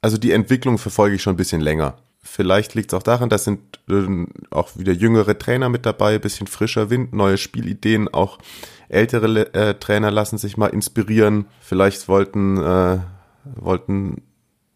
Also 0.00 0.16
die 0.16 0.32
Entwicklung 0.32 0.78
verfolge 0.78 1.14
ich 1.14 1.22
schon 1.22 1.34
ein 1.34 1.36
bisschen 1.36 1.60
länger. 1.60 1.98
Vielleicht 2.22 2.74
liegt 2.74 2.92
es 2.92 2.98
auch 2.98 3.02
daran, 3.02 3.28
dass 3.28 3.44
sind 3.44 3.80
äh, 3.88 4.26
auch 4.50 4.70
wieder 4.76 4.92
jüngere 4.92 5.38
Trainer 5.38 5.68
mit 5.68 5.86
dabei, 5.86 6.18
bisschen 6.18 6.46
frischer 6.46 6.90
Wind, 6.90 7.12
neue 7.14 7.38
Spielideen, 7.38 8.08
auch 8.08 8.38
ältere 8.88 9.54
äh, 9.54 9.74
Trainer 9.74 10.10
lassen 10.10 10.36
sich 10.36 10.56
mal 10.56 10.66
inspirieren. 10.66 11.46
Vielleicht 11.60 12.08
wollten, 12.08 12.58
äh, 12.58 12.98
wollten 13.44 14.22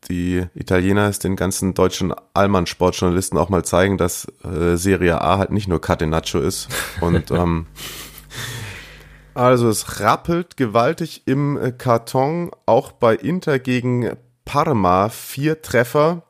die 0.08 0.44
Italiener 0.54 1.08
es 1.08 1.18
den 1.18 1.36
ganzen 1.36 1.74
deutschen 1.74 2.14
Allmann-Sportjournalisten 2.34 3.38
auch 3.38 3.48
mal 3.48 3.64
zeigen, 3.64 3.98
dass 3.98 4.26
äh, 4.44 4.76
Serie 4.76 5.20
A 5.20 5.38
halt 5.38 5.50
nicht 5.50 5.68
nur 5.68 5.80
Catenaccio 5.80 6.40
ist. 6.40 6.68
Und 7.00 7.30
ähm, 7.30 7.66
also 9.34 9.68
es 9.68 10.00
rappelt 10.00 10.56
gewaltig 10.56 11.22
im 11.26 11.56
äh, 11.56 11.72
Karton, 11.72 12.50
auch 12.66 12.92
bei 12.92 13.14
Inter 13.14 13.58
gegen 13.58 14.10
Parma 14.44 15.08
vier 15.08 15.62
Treffer. 15.62 16.22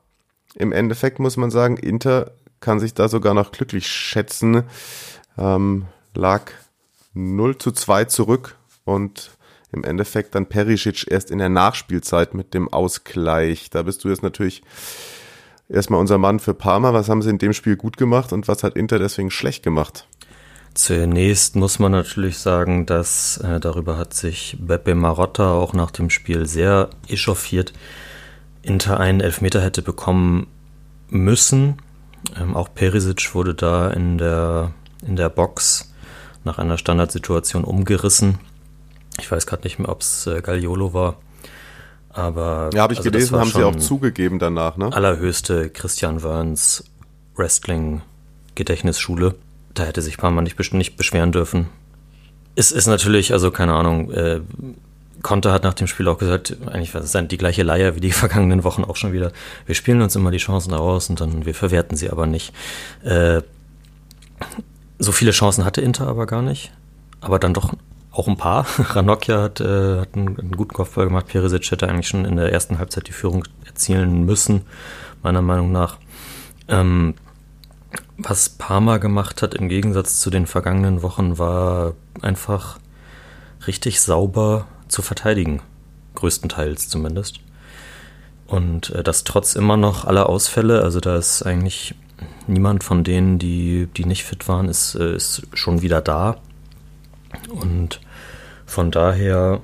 Im 0.54 0.72
Endeffekt 0.72 1.18
muss 1.18 1.36
man 1.36 1.50
sagen, 1.50 1.76
Inter 1.76 2.32
kann 2.60 2.80
sich 2.80 2.94
da 2.94 3.08
sogar 3.08 3.34
noch 3.34 3.52
glücklich 3.52 3.86
schätzen. 3.86 4.64
Ähm, 5.36 5.86
lag 6.14 6.50
0 7.14 7.58
zu 7.58 7.72
2 7.72 8.04
zurück 8.04 8.56
und 8.84 9.32
im 9.72 9.84
Endeffekt 9.84 10.34
dann 10.34 10.46
Perisic 10.46 11.06
erst 11.10 11.30
in 11.30 11.38
der 11.38 11.48
Nachspielzeit 11.48 12.34
mit 12.34 12.54
dem 12.54 12.72
Ausgleich. 12.72 13.70
Da 13.70 13.82
bist 13.82 14.04
du 14.04 14.08
jetzt 14.08 14.22
natürlich 14.22 14.62
erstmal 15.68 16.00
unser 16.00 16.18
Mann 16.18 16.38
für 16.38 16.54
Parma. 16.54 16.92
Was 16.92 17.08
haben 17.08 17.22
sie 17.22 17.30
in 17.30 17.38
dem 17.38 17.52
Spiel 17.52 17.76
gut 17.76 17.96
gemacht 17.96 18.32
und 18.32 18.46
was 18.46 18.62
hat 18.62 18.76
Inter 18.76 18.98
deswegen 18.98 19.30
schlecht 19.30 19.64
gemacht? 19.64 20.06
Zunächst 20.74 21.54
muss 21.54 21.78
man 21.78 21.92
natürlich 21.92 22.38
sagen, 22.38 22.84
dass 22.84 23.36
äh, 23.38 23.60
darüber 23.60 23.96
hat 23.96 24.12
sich 24.12 24.56
Beppe 24.60 24.94
Marotta 24.94 25.52
auch 25.52 25.72
nach 25.72 25.92
dem 25.92 26.10
Spiel 26.10 26.46
sehr 26.46 26.90
echauffiert. 27.08 27.72
Inter 28.64 29.00
einen 29.00 29.20
Elfmeter 29.20 29.60
hätte 29.60 29.82
bekommen 29.82 30.46
müssen. 31.08 31.76
Ähm, 32.40 32.56
auch 32.56 32.72
Perisic 32.74 33.34
wurde 33.34 33.54
da 33.54 33.90
in 33.90 34.18
der, 34.18 34.72
in 35.06 35.16
der 35.16 35.28
Box 35.28 35.92
nach 36.44 36.58
einer 36.58 36.78
Standardsituation 36.78 37.64
umgerissen. 37.64 38.38
Ich 39.18 39.30
weiß 39.30 39.46
gerade 39.46 39.62
nicht 39.64 39.78
mehr, 39.78 39.88
ob 39.88 40.00
es 40.00 40.26
äh, 40.26 40.40
Gagliolo 40.40 40.92
war. 40.92 41.16
Aber 42.10 42.70
ja, 42.72 42.82
habe 42.82 42.92
ich 42.92 43.00
also 43.00 43.10
gelesen, 43.10 43.38
haben 43.38 43.50
sie 43.50 43.64
auch 43.64 43.76
zugegeben 43.76 44.38
danach, 44.38 44.76
ne? 44.76 44.92
Allerhöchste 44.92 45.68
Christian 45.70 46.22
Wörns 46.22 46.84
Wrestling 47.34 48.02
Gedächtnisschule 48.54 49.34
da 49.74 49.84
hätte 49.84 50.02
sich 50.02 50.16
Parma 50.16 50.40
nicht, 50.40 50.72
nicht 50.72 50.96
beschweren 50.96 51.32
dürfen. 51.32 51.66
Es 52.54 52.70
ist 52.72 52.86
natürlich, 52.86 53.32
also 53.32 53.50
keine 53.50 53.74
Ahnung, 53.74 54.12
äh, 54.12 54.40
Conte 55.24 55.50
hat 55.50 55.64
nach 55.64 55.74
dem 55.74 55.88
Spiel 55.88 56.06
auch 56.06 56.18
gesagt, 56.18 56.56
eigentlich 56.66 56.94
war 56.94 57.00
es 57.00 57.12
die 57.12 57.38
gleiche 57.38 57.64
Leier 57.64 57.96
wie 57.96 58.00
die 58.00 58.12
vergangenen 58.22 58.62
Wochen 58.62 58.84
auch 58.84 58.94
schon 58.94 59.12
wieder. 59.12 59.32
Wir 59.66 59.74
spielen 59.74 60.00
uns 60.02 60.14
immer 60.14 60.30
die 60.30 60.38
Chancen 60.38 60.72
raus 60.72 61.10
und 61.10 61.20
dann 61.20 61.44
wir 61.46 61.54
verwerten 61.54 61.96
sie 61.96 62.10
aber 62.10 62.26
nicht. 62.26 62.52
Äh, 63.02 63.42
so 65.00 65.10
viele 65.10 65.32
Chancen 65.32 65.64
hatte 65.64 65.80
Inter 65.80 66.06
aber 66.06 66.26
gar 66.26 66.42
nicht, 66.42 66.72
aber 67.20 67.40
dann 67.40 67.54
doch 67.54 67.72
auch 68.12 68.28
ein 68.28 68.36
paar. 68.36 68.66
Ranocchia 68.78 69.42
hat, 69.42 69.60
äh, 69.60 70.00
hat 70.00 70.14
einen, 70.14 70.38
einen, 70.38 70.52
guten 70.52 70.74
Kopfball 70.74 71.06
gemacht. 71.06 71.26
Perisic 71.26 71.68
hätte 71.70 71.88
eigentlich 71.88 72.06
schon 72.06 72.26
in 72.26 72.36
der 72.36 72.52
ersten 72.52 72.78
Halbzeit 72.78 73.08
die 73.08 73.12
Führung 73.12 73.44
erzielen 73.66 74.24
müssen, 74.24 74.62
meiner 75.22 75.42
Meinung 75.42 75.72
nach. 75.72 75.96
Ähm, 76.68 77.14
was 78.18 78.50
Parma 78.50 78.98
gemacht 78.98 79.42
hat 79.42 79.54
im 79.54 79.68
Gegensatz 79.68 80.20
zu 80.20 80.30
den 80.30 80.46
vergangenen 80.46 81.02
Wochen, 81.02 81.38
war 81.38 81.94
einfach 82.20 82.78
richtig 83.66 84.02
sauber 84.02 84.66
zu 84.94 85.02
verteidigen. 85.02 85.60
Größtenteils 86.14 86.88
zumindest. 86.88 87.40
Und 88.46 88.90
äh, 88.90 89.02
das 89.02 89.24
trotz 89.24 89.56
immer 89.56 89.76
noch 89.76 90.04
aller 90.04 90.28
Ausfälle, 90.28 90.82
also 90.82 91.00
da 91.00 91.16
ist 91.16 91.42
eigentlich 91.42 91.94
niemand 92.46 92.84
von 92.84 93.02
denen, 93.02 93.38
die, 93.38 93.88
die 93.96 94.04
nicht 94.04 94.24
fit 94.24 94.46
waren, 94.48 94.68
ist, 94.68 94.94
äh, 94.94 95.16
ist 95.16 95.42
schon 95.52 95.82
wieder 95.82 96.00
da. 96.00 96.36
Und 97.48 98.00
von 98.64 98.90
daher 98.90 99.60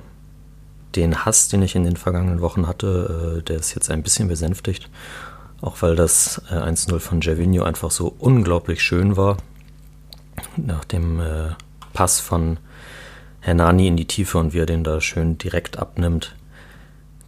den 0.95 1.23
Hass, 1.23 1.47
den 1.47 1.61
ich 1.61 1.75
in 1.75 1.85
den 1.85 1.95
vergangenen 1.95 2.41
Wochen 2.41 2.67
hatte, 2.67 3.37
äh, 3.39 3.43
der 3.43 3.57
ist 3.57 3.73
jetzt 3.73 3.89
ein 3.89 4.03
bisschen 4.03 4.27
besänftigt. 4.27 4.89
Auch 5.61 5.81
weil 5.81 5.95
das 5.95 6.41
äh, 6.49 6.55
1-0 6.55 6.99
von 6.99 7.21
Gervinho 7.21 7.63
einfach 7.63 7.91
so 7.91 8.13
unglaublich 8.19 8.83
schön 8.83 9.15
war. 9.15 9.37
Nach 10.57 10.83
dem 10.83 11.21
äh, 11.21 11.51
Pass 11.93 12.19
von 12.19 12.57
Hernani 13.41 13.87
in 13.87 13.97
die 13.97 14.07
Tiefe 14.07 14.37
und 14.37 14.53
wie 14.53 14.59
er 14.59 14.65
den 14.65 14.83
da 14.83 15.01
schön 15.01 15.37
direkt 15.37 15.77
abnimmt. 15.77 16.35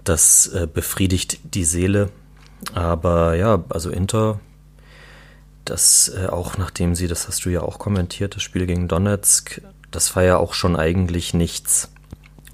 Das 0.04 0.48
äh, 0.48 0.68
befriedigt 0.72 1.40
die 1.56 1.66
Seele. 1.66 2.10
Aber 2.74 3.36
ja, 3.36 3.64
also 3.70 3.90
Inter, 3.90 4.40
das 5.66 6.14
äh, 6.16 6.28
auch 6.28 6.58
nachdem 6.58 6.96
sie, 6.96 7.08
das 7.08 7.28
hast 7.28 7.46
du 7.46 7.50
ja 7.50 7.62
auch 7.62 7.80
kommentiert, 7.80 8.36
das 8.36 8.44
Spiel 8.44 8.66
gegen 8.66 8.88
Donetsk, 8.88 9.62
das 9.92 10.16
war 10.16 10.24
ja 10.24 10.38
auch 10.38 10.54
schon 10.54 10.76
eigentlich 10.76 11.34
nichts. 11.34 11.92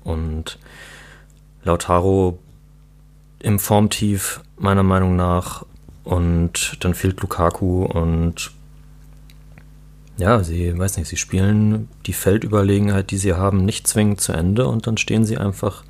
Und 0.03 0.57
Lautaro 1.63 2.39
im 3.39 3.59
Formtief 3.59 4.41
meiner 4.57 4.83
Meinung 4.83 5.15
nach 5.15 5.65
und 6.03 6.83
dann 6.83 6.93
fehlt 6.93 7.21
Lukaku 7.21 7.85
und 7.85 8.51
ja, 10.19 10.43
sie, 10.43 10.77
weiß 10.77 10.97
nicht, 10.97 11.07
sie 11.07 11.17
spielen 11.17 11.87
die 12.05 12.13
Feldüberlegenheit, 12.13 13.09
die 13.09 13.17
sie 13.17 13.33
haben, 13.33 13.63
nicht 13.63 13.87
zwingend 13.87 14.19
zu 14.19 14.33
Ende 14.33 14.67
und 14.67 14.85
dann 14.85 14.97
stehen 14.97 15.23
sie 15.25 15.37
einfach 15.37 15.83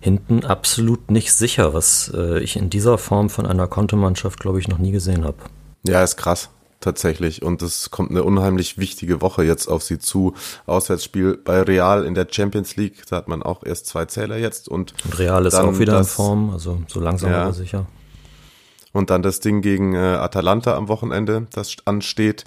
hinten 0.00 0.44
absolut 0.44 1.10
nicht 1.10 1.32
sicher, 1.32 1.74
was 1.74 2.10
äh, 2.14 2.40
ich 2.40 2.56
in 2.56 2.70
dieser 2.70 2.96
Form 2.96 3.28
von 3.28 3.46
einer 3.46 3.68
Kontomannschaft, 3.68 4.40
glaube 4.40 4.58
ich, 4.58 4.66
noch 4.66 4.78
nie 4.78 4.92
gesehen 4.92 5.24
habe. 5.24 5.36
Ja, 5.82 6.02
ist 6.02 6.16
krass, 6.16 6.48
tatsächlich. 6.80 7.42
Und 7.42 7.60
es 7.60 7.90
kommt 7.90 8.10
eine 8.10 8.24
unheimlich 8.24 8.78
wichtige 8.78 9.20
Woche 9.20 9.44
jetzt 9.44 9.68
auf 9.68 9.82
sie 9.82 9.98
zu. 9.98 10.34
Auswärtsspiel 10.64 11.36
bei 11.36 11.60
Real 11.60 12.06
in 12.06 12.14
der 12.14 12.26
Champions 12.30 12.76
League, 12.76 13.02
da 13.10 13.16
hat 13.16 13.28
man 13.28 13.42
auch 13.42 13.62
erst 13.62 13.86
zwei 13.86 14.06
Zähler 14.06 14.38
jetzt 14.38 14.68
und, 14.68 14.94
und 15.04 15.18
Real 15.18 15.44
ist 15.44 15.54
auch 15.54 15.78
wieder 15.78 15.98
das, 15.98 16.08
in 16.08 16.14
Form, 16.14 16.50
also 16.50 16.80
so 16.86 16.98
langsam 16.98 17.30
ja, 17.30 17.42
aber 17.42 17.52
sicher. 17.52 17.86
Und 18.92 19.10
dann 19.10 19.22
das 19.22 19.40
Ding 19.40 19.60
gegen 19.60 19.94
äh, 19.94 19.98
Atalanta 19.98 20.74
am 20.74 20.88
Wochenende, 20.88 21.46
das 21.52 21.76
ansteht. 21.84 22.44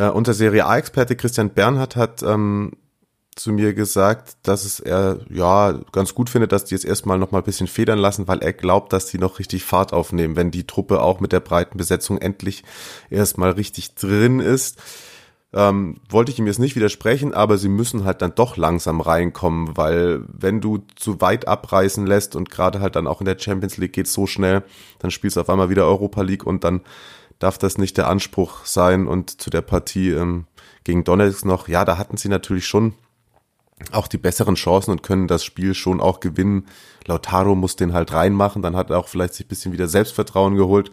Äh, 0.00 0.08
unser 0.08 0.32
Serie 0.32 0.64
A-Experte 0.64 1.14
Christian 1.14 1.50
Bernhard 1.50 1.94
hat 1.94 2.22
ähm, 2.22 2.72
zu 3.36 3.52
mir 3.52 3.74
gesagt, 3.74 4.38
dass 4.44 4.64
es 4.64 4.80
er 4.80 5.18
ja 5.28 5.78
ganz 5.92 6.14
gut 6.14 6.30
findet, 6.30 6.52
dass 6.52 6.64
die 6.64 6.74
jetzt 6.74 6.86
erstmal 6.86 7.18
noch 7.18 7.32
mal 7.32 7.38
ein 7.38 7.44
bisschen 7.44 7.66
federn 7.66 7.98
lassen, 7.98 8.26
weil 8.26 8.38
er 8.38 8.54
glaubt, 8.54 8.94
dass 8.94 9.06
die 9.06 9.18
noch 9.18 9.38
richtig 9.38 9.62
Fahrt 9.62 9.92
aufnehmen, 9.92 10.36
wenn 10.36 10.50
die 10.50 10.66
Truppe 10.66 11.02
auch 11.02 11.20
mit 11.20 11.32
der 11.32 11.40
breiten 11.40 11.76
Besetzung 11.76 12.16
endlich 12.16 12.64
erstmal 13.10 13.50
richtig 13.50 13.94
drin 13.94 14.40
ist. 14.40 14.78
Ähm, 15.52 15.96
wollte 16.08 16.32
ich 16.32 16.38
ihm 16.38 16.46
jetzt 16.46 16.60
nicht 16.60 16.76
widersprechen, 16.76 17.34
aber 17.34 17.58
sie 17.58 17.68
müssen 17.68 18.04
halt 18.04 18.22
dann 18.22 18.34
doch 18.34 18.56
langsam 18.56 19.02
reinkommen, 19.02 19.76
weil 19.76 20.22
wenn 20.32 20.62
du 20.62 20.78
zu 20.96 21.20
weit 21.20 21.46
abreißen 21.46 22.06
lässt 22.06 22.36
und 22.36 22.50
gerade 22.50 22.80
halt 22.80 22.96
dann 22.96 23.06
auch 23.06 23.20
in 23.20 23.26
der 23.26 23.38
Champions 23.38 23.76
League 23.76 23.92
geht 23.92 24.06
so 24.06 24.26
schnell, 24.26 24.62
dann 25.00 25.10
spielst 25.10 25.36
du 25.36 25.42
auf 25.42 25.50
einmal 25.50 25.68
wieder 25.68 25.84
Europa 25.84 26.22
League 26.22 26.46
und 26.46 26.64
dann 26.64 26.80
darf 27.40 27.58
das 27.58 27.78
nicht 27.78 27.96
der 27.96 28.06
Anspruch 28.06 28.64
sein 28.64 29.08
und 29.08 29.40
zu 29.40 29.50
der 29.50 29.62
Partie 29.62 30.10
ähm, 30.10 30.46
gegen 30.84 31.02
Donetsk 31.02 31.44
noch, 31.44 31.66
ja, 31.66 31.84
da 31.84 31.98
hatten 31.98 32.16
sie 32.16 32.28
natürlich 32.28 32.66
schon 32.66 32.94
auch 33.92 34.08
die 34.08 34.18
besseren 34.18 34.54
Chancen 34.54 34.92
und 34.92 35.02
können 35.02 35.26
das 35.26 35.42
Spiel 35.42 35.74
schon 35.74 36.00
auch 36.00 36.20
gewinnen. 36.20 36.66
Lautaro 37.06 37.54
muss 37.54 37.76
den 37.76 37.94
halt 37.94 38.12
reinmachen, 38.12 38.62
dann 38.62 38.76
hat 38.76 38.90
er 38.90 38.98
auch 38.98 39.08
vielleicht 39.08 39.34
sich 39.34 39.48
bisschen 39.48 39.72
wieder 39.72 39.88
Selbstvertrauen 39.88 40.54
geholt. 40.54 40.92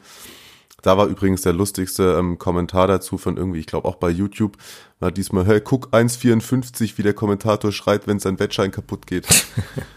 Da 0.83 0.97
war 0.97 1.07
übrigens 1.07 1.41
der 1.41 1.53
lustigste 1.53 2.15
ähm, 2.17 2.38
Kommentar 2.38 2.88
dazu 2.88 3.17
von 3.17 3.36
irgendwie, 3.36 3.60
ich 3.60 3.65
glaube 3.65 3.88
auch 3.88 3.95
bei 3.95 4.10
YouTube, 4.10 4.57
war 4.99 5.12
diesmal, 5.12 5.45
hey, 5.45 5.60
guck 5.60 5.93
1,54, 5.93 6.97
wie 6.97 7.03
der 7.03 7.13
Kommentator 7.13 7.71
schreit, 7.71 8.07
wenn 8.07 8.19
sein 8.19 8.39
Wettschein 8.39 8.71
kaputt 8.71 9.05
geht. 9.05 9.27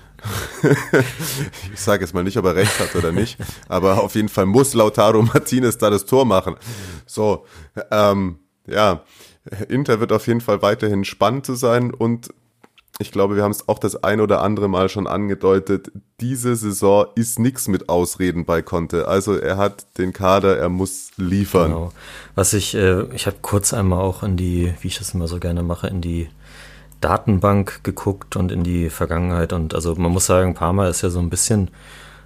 ich 1.72 1.80
sage 1.80 2.04
jetzt 2.04 2.14
mal 2.14 2.24
nicht, 2.24 2.36
ob 2.36 2.44
er 2.44 2.54
recht 2.54 2.78
hat 2.78 2.94
oder 2.94 3.12
nicht, 3.12 3.38
aber 3.68 4.02
auf 4.02 4.14
jeden 4.14 4.28
Fall 4.28 4.46
muss 4.46 4.74
Lautaro 4.74 5.22
Martinez 5.34 5.78
da 5.78 5.90
das 5.90 6.04
Tor 6.06 6.24
machen. 6.24 6.56
So, 7.06 7.44
ähm, 7.90 8.38
ja, 8.66 9.02
Inter 9.68 10.00
wird 10.00 10.12
auf 10.12 10.26
jeden 10.26 10.40
Fall 10.40 10.62
weiterhin 10.62 11.04
spannend 11.04 11.46
zu 11.46 11.54
sein 11.54 11.92
und 11.92 12.30
ich 13.00 13.12
glaube, 13.12 13.34
wir 13.34 13.42
haben 13.42 13.50
es 13.50 13.66
auch 13.66 13.78
das 13.78 14.04
ein 14.04 14.20
oder 14.20 14.42
andere 14.42 14.68
Mal 14.68 14.90
schon 14.90 15.06
angedeutet, 15.06 15.90
diese 16.20 16.54
Saison 16.54 17.06
ist 17.14 17.38
nichts 17.38 17.66
mit 17.66 17.88
Ausreden 17.88 18.44
bei 18.44 18.60
Conte. 18.60 19.08
Also 19.08 19.36
er 19.36 19.56
hat 19.56 19.86
den 19.96 20.12
Kader, 20.12 20.58
er 20.58 20.68
muss 20.68 21.10
liefern. 21.16 21.70
Genau. 21.70 21.92
Was 22.34 22.52
ich, 22.52 22.74
äh, 22.74 23.04
ich 23.14 23.26
habe 23.26 23.38
kurz 23.40 23.72
einmal 23.72 24.00
auch 24.00 24.22
in 24.22 24.36
die, 24.36 24.74
wie 24.82 24.88
ich 24.88 24.98
das 24.98 25.14
immer 25.14 25.28
so 25.28 25.38
gerne 25.38 25.62
mache, 25.62 25.86
in 25.86 26.02
die 26.02 26.28
Datenbank 27.00 27.82
geguckt 27.82 28.36
und 28.36 28.52
in 28.52 28.62
die 28.62 28.90
Vergangenheit. 28.90 29.52
Und 29.52 29.74
also 29.74 29.94
man 29.94 30.12
muss 30.12 30.26
sagen, 30.26 30.54
Parma 30.54 30.88
ist 30.88 31.02
ja 31.02 31.10
so 31.10 31.18
ein 31.18 31.30
bisschen 31.30 31.70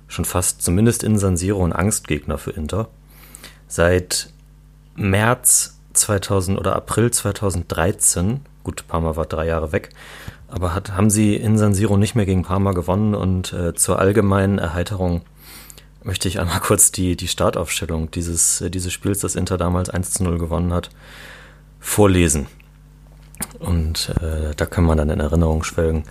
schon 0.09 0.25
fast, 0.25 0.63
zumindest 0.63 1.03
in 1.03 1.19
San 1.19 1.37
Siro, 1.37 1.65
ein 1.65 1.73
Angstgegner 1.73 2.39
für 2.39 2.51
Inter. 2.51 2.89
Seit 3.69 4.31
März 4.97 5.79
2000 5.93 6.59
oder 6.59 6.77
April 6.77 7.11
2013, 7.11 8.41
gut, 8.63 8.85
Parma 8.89 9.17
war 9.17 9.27
drei 9.27 9.47
Jahre 9.47 9.73
weg, 9.73 9.91
aber 10.49 10.75
hat, 10.75 10.93
haben 10.93 11.11
sie 11.11 11.35
in 11.35 11.59
San 11.59 11.75
Siro 11.75 11.97
nicht 11.97 12.15
mehr 12.15 12.27
gegen 12.27 12.43
Parma 12.43 12.73
gewonnen 12.73 13.15
und 13.15 13.53
äh, 13.53 13.75
zur 13.75 13.99
allgemeinen 13.99 14.59
Erheiterung 14.59 15.23
möchte 16.03 16.29
ich 16.29 16.39
einmal 16.39 16.61
kurz 16.63 16.93
die, 16.93 17.17
die 17.17 17.29
Startaufstellung 17.29 18.11
dieses, 18.11 18.61
äh, 18.61 18.71
dieses 18.71 18.93
Spiels, 18.93 19.21
das 19.21 19.37
Inter 19.37 19.57
damals 19.57 19.91
1 19.91 20.13
zu 20.13 20.25
0 20.25 20.39
gewonnen 20.39 20.73
hat, 20.73 20.91
vorlesen. 21.81 22.47
Und 23.59 24.15
äh, 24.21 24.55
da 24.57 24.67
kann 24.67 24.85
man 24.85 24.99
dann 24.99 25.11
in 25.11 25.21
Erinnerung 25.21 25.65
schwelgen. 25.65 26.05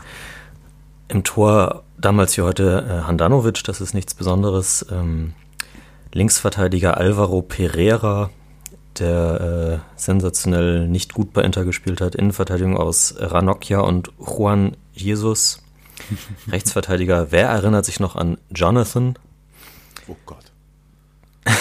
Im 1.08 1.24
Tor 1.24 1.84
damals 1.98 2.38
wie 2.38 2.42
heute 2.42 2.86
äh, 2.88 3.08
Handanovic, 3.08 3.64
das 3.64 3.82
ist 3.82 3.94
nichts 3.94 4.14
Besonderes. 4.14 4.86
Ähm, 4.92 5.34
Linksverteidiger 6.12 6.98
Alvaro 6.98 7.42
Pereira, 7.42 8.30
der 9.00 9.82
äh, 9.96 10.00
sensationell 10.00 10.88
nicht 10.88 11.14
gut 11.14 11.34
bei 11.34 11.42
Inter 11.42 11.66
gespielt 11.66 12.02
hat. 12.02 12.16
Innenverteidigung 12.16 12.78
aus 12.78 13.16
Ranocchia 13.18 13.80
und 13.80 14.12
Juan 14.20 14.78
Jesus. 14.94 15.62
Rechtsverteidiger, 16.48 17.32
wer 17.32 17.48
erinnert 17.48 17.86
sich 17.86 18.00
noch 18.00 18.16
an 18.16 18.38
Jonathan? 18.54 19.18
Oh 20.08 20.16
Gott. 20.26 20.52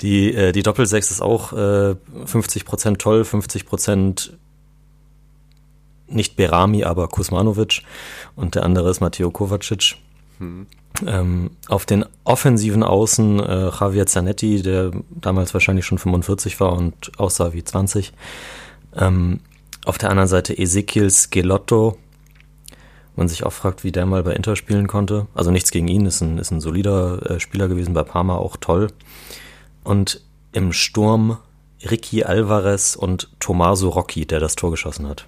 die, 0.00 0.34
äh, 0.34 0.52
die 0.52 0.62
Doppelsechs 0.62 1.10
ist 1.10 1.20
auch 1.20 1.52
äh, 1.52 1.96
50% 2.24 2.98
toll, 2.98 3.22
50% 3.22 4.32
nicht 6.10 6.36
Berami, 6.36 6.84
aber 6.84 7.08
Kusmanovic. 7.08 7.82
Und 8.36 8.54
der 8.54 8.64
andere 8.64 8.90
ist 8.90 9.00
Matteo 9.00 9.30
Kovacic. 9.30 9.96
Mhm. 10.38 10.66
Ähm, 11.06 11.50
auf 11.68 11.86
den 11.86 12.04
offensiven 12.24 12.82
Außen 12.82 13.40
äh, 13.40 13.70
Javier 13.70 14.06
Zanetti, 14.06 14.62
der 14.62 14.90
damals 15.10 15.54
wahrscheinlich 15.54 15.86
schon 15.86 15.98
45 15.98 16.58
war 16.60 16.72
und 16.72 17.12
aussah 17.18 17.52
wie 17.52 17.64
20. 17.64 18.12
Ähm, 18.96 19.40
auf 19.84 19.98
der 19.98 20.10
anderen 20.10 20.28
Seite 20.28 20.56
Ezekiel 20.56 21.10
Skelotto. 21.10 21.96
Man 23.16 23.28
sich 23.28 23.44
auch 23.44 23.52
fragt, 23.52 23.84
wie 23.84 23.92
der 23.92 24.06
mal 24.06 24.22
bei 24.22 24.32
Inter 24.32 24.56
spielen 24.56 24.86
konnte. 24.86 25.26
Also 25.34 25.50
nichts 25.50 25.70
gegen 25.70 25.88
ihn, 25.88 26.06
ist 26.06 26.20
ein, 26.20 26.38
ist 26.38 26.50
ein 26.50 26.60
solider 26.60 27.30
äh, 27.30 27.40
Spieler 27.40 27.68
gewesen, 27.68 27.94
bei 27.94 28.02
Parma 28.02 28.36
auch 28.36 28.56
toll. 28.56 28.88
Und 29.84 30.22
im 30.52 30.72
Sturm 30.72 31.38
Ricky 31.88 32.24
Alvarez 32.24 32.96
und 32.96 33.30
Tommaso 33.40 33.88
Rocchi, 33.88 34.26
der 34.26 34.40
das 34.40 34.54
Tor 34.54 34.70
geschossen 34.70 35.08
hat. 35.08 35.26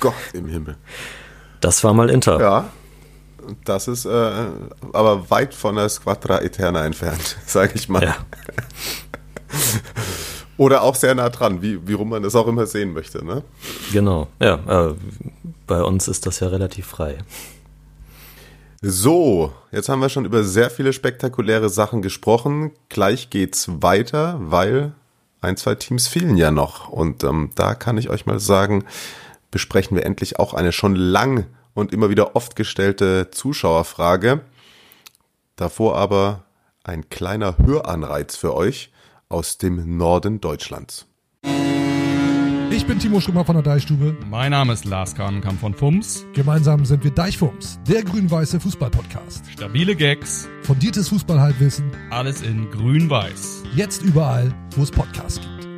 Gott 0.00 0.14
im 0.32 0.46
Himmel. 0.46 0.76
Das 1.60 1.82
war 1.84 1.92
mal 1.94 2.10
Inter. 2.10 2.40
Ja, 2.40 2.68
das 3.64 3.88
ist 3.88 4.04
äh, 4.04 4.46
aber 4.92 5.30
weit 5.30 5.54
von 5.54 5.76
der 5.76 5.88
Squadra 5.88 6.40
Eterna 6.40 6.84
entfernt, 6.84 7.36
sage 7.46 7.72
ich 7.74 7.88
mal. 7.88 8.02
Ja. 8.02 8.16
Oder 10.56 10.82
auch 10.82 10.96
sehr 10.96 11.14
nah 11.14 11.28
dran, 11.30 11.62
wie, 11.62 11.86
wie 11.86 11.92
rum 11.92 12.08
man 12.08 12.22
das 12.24 12.34
auch 12.34 12.48
immer 12.48 12.66
sehen 12.66 12.92
möchte, 12.92 13.24
ne? 13.24 13.44
Genau, 13.92 14.26
ja. 14.40 14.88
Äh, 14.88 14.94
bei 15.68 15.82
uns 15.82 16.08
ist 16.08 16.26
das 16.26 16.40
ja 16.40 16.48
relativ 16.48 16.86
frei. 16.86 17.18
So, 18.80 19.52
jetzt 19.72 19.88
haben 19.88 20.00
wir 20.00 20.08
schon 20.08 20.24
über 20.24 20.42
sehr 20.44 20.70
viele 20.70 20.92
spektakuläre 20.92 21.68
Sachen 21.68 22.02
gesprochen. 22.02 22.72
Gleich 22.88 23.30
geht's 23.30 23.68
weiter, 23.82 24.36
weil 24.40 24.92
ein, 25.40 25.56
zwei 25.56 25.74
Teams 25.76 26.08
fehlen 26.08 26.36
ja 26.36 26.50
noch. 26.50 26.88
Und 26.88 27.22
ähm, 27.24 27.50
da 27.54 27.74
kann 27.74 27.98
ich 27.98 28.10
euch 28.10 28.26
mal 28.26 28.40
sagen, 28.40 28.84
besprechen 29.50 29.96
wir 29.96 30.04
endlich 30.04 30.38
auch 30.38 30.54
eine 30.54 30.72
schon 30.72 30.94
lang 30.94 31.46
und 31.74 31.92
immer 31.92 32.10
wieder 32.10 32.36
oft 32.36 32.56
gestellte 32.56 33.30
Zuschauerfrage. 33.30 34.40
Davor 35.56 35.96
aber 35.96 36.44
ein 36.84 37.08
kleiner 37.10 37.58
Höranreiz 37.58 38.36
für 38.36 38.54
euch 38.54 38.92
aus 39.28 39.58
dem 39.58 39.96
Norden 39.96 40.40
Deutschlands. 40.40 41.06
Ich 42.70 42.86
bin 42.86 42.98
Timo 42.98 43.20
Schrömer 43.20 43.44
von 43.44 43.56
der 43.56 43.62
Deichstube. 43.62 44.16
Mein 44.26 44.50
Name 44.52 44.72
ist 44.72 44.84
Lars 44.84 45.14
Kahnenkamp 45.14 45.58
von 45.58 45.74
FUMS. 45.74 46.26
Gemeinsam 46.34 46.84
sind 46.84 47.02
wir 47.02 47.10
Deichfums, 47.10 47.80
der 47.88 48.02
grün-weiße 48.02 48.60
Fußball-Podcast. 48.60 49.44
Stabile 49.50 49.96
Gags. 49.96 50.48
Fundiertes 50.62 51.08
Fußballhalbwissen. 51.08 51.90
Alles 52.10 52.42
in 52.42 52.70
grün-weiß. 52.70 53.64
Jetzt 53.74 54.02
überall, 54.02 54.54
wo 54.76 54.82
es 54.82 54.90
Podcasts 54.90 55.40
gibt. 55.40 55.68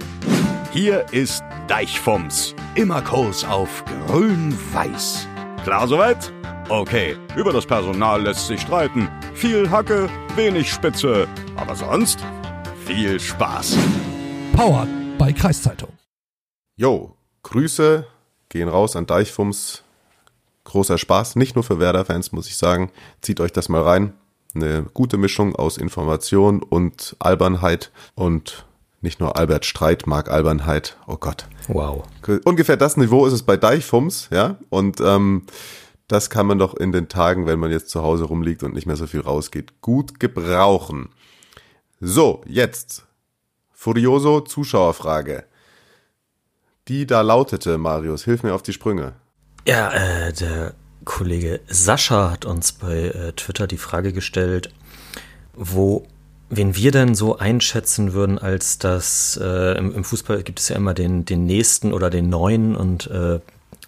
Hier 0.72 1.06
ist 1.12 1.42
Deichfums. 1.70 2.56
Immer 2.74 3.00
Kurs 3.00 3.44
auf 3.44 3.84
grün-weiß. 4.08 5.28
Klar 5.62 5.86
soweit? 5.86 6.32
Okay, 6.68 7.16
über 7.36 7.52
das 7.52 7.64
Personal 7.64 8.22
lässt 8.22 8.48
sich 8.48 8.62
streiten. 8.62 9.08
Viel 9.34 9.70
Hacke, 9.70 10.08
wenig 10.34 10.68
Spitze. 10.68 11.28
Aber 11.54 11.76
sonst 11.76 12.26
viel 12.84 13.20
Spaß. 13.20 13.78
Powered 14.52 14.88
bei 15.16 15.32
Kreiszeitung. 15.32 15.90
Jo, 16.74 17.14
Grüße 17.44 18.04
gehen 18.48 18.68
raus 18.68 18.96
an 18.96 19.06
Deichfums. 19.06 19.84
Großer 20.64 20.98
Spaß, 20.98 21.36
nicht 21.36 21.54
nur 21.54 21.62
für 21.62 21.78
Werder-Fans, 21.78 22.32
muss 22.32 22.48
ich 22.48 22.56
sagen. 22.56 22.90
Zieht 23.20 23.38
euch 23.38 23.52
das 23.52 23.68
mal 23.68 23.82
rein. 23.82 24.14
Eine 24.56 24.86
gute 24.92 25.18
Mischung 25.18 25.54
aus 25.54 25.78
Information 25.78 26.64
und 26.64 27.14
Albernheit 27.20 27.92
und 28.16 28.66
nicht 29.00 29.20
nur 29.20 29.36
Albert 29.36 29.64
Streit 29.64 30.06
mag 30.06 30.30
Albernheit. 30.30 30.96
Oh 31.06 31.16
Gott. 31.16 31.46
Wow. 31.68 32.04
Ungefähr 32.44 32.76
das 32.76 32.96
Niveau 32.96 33.26
ist 33.26 33.32
es 33.32 33.42
bei 33.42 33.56
Deichfums, 33.56 34.28
ja. 34.30 34.56
Und 34.68 35.00
ähm, 35.00 35.46
das 36.06 36.28
kann 36.28 36.46
man 36.46 36.58
doch 36.58 36.74
in 36.74 36.92
den 36.92 37.08
Tagen, 37.08 37.46
wenn 37.46 37.58
man 37.58 37.70
jetzt 37.70 37.88
zu 37.88 38.02
Hause 38.02 38.24
rumliegt 38.24 38.62
und 38.62 38.74
nicht 38.74 38.86
mehr 38.86 38.96
so 38.96 39.06
viel 39.06 39.20
rausgeht, 39.20 39.80
gut 39.80 40.20
gebrauchen. 40.20 41.10
So, 42.00 42.42
jetzt. 42.46 43.06
Furioso 43.72 44.40
Zuschauerfrage. 44.40 45.44
Die 46.88 47.06
da 47.06 47.20
lautete, 47.20 47.78
Marius, 47.78 48.24
hilf 48.24 48.42
mir 48.42 48.54
auf 48.54 48.62
die 48.62 48.72
Sprünge. 48.72 49.14
Ja, 49.66 49.90
äh, 49.92 50.32
der 50.32 50.74
Kollege 51.04 51.60
Sascha 51.68 52.30
hat 52.30 52.44
uns 52.44 52.72
bei 52.72 53.08
äh, 53.08 53.32
Twitter 53.32 53.66
die 53.66 53.78
Frage 53.78 54.12
gestellt, 54.12 54.74
wo 55.54 56.06
wen 56.50 56.74
wir 56.74 56.90
denn 56.90 57.14
so 57.14 57.38
einschätzen 57.38 58.12
würden, 58.12 58.38
als 58.38 58.78
das 58.78 59.38
äh, 59.40 59.78
im, 59.78 59.94
im, 59.94 60.04
Fußball 60.04 60.42
gibt 60.42 60.58
es 60.58 60.68
ja 60.68 60.76
immer 60.76 60.94
den, 60.94 61.24
den 61.24 61.46
nächsten 61.46 61.92
oder 61.92 62.10
den 62.10 62.28
neuen 62.28 62.74
und 62.74 63.06
äh, 63.06 63.38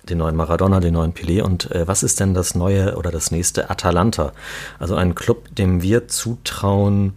den 0.09 0.19
neuen 0.19 0.37
Maradona, 0.37 0.81
den 0.81 0.95
neuen 0.95 1.13
Pelé 1.13 1.43
und 1.43 1.71
äh, 1.73 1.87
was 1.87 2.03
ist 2.03 2.21
denn 2.21 2.35
das 2.35 2.55
neue 2.55 2.97
oder 2.97 3.11
das 3.11 3.31
nächste 3.33 3.69
Atalanta? 3.69 4.33
Also 4.79 4.95
ein 4.95 5.15
Club, 5.15 5.55
dem 5.55 5.83
wir 5.83 6.09
zutrauen, 6.09 7.15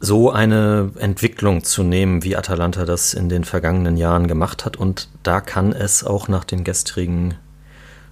so 0.00 0.32
eine 0.32 0.90
Entwicklung 0.98 1.62
zu 1.62 1.84
nehmen, 1.84 2.24
wie 2.24 2.36
Atalanta 2.36 2.84
das 2.84 3.14
in 3.14 3.28
den 3.28 3.44
vergangenen 3.44 3.96
Jahren 3.96 4.26
gemacht 4.26 4.64
hat 4.64 4.76
und 4.76 5.08
da 5.22 5.40
kann 5.40 5.72
es 5.72 6.02
auch 6.02 6.26
nach 6.26 6.44
dem 6.44 6.64
gestrigen 6.64 7.34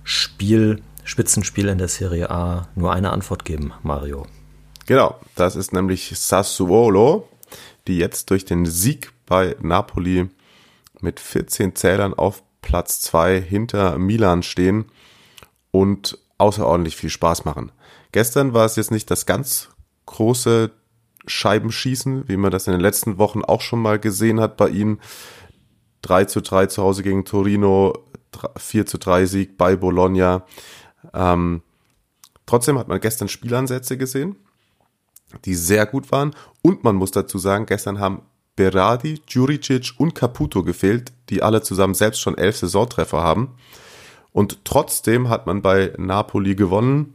Spiel, 0.04 0.82
Spitzenspiel 1.02 1.66
in 1.66 1.78
der 1.78 1.88
Serie 1.88 2.30
A 2.30 2.68
nur 2.76 2.92
eine 2.92 3.10
Antwort 3.10 3.44
geben, 3.44 3.72
Mario. 3.82 4.26
Genau, 4.90 5.20
das 5.36 5.54
ist 5.54 5.72
nämlich 5.72 6.18
Sassuolo, 6.18 7.28
die 7.86 7.98
jetzt 7.98 8.28
durch 8.28 8.44
den 8.44 8.66
Sieg 8.66 9.12
bei 9.24 9.54
Napoli 9.60 10.28
mit 11.00 11.20
14 11.20 11.76
Zählern 11.76 12.12
auf 12.12 12.42
Platz 12.60 13.00
2 13.02 13.40
hinter 13.40 13.98
Milan 13.98 14.42
stehen 14.42 14.86
und 15.70 16.18
außerordentlich 16.38 16.96
viel 16.96 17.08
Spaß 17.08 17.44
machen. 17.44 17.70
Gestern 18.10 18.52
war 18.52 18.64
es 18.64 18.74
jetzt 18.74 18.90
nicht 18.90 19.08
das 19.12 19.26
ganz 19.26 19.68
große 20.06 20.72
Scheibenschießen, 21.24 22.28
wie 22.28 22.36
man 22.36 22.50
das 22.50 22.66
in 22.66 22.72
den 22.72 22.80
letzten 22.80 23.16
Wochen 23.16 23.44
auch 23.44 23.60
schon 23.60 23.80
mal 23.80 24.00
gesehen 24.00 24.40
hat 24.40 24.56
bei 24.56 24.70
ihnen. 24.70 24.98
3 26.02 26.24
zu 26.24 26.40
3 26.40 26.66
zu 26.66 26.82
Hause 26.82 27.04
gegen 27.04 27.24
Torino, 27.24 27.96
4 28.56 28.86
zu 28.86 28.98
3 28.98 29.26
Sieg 29.26 29.56
bei 29.56 29.76
Bologna. 29.76 30.44
Ähm, 31.14 31.62
trotzdem 32.44 32.76
hat 32.76 32.88
man 32.88 32.98
gestern 32.98 33.28
Spielansätze 33.28 33.96
gesehen 33.96 34.34
die 35.44 35.54
sehr 35.54 35.86
gut 35.86 36.12
waren. 36.12 36.34
Und 36.62 36.84
man 36.84 36.96
muss 36.96 37.10
dazu 37.10 37.38
sagen, 37.38 37.66
gestern 37.66 37.98
haben 37.98 38.22
Berardi, 38.56 39.20
Juricic 39.26 39.92
und 39.98 40.14
Caputo 40.14 40.62
gefehlt, 40.62 41.12
die 41.28 41.42
alle 41.42 41.62
zusammen 41.62 41.94
selbst 41.94 42.20
schon 42.20 42.36
elf 42.36 42.56
Saisontreffer 42.56 43.22
haben. 43.22 43.54
Und 44.32 44.64
trotzdem 44.64 45.28
hat 45.28 45.46
man 45.46 45.62
bei 45.62 45.92
Napoli 45.96 46.54
gewonnen. 46.54 47.14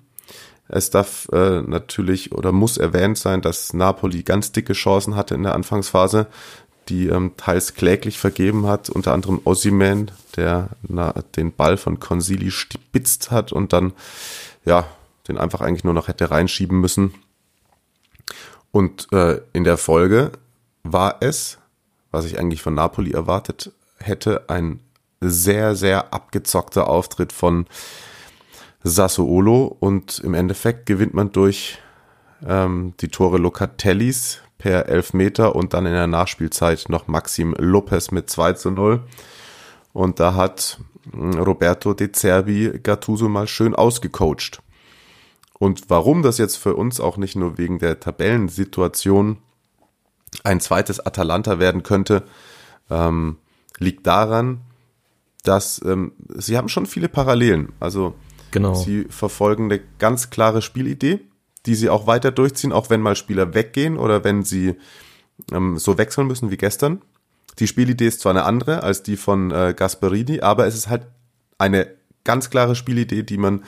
Es 0.67 0.89
darf 0.89 1.27
äh, 1.31 1.61
natürlich 1.61 2.31
oder 2.31 2.51
muss 2.51 2.77
erwähnt 2.77 3.17
sein, 3.17 3.41
dass 3.41 3.73
Napoli 3.73 4.23
ganz 4.23 4.51
dicke 4.51 4.73
Chancen 4.73 5.15
hatte 5.15 5.35
in 5.35 5.43
der 5.43 5.53
Anfangsphase, 5.53 6.27
die 6.89 7.07
ähm, 7.07 7.33
teils 7.37 7.75
kläglich 7.75 8.17
vergeben 8.17 8.65
hat, 8.65 8.89
unter 8.89 9.13
anderem 9.13 9.41
Ossiman, 9.43 10.11
der 10.35 10.69
na, 10.87 11.13
den 11.35 11.51
Ball 11.53 11.77
von 11.77 11.99
Consili 11.99 12.51
spitzt 12.51 13.31
hat 13.31 13.51
und 13.51 13.73
dann 13.73 13.93
ja 14.65 14.85
den 15.27 15.37
einfach 15.37 15.61
eigentlich 15.61 15.83
nur 15.83 15.93
noch 15.93 16.07
hätte 16.07 16.31
reinschieben 16.31 16.79
müssen. 16.79 17.13
Und 18.75 19.07
äh, 19.13 19.39
in 19.53 19.63
der 19.63 19.77
Folge 19.77 20.33
war 20.83 21.19
es, 21.21 21.59
was 22.11 22.25
ich 22.25 22.37
eigentlich 22.37 22.61
von 22.61 22.73
Napoli 22.73 23.11
erwartet 23.11 23.71
hätte, 23.99 24.49
ein 24.49 24.81
sehr, 25.21 25.77
sehr 25.77 26.13
abgezockter 26.13 26.89
Auftritt 26.89 27.31
von 27.31 27.67
Sassuolo 28.83 29.77
und 29.79 30.19
im 30.19 30.33
Endeffekt 30.33 30.87
gewinnt 30.87 31.13
man 31.13 31.31
durch 31.31 31.79
ähm, 32.45 32.95
die 32.99 33.07
Tore 33.07 33.37
Locatellis 33.37 34.41
per 34.57 34.89
Elfmeter 34.89 35.55
und 35.55 35.73
dann 35.73 35.85
in 35.85 35.93
der 35.93 36.07
Nachspielzeit 36.07 36.89
noch 36.89 37.07
Maxim 37.07 37.55
Lopez 37.57 38.11
mit 38.11 38.29
2 38.29 38.53
zu 38.53 38.71
0. 38.71 39.03
Und 39.93 40.19
da 40.19 40.33
hat 40.33 40.81
hm, 41.13 41.35
Roberto 41.35 41.93
De 41.93 42.11
Zerbi 42.11 42.77
Gattuso 42.83 43.29
mal 43.29 43.47
schön 43.47 43.73
ausgecoacht. 43.73 44.61
Und 45.57 45.89
warum 45.89 46.21
das 46.21 46.37
jetzt 46.37 46.57
für 46.57 46.75
uns 46.75 46.99
auch 46.99 47.17
nicht 47.17 47.35
nur 47.35 47.57
wegen 47.57 47.79
der 47.79 47.99
Tabellensituation 47.99 49.37
ein 50.43 50.59
zweites 50.59 50.99
Atalanta 50.99 51.59
werden 51.59 51.83
könnte, 51.83 52.23
ähm, 52.89 53.37
liegt 53.79 54.05
daran, 54.05 54.61
dass 55.43 55.81
ähm, 55.85 56.13
sie 56.33 56.57
haben 56.57 56.69
schon 56.69 56.85
viele 56.85 57.07
Parallelen. 57.07 57.71
Also 57.79 58.15
genau. 58.51 58.73
sie 58.73 59.05
verfolgen 59.09 59.65
eine 59.65 59.81
ganz 59.99 60.29
klare 60.29 60.61
Spielidee, 60.61 61.19
die 61.65 61.75
sie 61.75 61.89
auch 61.89 62.07
weiter 62.07 62.31
durchziehen, 62.31 62.73
auch 62.73 62.89
wenn 62.89 63.01
mal 63.01 63.15
Spieler 63.15 63.53
weggehen 63.53 63.97
oder 63.97 64.23
wenn 64.23 64.43
sie 64.43 64.75
ähm, 65.51 65.77
so 65.77 65.97
wechseln 65.97 66.27
müssen 66.27 66.51
wie 66.51 66.57
gestern. 66.57 67.01
Die 67.59 67.67
Spielidee 67.67 68.07
ist 68.07 68.19
zwar 68.19 68.31
eine 68.31 68.43
andere 68.43 68.83
als 68.83 69.03
die 69.03 69.17
von 69.17 69.51
äh, 69.51 69.73
Gasperini, 69.75 70.41
aber 70.41 70.67
es 70.67 70.75
ist 70.75 70.89
halt 70.89 71.07
eine 71.57 71.87
ganz 72.23 72.49
klare 72.49 72.75
Spielidee, 72.75 73.23
die 73.23 73.37
man 73.37 73.63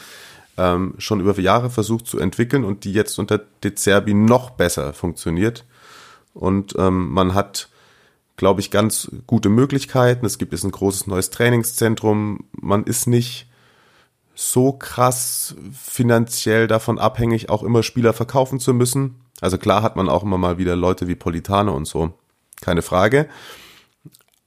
ähm, 0.58 0.96
schon 0.98 1.20
über 1.20 1.40
Jahre 1.40 1.70
versucht 1.70 2.08
zu 2.08 2.20
entwickeln 2.20 2.64
und 2.64 2.84
die 2.84 2.94
jetzt 2.94 3.18
unter 3.20 3.40
De 3.64 3.76
Zerbi 3.76 4.14
noch 4.14 4.52
besser 4.52 4.94
funktioniert. 4.94 5.66
Und 6.34 6.76
ähm, 6.78 7.10
man 7.12 7.34
hat, 7.34 7.70
glaube 8.36 8.62
ich, 8.62 8.72
ganz 8.72 9.12
gute 9.26 9.50
Möglichkeiten. 9.50 10.26
Es 10.26 10.38
gibt 10.38 10.52
jetzt 10.52 10.64
ein 10.64 10.72
großes 10.72 11.08
neues 11.08 11.30
Trainingszentrum. 11.30 12.46
Man 12.52 12.84
ist 12.84 13.08
nicht 13.08 13.48
so 14.36 14.72
krass 14.72 15.56
finanziell 15.74 16.68
davon 16.68 17.00
abhängig, 17.00 17.50
auch 17.50 17.64
immer 17.64 17.82
Spieler 17.82 18.14
verkaufen 18.14 18.60
zu 18.60 18.74
müssen. 18.74 19.16
Also 19.42 19.58
klar 19.58 19.82
hat 19.82 19.96
man 19.96 20.10
auch 20.10 20.24
immer 20.24 20.38
mal 20.38 20.60
wieder 20.60 20.76
Leute 20.76 21.08
wie 21.08 21.16
Politano 21.16 21.76
und 21.76 21.86
so, 21.86 22.14
keine 22.62 22.84
Frage. 22.84 23.28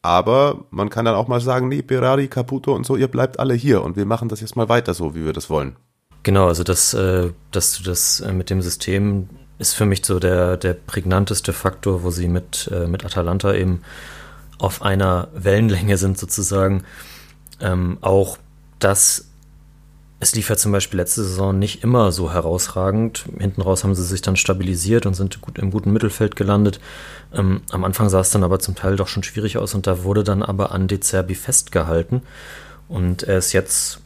Aber 0.02 0.64
man 0.70 0.90
kann 0.90 1.04
dann 1.04 1.16
auch 1.16 1.28
mal 1.28 1.40
sagen, 1.40 1.68
nee, 1.68 1.82
Berari, 1.82 2.28
Caputo 2.28 2.74
und 2.74 2.86
so, 2.86 2.96
ihr 2.96 3.08
bleibt 3.08 3.38
alle 3.38 3.54
hier 3.54 3.82
und 3.82 3.96
wir 3.96 4.06
machen 4.06 4.28
das 4.28 4.40
jetzt 4.40 4.56
mal 4.56 4.68
weiter 4.68 4.94
so, 4.94 5.14
wie 5.14 5.24
wir 5.24 5.32
das 5.32 5.50
wollen. 5.50 5.76
Genau, 6.22 6.48
also 6.48 6.64
das, 6.64 6.94
äh, 6.94 7.30
dass 7.50 7.76
du 7.76 7.82
das 7.82 8.20
äh, 8.20 8.32
mit 8.32 8.50
dem 8.50 8.60
System 8.62 9.28
ist 9.58 9.74
für 9.74 9.86
mich 9.86 10.04
so 10.04 10.18
der, 10.18 10.56
der 10.56 10.74
prägnanteste 10.74 11.52
Faktor, 11.52 12.02
wo 12.02 12.10
sie 12.10 12.28
mit, 12.28 12.70
äh, 12.72 12.86
mit 12.86 13.04
Atalanta 13.04 13.54
eben 13.54 13.82
auf 14.58 14.82
einer 14.82 15.28
Wellenlänge 15.34 15.96
sind 15.98 16.18
sozusagen. 16.18 16.84
Ähm, 17.60 17.98
auch 18.00 18.38
das, 18.78 19.26
es 20.18 20.34
lief 20.34 20.48
ja 20.50 20.56
zum 20.56 20.72
Beispiel 20.72 20.98
letzte 20.98 21.22
Saison 21.22 21.58
nicht 21.58 21.82
immer 21.82 22.12
so 22.12 22.32
herausragend. 22.32 23.24
Hinten 23.38 23.62
raus 23.62 23.84
haben 23.84 23.94
sie 23.94 24.04
sich 24.04 24.22
dann 24.22 24.36
stabilisiert 24.36 25.06
und 25.06 25.14
sind 25.14 25.40
gut, 25.40 25.58
im 25.58 25.70
guten 25.70 25.92
Mittelfeld 25.92 26.36
gelandet. 26.36 26.80
Ähm, 27.32 27.62
am 27.70 27.84
Anfang 27.84 28.08
sah 28.08 28.20
es 28.20 28.30
dann 28.30 28.44
aber 28.44 28.58
zum 28.58 28.74
Teil 28.74 28.96
doch 28.96 29.08
schon 29.08 29.22
schwierig 29.22 29.56
aus 29.56 29.74
und 29.74 29.86
da 29.86 30.04
wurde 30.04 30.24
dann 30.24 30.42
aber 30.42 30.72
an 30.72 30.88
De 30.88 31.00
Zerbi 31.00 31.34
festgehalten. 31.34 32.22
Und 32.88 33.22
er 33.22 33.38
ist 33.38 33.52
jetzt, 33.52 34.00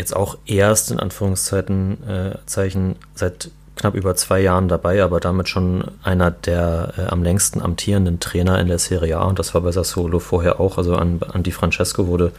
jetzt 0.00 0.16
auch 0.16 0.38
erst 0.46 0.90
in 0.90 0.98
Anführungszeichen 0.98 2.08
äh, 2.08 2.38
Zeichen 2.46 2.96
seit 3.14 3.50
knapp 3.76 3.94
über 3.94 4.16
zwei 4.16 4.40
Jahren 4.40 4.68
dabei, 4.68 5.02
aber 5.02 5.20
damit 5.20 5.48
schon 5.48 5.84
einer 6.02 6.30
der 6.30 6.94
äh, 6.96 7.02
am 7.02 7.22
längsten 7.22 7.62
amtierenden 7.62 8.18
Trainer 8.18 8.58
in 8.58 8.66
der 8.66 8.78
Serie 8.78 9.18
A 9.18 9.24
und 9.24 9.38
das 9.38 9.54
war 9.54 9.60
bei 9.60 9.72
Sassuolo 9.72 10.18
vorher 10.18 10.58
auch. 10.58 10.78
Also 10.78 10.96
an, 10.96 11.20
an 11.32 11.42
Di 11.42 11.52
Francesco 11.52 12.06
wurde 12.06 12.32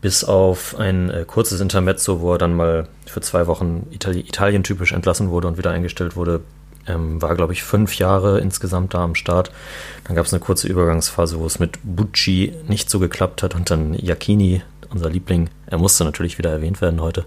bis 0.00 0.24
auf 0.24 0.76
ein 0.78 1.10
äh, 1.10 1.24
kurzes 1.26 1.60
Intermezzo, 1.60 2.20
wo 2.20 2.32
er 2.32 2.38
dann 2.38 2.56
mal 2.56 2.88
für 3.06 3.20
zwei 3.20 3.46
Wochen 3.46 3.86
Itali 3.90 4.20
Italien-typisch 4.20 4.92
entlassen 4.92 5.30
wurde 5.30 5.48
und 5.48 5.56
wieder 5.56 5.70
eingestellt 5.70 6.16
wurde, 6.16 6.40
ähm, 6.86 7.22
war, 7.22 7.34
glaube 7.36 7.52
ich, 7.52 7.62
fünf 7.62 7.96
Jahre 7.96 8.40
insgesamt 8.40 8.92
da 8.94 9.02
am 9.02 9.14
Start. 9.14 9.50
Dann 10.04 10.16
gab 10.16 10.26
es 10.26 10.32
eine 10.32 10.40
kurze 10.40 10.68
Übergangsphase, 10.68 11.38
wo 11.38 11.46
es 11.46 11.58
mit 11.58 11.78
Bucci 11.82 12.52
nicht 12.68 12.90
so 12.90 12.98
geklappt 12.98 13.42
hat 13.42 13.54
und 13.54 13.70
dann 13.70 13.94
Iacchini, 13.94 14.62
unser 14.94 15.10
Liebling, 15.10 15.50
er 15.66 15.78
musste 15.78 16.04
natürlich 16.04 16.38
wieder 16.38 16.50
erwähnt 16.50 16.80
werden 16.80 17.00
heute, 17.02 17.26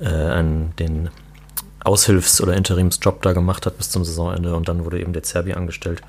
äh, 0.00 0.08
an 0.08 0.72
den 0.78 1.08
Aushilfs- 1.84 2.40
oder 2.40 2.54
Interimsjob 2.54 3.22
da 3.22 3.32
gemacht 3.32 3.64
hat 3.64 3.78
bis 3.78 3.90
zum 3.90 4.04
Saisonende 4.04 4.54
und 4.54 4.68
dann 4.68 4.84
wurde 4.84 5.00
eben 5.00 5.12
der 5.12 5.22
Zerbi 5.22 5.54
angestellt, 5.54 6.02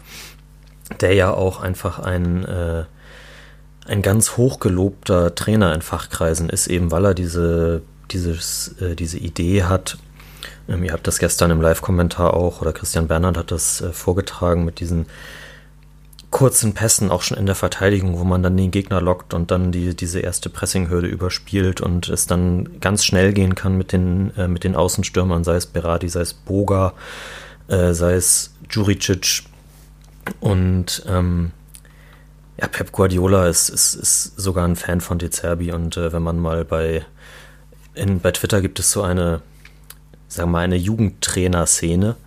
der 0.99 1.13
ja 1.13 1.31
auch 1.31 1.61
einfach 1.61 1.99
ein, 1.99 2.43
äh, 2.45 2.85
ein 3.85 4.01
ganz 4.01 4.37
hochgelobter 4.37 5.35
Trainer 5.35 5.73
in 5.73 5.81
Fachkreisen 5.81 6.49
ist, 6.49 6.67
eben 6.67 6.91
weil 6.91 7.05
er 7.05 7.13
diese, 7.13 7.83
dieses, 8.11 8.75
äh, 8.81 8.95
diese 8.95 9.19
Idee 9.19 9.63
hat. 9.63 9.97
Ähm, 10.67 10.83
ihr 10.83 10.93
habt 10.93 11.07
das 11.07 11.19
gestern 11.19 11.51
im 11.51 11.61
Live-Kommentar 11.61 12.33
auch, 12.33 12.61
oder 12.61 12.73
Christian 12.73 13.07
Bernhard 13.07 13.37
hat 13.37 13.51
das 13.51 13.81
äh, 13.81 13.93
vorgetragen 13.93 14.65
mit 14.65 14.79
diesen 14.79 15.05
kurzen 16.29 16.73
Pässen 16.73 17.09
auch 17.09 17.21
schon 17.21 17.37
in 17.37 17.45
der 17.45 17.55
Verteidigung, 17.55 18.19
wo 18.19 18.23
man 18.23 18.43
dann 18.43 18.57
den 18.57 18.71
Gegner 18.71 19.01
lockt 19.01 19.33
und 19.33 19.49
dann 19.49 19.71
die, 19.71 19.95
diese 19.95 20.19
erste 20.19 20.49
Pressinghürde 20.49 21.07
überspielt 21.07 21.79
und 21.79 22.09
es 22.09 22.27
dann 22.27 22.79
ganz 22.81 23.05
schnell 23.05 23.33
gehen 23.33 23.55
kann 23.55 23.77
mit 23.77 23.93
den, 23.93 24.35
äh, 24.35 24.47
mit 24.47 24.63
den 24.63 24.75
Außenstürmern, 24.75 25.43
sei 25.43 25.55
es 25.55 25.65
Berardi, 25.65 26.09
sei 26.09 26.21
es 26.21 26.33
Boga, 26.33 26.93
äh, 27.69 27.93
sei 27.93 28.13
es 28.13 28.53
Juricic 28.69 29.43
und 30.41 31.03
ähm, 31.07 31.51
ja, 32.59 32.67
Pep 32.67 32.91
Guardiola 32.91 33.47
ist, 33.47 33.69
ist, 33.69 33.93
ist 33.93 34.33
sogar 34.37 34.67
ein 34.67 34.75
Fan 34.75 34.99
von 34.99 35.19
De 35.19 35.29
Zerbi 35.29 35.71
und 35.71 35.95
äh, 35.95 36.11
wenn 36.11 36.23
man 36.23 36.39
mal 36.39 36.65
bei, 36.65 37.05
in, 37.93 38.19
bei 38.19 38.31
Twitter 38.31 38.61
gibt 38.61 38.79
es 38.79 38.91
so 38.91 39.01
eine, 39.01 39.41
sagen 40.27 40.49
wir 40.49 40.53
mal, 40.53 40.63
eine 40.63 40.75
Jugendtrainer-Szene, 40.75 42.17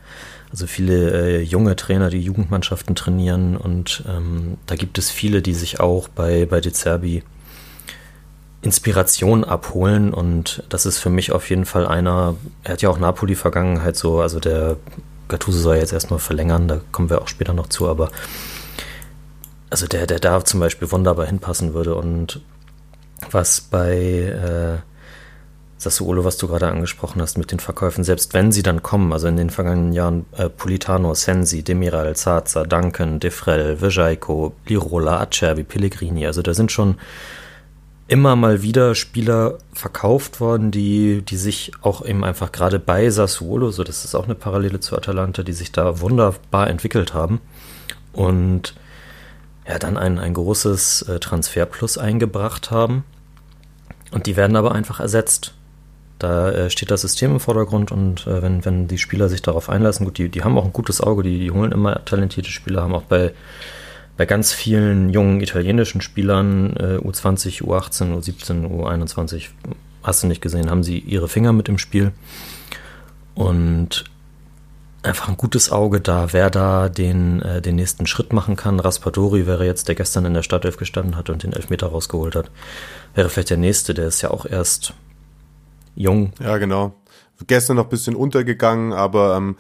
also 0.51 0.67
viele 0.67 1.39
äh, 1.39 1.43
junge 1.43 1.77
Trainer, 1.77 2.11
die 2.11 2.21
Jugendmannschaften 2.21 2.95
trainieren 2.95 3.57
und 3.57 4.05
ähm, 4.09 4.59
da 4.67 4.75
gibt 4.75 4.99
es 4.99 5.11
viele, 5.11 5.43
die 5.43 5.55
sich 5.55 5.81
auch 5.81 6.09
bei, 6.09 6.47
bei 6.47 6.61
De 6.61 6.73
Zerbi 6.73 7.23
Inspiration 8.63 9.45
abholen 9.45 10.13
und 10.13 10.65
das 10.69 10.87
ist 10.87 10.99
für 10.99 11.09
mich 11.09 11.33
auf 11.33 11.49
jeden 11.49 11.65
Fall 11.65 11.87
einer, 11.87 12.35
er 12.63 12.73
hat 12.73 12.83
ja 12.83 12.91
auch 12.91 12.99
Napoli-Vergangenheit 12.99 13.97
so, 13.97 14.21
also 14.21 14.39
der 14.39 14.77
Gattuso 15.29 15.59
soll 15.61 15.77
jetzt 15.77 15.93
erstmal 15.93 16.19
verlängern, 16.19 16.69
da 16.69 16.81
kommen 16.93 17.09
wir 17.09 17.23
auch 17.23 17.29
später 17.29 17.55
noch 17.55 17.69
zu, 17.69 17.89
aber 17.89 18.11
also 19.71 19.87
der, 19.87 20.07
der 20.07 20.19
da 20.19 20.45
zum 20.45 20.61
Beispiel 20.61 20.91
wunderbar 20.91 21.27
hinpassen 21.27 21.73
würde 21.73 21.95
und 21.95 22.43
was 23.31 23.61
bei 23.61 23.95
äh, 23.95 24.90
Sassuolo, 25.81 26.25
was 26.25 26.37
du 26.37 26.47
gerade 26.47 26.69
angesprochen 26.69 27.23
hast 27.23 27.39
mit 27.39 27.53
den 27.53 27.59
Verkäufen, 27.59 28.05
selbst 28.05 28.35
wenn 28.35 28.53
sie 28.53 28.63
dann 28.63 28.83
kommen, 28.83 29.15
also 29.15 29.29
in 29.29 29.39
den 29.39 29.49
vergangenen 29.49 29.95
Jahren 29.95 30.27
äh, 30.37 30.51
Politano, 30.51 31.15
Sensi, 31.15 31.63
Demiral, 31.63 32.15
Zaza, 32.15 32.65
Duncan, 32.65 33.19
Defrel, 33.19 33.81
Vijaiko, 33.81 34.53
Lirola, 34.67 35.21
Acerbi, 35.21 35.65
Pellegrini, 35.65 36.27
also 36.27 36.43
da 36.43 36.53
sind 36.53 36.71
schon 36.71 36.97
immer 38.09 38.37
mal 38.37 38.61
wieder 38.61 38.95
Spieler 38.95 39.57
verkauft 39.73 40.39
worden, 40.39 40.71
die, 40.71 41.23
die 41.23 41.39
sich 41.39 41.73
auch 41.81 42.05
eben 42.05 42.25
einfach 42.25 42.53
gerade 42.53 42.79
bei 42.79 43.09
Sassuolo, 43.09 43.71
so 43.71 43.83
das 43.83 44.05
ist 44.05 44.15
auch 44.15 44.25
eine 44.25 44.35
Parallele 44.35 44.81
zu 44.81 44.95
Atalanta, 44.99 45.43
die 45.43 45.55
sich 45.55 45.73
da 45.73 46.01
wunderbar 46.01 46.69
entwickelt 46.69 47.15
haben 47.15 47.41
und 48.13 48.75
ja 49.67 49.79
dann 49.79 49.97
ein, 49.97 50.19
ein 50.19 50.35
großes 50.35 51.03
äh, 51.03 51.21
Transferplus 51.21 51.97
eingebracht 51.97 52.71
haben. 52.71 53.05
Und 54.11 54.27
die 54.27 54.37
werden 54.37 54.57
aber 54.57 54.73
einfach 54.73 55.01
ersetzt 55.01 55.55
da 56.21 56.51
äh, 56.51 56.71
steht 56.71 56.91
das 56.91 57.01
System 57.01 57.33
im 57.33 57.41
Vordergrund 57.41 57.91
und 57.91 58.27
äh, 58.27 58.43
wenn, 58.43 58.65
wenn 58.65 58.87
die 58.87 58.99
Spieler 58.99 59.29
sich 59.29 59.43
darauf 59.43 59.69
einlassen, 59.69 60.05
gut, 60.05 60.19
die, 60.19 60.29
die 60.29 60.45
haben 60.45 60.57
auch 60.57 60.65
ein 60.65 60.73
gutes 60.73 61.01
Auge, 61.01 61.23
die, 61.23 61.39
die 61.39 61.51
holen 61.51 61.73
immer 61.73 62.05
talentierte 62.05 62.51
Spieler, 62.51 62.83
haben 62.83 62.95
auch 62.95 63.03
bei, 63.03 63.33
bei 64.17 64.27
ganz 64.27 64.53
vielen 64.53 65.09
jungen 65.09 65.41
italienischen 65.41 66.01
Spielern, 66.01 66.77
äh, 66.77 66.99
U20, 66.99 67.63
U18, 67.63 68.15
U17, 68.15 68.69
U21, 68.69 69.49
hast 70.03 70.23
du 70.23 70.27
nicht 70.27 70.43
gesehen, 70.43 70.71
haben 70.71 70.83
sie 70.83 70.99
ihre 70.99 71.29
Finger 71.29 71.53
mit 71.53 71.69
im 71.69 71.79
Spiel. 71.79 72.13
Und 73.35 74.05
einfach 75.03 75.29
ein 75.29 75.37
gutes 75.37 75.73
Auge 75.73 76.01
da, 76.01 76.33
wer 76.33 76.51
da 76.51 76.89
den, 76.89 77.41
äh, 77.43 77.63
den 77.63 77.77
nächsten 77.77 78.07
Schritt 78.07 78.33
machen 78.33 78.57
kann. 78.57 78.81
Raspadori 78.81 79.47
wäre 79.47 79.65
jetzt, 79.65 79.89
der 79.89 79.95
gestern 79.95 80.27
in 80.27 80.35
der 80.35 80.43
Startelf 80.43 80.77
gestanden 80.77 81.17
hat 81.17 81.31
und 81.31 81.43
den 81.43 81.55
Elfmeter 81.55 81.87
rausgeholt 81.87 82.37
hat. 82.37 82.51
Wäre 83.15 83.31
vielleicht 83.31 83.51
der 83.51 83.57
nächste, 83.57 83.95
der 83.95 84.07
ist 84.07 84.21
ja 84.21 84.31
auch 84.31 84.45
erst 84.45 84.93
jung. 85.95 86.33
Ja, 86.41 86.59
genau. 86.59 86.95
Gestern 87.47 87.77
noch 87.77 87.85
ein 87.85 87.91
bisschen 87.91 88.15
untergegangen, 88.15 88.93
aber 88.93 89.37
ähm, 89.37 89.57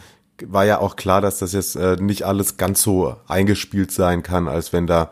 war 0.46 0.64
ja 0.64 0.78
auch 0.80 0.96
klar, 0.96 1.20
dass 1.20 1.38
das 1.38 1.52
jetzt 1.52 1.76
äh, 1.76 1.96
nicht 1.96 2.24
alles 2.24 2.56
ganz 2.56 2.82
so 2.82 3.16
eingespielt 3.26 3.90
sein 3.90 4.22
kann, 4.22 4.48
als 4.48 4.72
wenn 4.72 4.86
da 4.86 5.10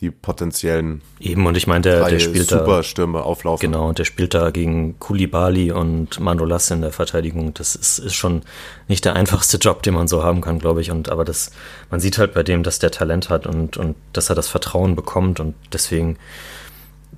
die 0.00 0.10
potenziellen 0.10 1.02
eben 1.18 1.44
und 1.46 1.56
ich 1.58 1.66
meine 1.66 1.82
der, 1.82 2.08
der 2.08 2.18
spielt 2.18 2.48
Superstürme 2.48 3.18
da, 3.18 3.24
auflaufen. 3.24 3.70
Genau, 3.70 3.88
und 3.88 3.98
der 3.98 4.04
spielt 4.04 4.32
da 4.32 4.50
gegen 4.50 4.98
Kulibali 4.98 5.72
und 5.72 6.18
Manolas 6.20 6.70
in 6.70 6.80
der 6.80 6.90
Verteidigung. 6.90 7.52
Das 7.52 7.74
ist, 7.74 7.98
ist 7.98 8.14
schon 8.14 8.42
nicht 8.88 9.04
der 9.04 9.14
einfachste 9.16 9.58
Job, 9.58 9.82
den 9.82 9.94
man 9.94 10.08
so 10.08 10.24
haben 10.24 10.40
kann, 10.40 10.58
glaube 10.58 10.80
ich. 10.80 10.90
Und 10.90 11.10
aber 11.10 11.24
das, 11.24 11.52
man 11.90 12.00
sieht 12.00 12.16
halt 12.16 12.32
bei 12.32 12.42
dem, 12.42 12.62
dass 12.62 12.78
der 12.78 12.90
Talent 12.90 13.28
hat 13.28 13.46
und 13.46 13.76
und 13.76 13.94
dass 14.14 14.30
er 14.30 14.34
das 14.34 14.48
Vertrauen 14.48 14.96
bekommt 14.96 15.38
und 15.38 15.54
deswegen 15.70 16.16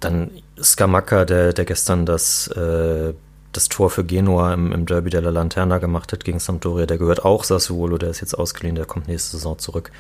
dann 0.01 0.33
Skamaka, 0.61 1.25
der 1.25 1.53
der 1.53 1.65
gestern 1.65 2.05
das 2.05 2.49
äh, 2.49 3.15
das 3.53 3.69
Tor 3.69 3.91
für 3.91 4.05
Genua 4.05 4.55
im, 4.55 4.73
im, 4.73 4.87
Derby 4.87 5.11
der 5.11 5.21
La 5.21 5.31
Lanterna 5.31 5.79
gemacht 5.79 6.13
hat 6.13 6.25
gegen 6.25 6.39
Sampdoria, 6.39 6.87
der 6.87 6.99
gehört 6.99 7.25
auch 7.25 7.45
Sassuolo, 7.45 7.99
der 7.99 8.11
ist 8.11 8.21
jetzt 8.21 8.35
ausgeliehen, 8.35 8.75
der 8.75 8.87
kommt 8.87 9.09
nächste 9.09 9.37
Saison 9.37 9.59
zurück. 9.59 9.93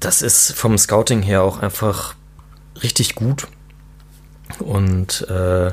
Das 0.00 0.22
ist 0.22 0.52
vom 0.52 0.76
Scouting 0.76 1.22
her 1.22 1.42
auch 1.42 1.58
einfach 1.60 2.14
richtig 2.82 3.14
gut. 3.14 3.46
Und 4.60 5.28
äh, 5.28 5.72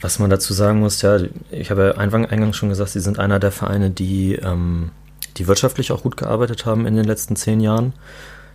was 0.00 0.18
man 0.18 0.30
dazu 0.30 0.52
sagen 0.52 0.80
muss, 0.80 1.00
ja, 1.02 1.18
ich 1.50 1.70
habe 1.70 1.86
ja 1.86 1.90
eingangs 1.96 2.56
schon 2.56 2.68
gesagt, 2.68 2.90
sie 2.90 3.00
sind 3.00 3.18
einer 3.18 3.38
der 3.38 3.52
Vereine, 3.52 3.90
die, 3.90 4.34
ähm, 4.34 4.90
die 5.36 5.46
wirtschaftlich 5.46 5.92
auch 5.92 6.02
gut 6.02 6.16
gearbeitet 6.16 6.66
haben 6.66 6.86
in 6.86 6.94
den 6.94 7.06
letzten 7.06 7.36
zehn 7.36 7.60
Jahren, 7.60 7.94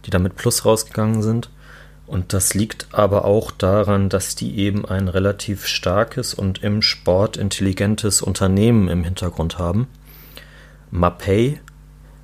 die 0.06 0.12
damit 0.12 0.36
Plus 0.36 0.64
rausgegangen 0.66 1.22
sind. 1.24 1.50
Und 2.10 2.34
das 2.34 2.56
liegt 2.56 2.88
aber 2.92 3.24
auch 3.26 3.52
daran, 3.52 4.10
dass 4.10 4.34
die 4.34 4.58
eben 4.58 4.84
ein 4.84 5.08
relativ 5.08 5.68
starkes 5.68 6.34
und 6.34 6.64
im 6.64 6.82
Sport 6.82 7.38
intelligentes 7.38 8.24
Unternehmen 8.24 8.88
im 8.88 9.04
Hintergrund 9.04 9.60
haben. 9.60 9.88
Mapei, 10.90 11.62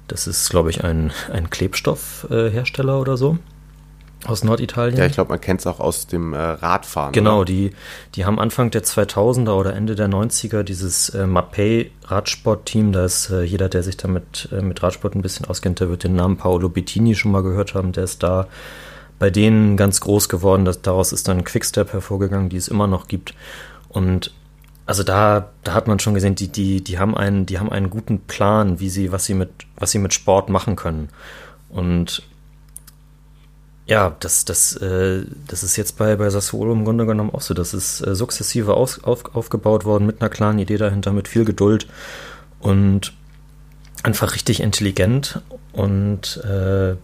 das 0.07 0.25
ist, 0.25 0.49
glaube 0.49 0.71
ich, 0.71 0.83
ein, 0.83 1.11
ein 1.31 1.51
Klebstoffhersteller 1.51 2.95
äh, 2.95 2.99
oder 2.99 3.15
so 3.15 3.37
aus 4.25 4.43
Norditalien. 4.43 4.97
Ja, 4.97 5.05
ich 5.05 5.13
glaube, 5.13 5.29
man 5.29 5.39
kennt 5.39 5.59
es 5.59 5.67
auch 5.67 5.79
aus 5.79 6.07
dem 6.07 6.33
äh, 6.33 6.37
Radfahren. 6.37 7.11
Genau, 7.11 7.43
die, 7.43 7.71
die 8.15 8.25
haben 8.25 8.39
Anfang 8.39 8.71
der 8.71 8.83
2000er 8.83 9.51
oder 9.51 9.75
Ende 9.75 9.93
der 9.93 10.09
90er 10.09 10.63
dieses 10.63 11.09
äh, 11.09 11.27
Mapei 11.27 11.91
Radsportteam, 12.05 12.91
da 12.91 13.05
ist 13.05 13.29
äh, 13.29 13.43
jeder, 13.43 13.69
der 13.69 13.83
sich 13.83 13.97
damit 13.97 14.49
äh, 14.51 14.61
mit 14.61 14.81
Radsport 14.81 15.15
ein 15.15 15.21
bisschen 15.21 15.45
auskennt, 15.45 15.79
der 15.79 15.89
wird 15.89 16.03
den 16.03 16.15
Namen 16.15 16.37
Paolo 16.37 16.69
Bettini 16.69 17.13
schon 17.13 17.31
mal 17.31 17.43
gehört 17.43 17.75
haben, 17.75 17.91
der 17.91 18.05
ist 18.05 18.23
da 18.23 18.47
bei 19.19 19.29
denen 19.29 19.77
ganz 19.77 20.01
groß 20.01 20.29
geworden. 20.29 20.65
Dass, 20.65 20.81
daraus 20.81 21.11
ist 21.11 21.27
dann 21.27 21.43
Quickstep 21.43 21.93
hervorgegangen, 21.93 22.49
die 22.49 22.57
es 22.57 22.67
immer 22.67 22.87
noch 22.87 23.07
gibt. 23.07 23.33
Und 23.89 24.33
also 24.85 25.03
da, 25.03 25.49
da 25.63 25.73
hat 25.73 25.87
man 25.87 25.99
schon 25.99 26.13
gesehen, 26.13 26.35
die, 26.35 26.47
die, 26.47 26.83
die 26.83 26.99
haben 26.99 27.15
einen, 27.15 27.45
die 27.45 27.59
haben 27.59 27.71
einen 27.71 27.89
guten 27.89 28.19
Plan, 28.19 28.79
wie 28.79 28.89
sie, 28.89 29.11
was 29.11 29.25
sie 29.25 29.33
mit, 29.33 29.49
was 29.77 29.91
sie 29.91 29.99
mit 29.99 30.13
Sport 30.13 30.49
machen 30.49 30.75
können. 30.75 31.09
Und 31.69 32.23
ja, 33.87 34.15
das, 34.19 34.45
das, 34.45 34.75
äh, 34.77 35.25
das 35.47 35.63
ist 35.63 35.75
jetzt 35.75 35.97
bei, 35.97 36.15
bei 36.15 36.29
Sassuolo 36.29 36.73
im 36.73 36.85
Grunde 36.85 37.05
genommen 37.05 37.31
auch 37.31 37.41
so. 37.41 37.53
Das 37.53 37.73
ist 37.73 38.05
äh, 38.05 38.15
sukzessive 38.15 38.73
aus, 38.75 39.03
auf, 39.03 39.35
aufgebaut 39.35 39.85
worden 39.85 40.05
mit 40.07 40.21
einer 40.21 40.29
klaren 40.29 40.59
Idee 40.59 40.77
dahinter, 40.77 41.13
mit 41.13 41.27
viel 41.27 41.45
Geduld 41.45 41.87
und 42.59 43.13
einfach 44.03 44.33
richtig 44.33 44.59
intelligent 44.61 45.41
und 45.71 46.37
äh, 46.43 46.95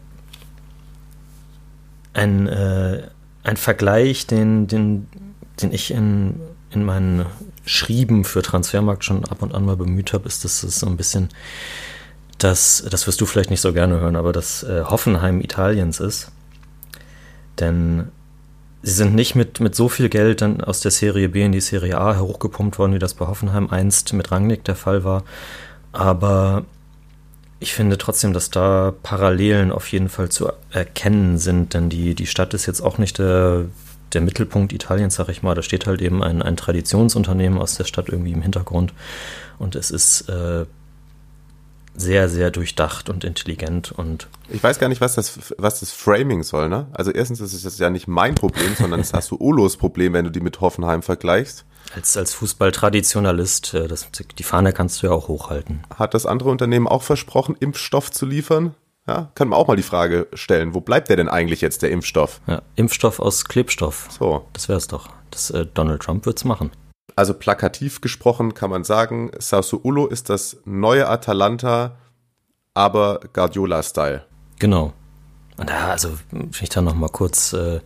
ein, 2.13 2.47
äh, 2.47 3.03
ein 3.43 3.57
Vergleich, 3.57 4.27
den, 4.27 4.67
den, 4.67 5.07
den 5.61 5.73
ich 5.73 5.91
in, 5.91 6.39
in 6.71 6.83
meinen 6.83 7.25
Schrieben 7.65 8.23
für 8.23 8.41
Transfermarkt 8.41 9.03
schon 9.03 9.25
ab 9.25 9.41
und 9.41 9.53
an 9.53 9.65
mal 9.65 9.77
bemüht 9.77 10.13
habe, 10.13 10.27
ist, 10.27 10.43
dass 10.43 10.63
es 10.63 10.79
so 10.79 10.87
ein 10.87 10.97
bisschen 10.97 11.29
das, 12.37 12.83
das 12.89 13.05
wirst 13.05 13.21
du 13.21 13.25
vielleicht 13.25 13.51
nicht 13.51 13.61
so 13.61 13.71
gerne 13.71 13.99
hören, 13.99 14.15
aber 14.15 14.33
das 14.33 14.63
äh, 14.63 14.83
Hoffenheim 14.83 15.41
Italiens 15.41 15.99
ist. 15.99 16.31
Denn 17.59 18.07
sie 18.81 18.93
sind 18.93 19.13
nicht 19.13 19.35
mit, 19.35 19.59
mit 19.59 19.75
so 19.75 19.89
viel 19.89 20.09
Geld 20.09 20.41
dann 20.41 20.61
aus 20.61 20.79
der 20.79 20.91
Serie 20.91 21.29
B 21.29 21.43
in 21.43 21.51
die 21.51 21.61
Serie 21.61 21.99
A 21.99 22.17
hochgepumpt 22.17 22.79
worden, 22.79 22.93
wie 22.93 22.99
das 22.99 23.13
bei 23.13 23.27
Hoffenheim 23.27 23.69
einst 23.69 24.13
mit 24.13 24.31
Rangnick 24.31 24.63
der 24.63 24.75
Fall 24.75 25.03
war. 25.03 25.23
Aber 25.91 26.65
ich 27.61 27.75
finde 27.75 27.99
trotzdem, 27.99 28.33
dass 28.33 28.49
da 28.49 28.91
Parallelen 29.03 29.71
auf 29.71 29.87
jeden 29.91 30.09
Fall 30.09 30.29
zu 30.29 30.51
erkennen 30.71 31.37
sind, 31.37 31.75
denn 31.75 31.89
die, 31.89 32.15
die 32.15 32.25
Stadt 32.25 32.55
ist 32.55 32.65
jetzt 32.65 32.81
auch 32.81 32.97
nicht 32.97 33.19
der, 33.19 33.65
der 34.13 34.21
Mittelpunkt 34.21 34.73
Italiens, 34.73 35.13
sag 35.13 35.29
ich 35.29 35.43
mal. 35.43 35.53
Da 35.53 35.61
steht 35.61 35.85
halt 35.85 36.01
eben 36.01 36.23
ein, 36.23 36.41
ein 36.41 36.57
Traditionsunternehmen 36.57 37.59
aus 37.59 37.75
der 37.75 37.83
Stadt 37.83 38.09
irgendwie 38.09 38.31
im 38.31 38.41
Hintergrund. 38.41 38.93
Und 39.59 39.75
es 39.75 39.91
ist 39.91 40.27
äh, 40.27 40.65
sehr, 41.95 42.29
sehr 42.29 42.49
durchdacht 42.49 43.11
und 43.11 43.23
intelligent 43.23 43.91
und. 43.91 44.27
Ich 44.49 44.63
weiß 44.63 44.79
gar 44.79 44.89
nicht, 44.89 45.01
was 45.01 45.13
das, 45.13 45.37
was 45.59 45.81
das 45.81 45.91
Framing 45.91 46.41
soll, 46.41 46.67
ne? 46.67 46.87
Also 46.93 47.11
erstens 47.11 47.41
ist 47.41 47.63
es 47.63 47.77
ja 47.77 47.91
nicht 47.91 48.07
mein 48.07 48.33
Problem, 48.33 48.73
sondern 48.75 49.01
es 49.01 49.13
hast 49.13 49.29
du 49.29 49.37
Olos 49.39 49.77
Problem, 49.77 50.13
wenn 50.13 50.25
du 50.25 50.31
die 50.31 50.41
mit 50.41 50.61
Hoffenheim 50.61 51.03
vergleichst. 51.03 51.65
Als, 51.95 52.15
als 52.15 52.33
Fußballtraditionalist, 52.33 53.73
äh, 53.73 53.87
das, 53.87 54.09
die 54.37 54.43
Fahne 54.43 54.73
kannst 54.73 55.01
du 55.01 55.07
ja 55.07 55.13
auch 55.13 55.27
hochhalten. 55.27 55.81
Hat 55.93 56.13
das 56.13 56.25
andere 56.25 56.49
Unternehmen 56.49 56.87
auch 56.87 57.03
versprochen, 57.03 57.55
Impfstoff 57.59 58.11
zu 58.11 58.25
liefern? 58.25 58.75
Ja, 59.07 59.31
kann 59.35 59.47
man 59.47 59.59
auch 59.59 59.67
mal 59.67 59.75
die 59.75 59.83
Frage 59.83 60.27
stellen, 60.33 60.73
wo 60.73 60.79
bleibt 60.79 61.09
der 61.09 61.17
denn 61.17 61.27
eigentlich 61.27 61.61
jetzt, 61.61 61.81
der 61.81 61.89
Impfstoff? 61.89 62.39
Ja, 62.47 62.61
Impfstoff 62.75 63.19
aus 63.19 63.45
Klebstoff. 63.45 64.07
So. 64.11 64.47
Das 64.53 64.69
wär's 64.69 64.87
doch. 64.87 65.09
Das, 65.31 65.49
äh, 65.49 65.65
Donald 65.65 66.03
Trump 66.03 66.25
wird's 66.25 66.45
machen. 66.45 66.71
Also 67.15 67.33
plakativ 67.33 67.99
gesprochen 68.01 68.53
kann 68.53 68.69
man 68.69 68.83
sagen, 68.83 69.31
Sassuolo 69.37 70.07
ist 70.07 70.29
das 70.29 70.57
neue 70.65 71.09
Atalanta, 71.09 71.97
aber 72.73 73.19
Guardiola-Style. 73.33 74.25
Genau. 74.59 74.93
Und 75.57 75.69
da, 75.69 75.89
also, 75.89 76.17
wenn 76.31 76.49
ich 76.61 76.69
da 76.69 76.81
noch 76.81 76.95
mal 76.95 77.09
kurz 77.09 77.53
äh, 77.53 77.81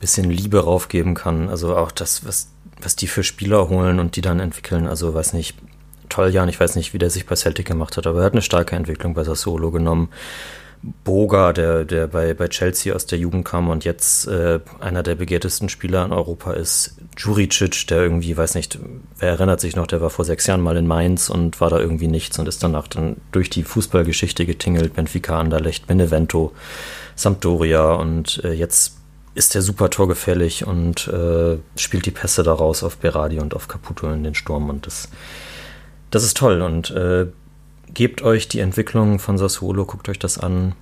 bisschen 0.00 0.30
Liebe 0.30 0.64
raufgeben 0.64 1.14
kann, 1.14 1.48
also 1.48 1.76
auch 1.76 1.90
das, 1.90 2.26
was, 2.26 2.48
was 2.80 2.96
die 2.96 3.06
für 3.06 3.22
Spieler 3.22 3.68
holen 3.68 3.98
und 4.00 4.16
die 4.16 4.20
dann 4.20 4.40
entwickeln, 4.40 4.86
also 4.86 5.14
weiß 5.14 5.32
nicht, 5.32 5.56
Toljan, 6.08 6.48
ich 6.48 6.60
weiß 6.60 6.76
nicht, 6.76 6.92
wie 6.92 6.98
der 6.98 7.10
sich 7.10 7.26
bei 7.26 7.34
Celtic 7.34 7.66
gemacht 7.66 7.96
hat, 7.96 8.06
aber 8.06 8.20
er 8.20 8.26
hat 8.26 8.32
eine 8.32 8.42
starke 8.42 8.76
Entwicklung 8.76 9.14
bei 9.14 9.24
Sassuolo 9.24 9.70
genommen. 9.70 10.10
Boga, 11.02 11.54
der, 11.54 11.84
der 11.84 12.06
bei, 12.08 12.34
bei 12.34 12.48
Chelsea 12.48 12.94
aus 12.94 13.06
der 13.06 13.18
Jugend 13.18 13.46
kam 13.46 13.70
und 13.70 13.84
jetzt 13.84 14.26
äh, 14.28 14.60
einer 14.80 15.02
der 15.02 15.14
begehrtesten 15.14 15.70
Spieler 15.70 16.04
in 16.04 16.12
Europa 16.12 16.52
ist. 16.52 16.96
Juricic, 17.16 17.86
der 17.86 18.02
irgendwie, 18.02 18.36
weiß 18.36 18.54
nicht, 18.54 18.78
wer 19.18 19.30
erinnert 19.30 19.60
sich 19.60 19.76
noch, 19.76 19.86
der 19.86 20.02
war 20.02 20.10
vor 20.10 20.26
sechs 20.26 20.46
Jahren 20.46 20.60
mal 20.60 20.76
in 20.76 20.86
Mainz 20.86 21.30
und 21.30 21.60
war 21.60 21.70
da 21.70 21.78
irgendwie 21.78 22.08
nichts 22.08 22.38
und 22.38 22.48
ist 22.48 22.62
danach 22.62 22.86
dann 22.86 23.16
durch 23.32 23.48
die 23.48 23.62
Fußballgeschichte 23.62 24.44
getingelt. 24.44 24.94
Benfica, 24.94 25.40
Anderlecht, 25.40 25.86
Benevento, 25.86 26.52
Sampdoria 27.16 27.94
und 27.94 28.42
äh, 28.44 28.52
jetzt 28.52 28.98
ist 29.34 29.54
der 29.54 29.62
super 29.62 29.90
torgefährlich 29.90 30.66
und 30.66 31.08
äh, 31.08 31.58
spielt 31.76 32.06
die 32.06 32.10
Pässe 32.10 32.42
daraus 32.42 32.82
auf 32.82 32.98
Berardi 32.98 33.40
und 33.40 33.54
auf 33.54 33.68
Caputo 33.68 34.10
in 34.10 34.22
den 34.22 34.34
Sturm 34.34 34.70
und 34.70 34.86
das, 34.86 35.08
das 36.10 36.24
ist 36.24 36.36
toll 36.36 36.62
und 36.62 36.90
äh, 36.90 37.26
gebt 37.92 38.22
euch 38.22 38.48
die 38.48 38.60
Entwicklung 38.60 39.18
von 39.18 39.38
Sassuolo, 39.38 39.84
guckt 39.84 40.08
euch 40.08 40.18
das 40.18 40.38
an. 40.38 40.74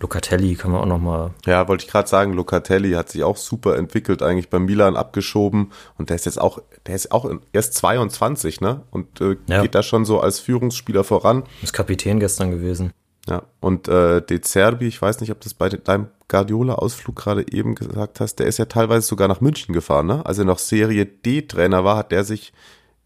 Locatelli 0.00 0.56
kann 0.56 0.72
man 0.72 0.80
auch 0.80 0.86
noch 0.86 0.98
mal. 0.98 1.30
Ja, 1.46 1.68
wollte 1.68 1.84
ich 1.84 1.90
gerade 1.90 2.08
sagen, 2.08 2.32
Locatelli 2.32 2.92
hat 2.92 3.08
sich 3.08 3.22
auch 3.22 3.36
super 3.36 3.76
entwickelt, 3.76 4.20
eigentlich 4.20 4.50
bei 4.50 4.58
Milan 4.58 4.96
abgeschoben 4.96 5.70
und 5.96 6.08
der 6.10 6.16
ist 6.16 6.26
jetzt 6.26 6.40
auch, 6.40 6.60
der 6.86 6.96
ist 6.96 7.12
auch 7.12 7.30
erst 7.52 7.74
22, 7.74 8.60
ne? 8.60 8.82
Und 8.90 9.20
äh, 9.20 9.36
ja. 9.46 9.62
geht 9.62 9.76
da 9.76 9.82
schon 9.84 10.04
so 10.04 10.20
als 10.20 10.40
Führungsspieler 10.40 11.04
voran. 11.04 11.44
Ist 11.62 11.72
Kapitän 11.72 12.18
gestern 12.18 12.50
gewesen. 12.50 12.92
Ja, 13.28 13.44
und 13.60 13.86
äh, 13.86 14.20
De 14.20 14.40
Zerbi, 14.40 14.88
ich 14.88 15.00
weiß 15.00 15.20
nicht, 15.20 15.30
ob 15.30 15.40
das 15.40 15.54
bei 15.54 15.68
deinem 15.68 16.08
Guardiola-Ausflug 16.28 17.14
gerade 17.14 17.52
eben 17.52 17.76
gesagt 17.76 18.18
hast, 18.18 18.36
der 18.36 18.46
ist 18.46 18.58
ja 18.58 18.64
teilweise 18.64 19.06
sogar 19.06 19.28
nach 19.28 19.40
München 19.40 19.72
gefahren, 19.72 20.06
ne? 20.06 20.26
Als 20.26 20.38
er 20.38 20.44
noch 20.44 20.58
Serie 20.58 21.06
D-Trainer 21.06 21.84
war, 21.84 21.96
hat 21.96 22.10
der 22.10 22.24
sich 22.24 22.52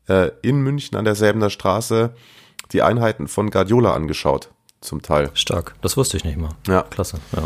äh, 0.09 0.31
in 0.41 0.63
München 0.63 0.97
an 0.97 1.05
derselben 1.05 1.49
Straße 1.51 2.15
die 2.73 2.83
Einheiten 2.83 3.29
von 3.29 3.51
Guardiola 3.51 3.95
angeschaut, 3.95 4.51
zum 4.81 5.03
Teil. 5.03 5.31
Stark, 5.35 5.75
das 5.83 5.97
wusste 5.99 6.17
ich 6.17 6.25
nicht 6.25 6.39
mal. 6.39 6.51
Ja. 6.67 6.83
Klasse, 6.83 7.19
ja. 7.33 7.45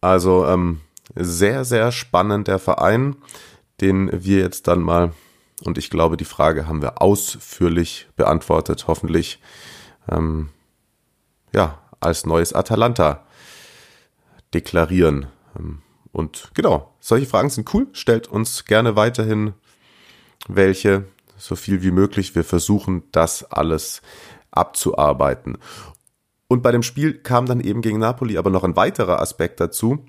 Also 0.00 0.46
ähm, 0.46 0.80
sehr, 1.14 1.64
sehr 1.64 1.90
spannend 1.90 2.48
der 2.48 2.58
Verein, 2.58 3.16
den 3.80 4.10
wir 4.12 4.40
jetzt 4.40 4.68
dann 4.68 4.82
mal, 4.82 5.12
und 5.64 5.78
ich 5.78 5.88
glaube, 5.88 6.16
die 6.16 6.24
Frage 6.24 6.68
haben 6.68 6.82
wir 6.82 7.00
ausführlich 7.00 8.08
beantwortet, 8.16 8.84
hoffentlich, 8.88 9.40
ähm, 10.10 10.50
ja, 11.52 11.78
als 12.00 12.26
neues 12.26 12.52
Atalanta 12.52 13.24
deklarieren. 14.54 15.26
Ähm, 15.58 15.82
und 16.12 16.50
genau, 16.54 16.94
solche 17.00 17.26
Fragen 17.26 17.50
sind 17.50 17.72
cool. 17.74 17.86
Stellt 17.92 18.28
uns 18.28 18.64
gerne 18.64 18.96
weiterhin 18.96 19.54
welche 20.48 21.04
so 21.36 21.56
viel 21.56 21.82
wie 21.82 21.90
möglich. 21.90 22.34
Wir 22.34 22.44
versuchen 22.44 23.04
das 23.12 23.44
alles 23.50 24.02
abzuarbeiten. 24.50 25.58
Und 26.48 26.62
bei 26.62 26.72
dem 26.72 26.82
Spiel 26.82 27.14
kam 27.14 27.46
dann 27.46 27.60
eben 27.60 27.82
gegen 27.82 27.98
Napoli 27.98 28.38
aber 28.38 28.50
noch 28.50 28.64
ein 28.64 28.76
weiterer 28.76 29.20
Aspekt 29.20 29.60
dazu, 29.60 30.04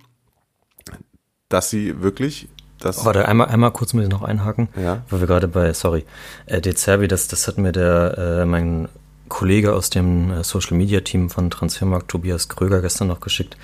dass 1.50 1.70
sie 1.70 2.02
wirklich 2.02 2.48
das. 2.80 3.04
Warte, 3.04 3.28
einmal, 3.28 3.48
einmal 3.50 3.72
kurz 3.72 3.94
muss 3.94 4.04
ich 4.04 4.10
noch 4.10 4.22
einhaken, 4.22 4.70
ja. 4.82 5.04
weil 5.10 5.20
wir 5.20 5.28
gerade 5.28 5.50
bei, 5.50 5.74
sorry, 5.74 6.06
äh, 6.46 6.62
De 6.62 6.74
Zerbi, 6.74 7.08
das, 7.10 7.28
das 7.28 7.48
hat 7.48 7.58
mir 7.58 7.74
der, 7.74 8.18
äh, 8.18 8.46
mein 8.46 8.88
Kollege 9.30 9.74
aus 9.74 9.90
dem 9.90 10.32
äh, 10.32 10.44
Social 10.44 10.78
Media 10.78 11.02
Team 11.02 11.30
von 11.30 11.50
Transfermarkt, 11.50 12.10
Tobias 12.10 12.50
Kröger, 12.50 12.82
gestern 12.82 13.08
noch 13.08 13.22
geschickt, 13.22 13.58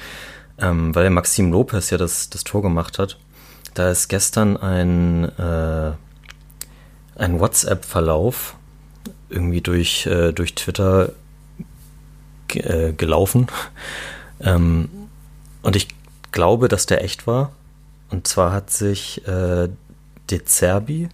ähm, 0.59 0.95
weil 0.95 1.03
der 1.03 1.11
Maxim 1.11 1.51
Lopez 1.51 1.89
ja 1.89 1.97
das, 1.97 2.30
das 2.30 2.43
Tor 2.43 2.61
gemacht 2.61 2.99
hat. 2.99 3.18
Da 3.74 3.89
ist 3.89 4.07
gestern 4.07 4.55
ein, 4.55 5.26
äh, 5.38 5.91
ein 7.16 7.39
WhatsApp-Verlauf 7.39 8.55
irgendwie 9.30 9.61
durch, 9.61 10.05
äh, 10.05 10.32
durch 10.32 10.55
Twitter 10.55 11.11
äh, 12.53 12.93
gelaufen. 12.93 13.47
ähm, 14.39 14.89
und 15.61 15.76
ich 15.76 15.88
glaube, 16.32 16.68
dass 16.68 16.86
der 16.86 17.03
echt 17.03 17.28
war. 17.28 17.51
Und 18.09 18.28
zwar 18.28 18.53
hat 18.53 18.70
sich 18.70 19.28
äh, 19.28 19.68
De 20.30 20.43
Zerbi, 20.43 21.09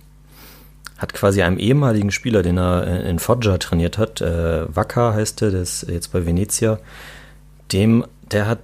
hat 1.02 1.14
quasi 1.14 1.42
einem 1.42 1.58
ehemaligen 1.58 2.12
Spieler, 2.12 2.44
den 2.44 2.60
er 2.60 3.06
in 3.06 3.18
Foggia 3.18 3.58
trainiert 3.58 3.98
hat, 3.98 4.22
äh, 4.22 4.64
Wacker 4.74 5.16
heißt 5.16 5.42
der, 5.42 5.50
der 5.50 5.62
ist 5.62 5.88
jetzt 5.90 6.12
bei 6.14 6.26
Venezia, 6.28 6.80
dem, 7.72 8.06
der 8.32 8.48
hat 8.48 8.60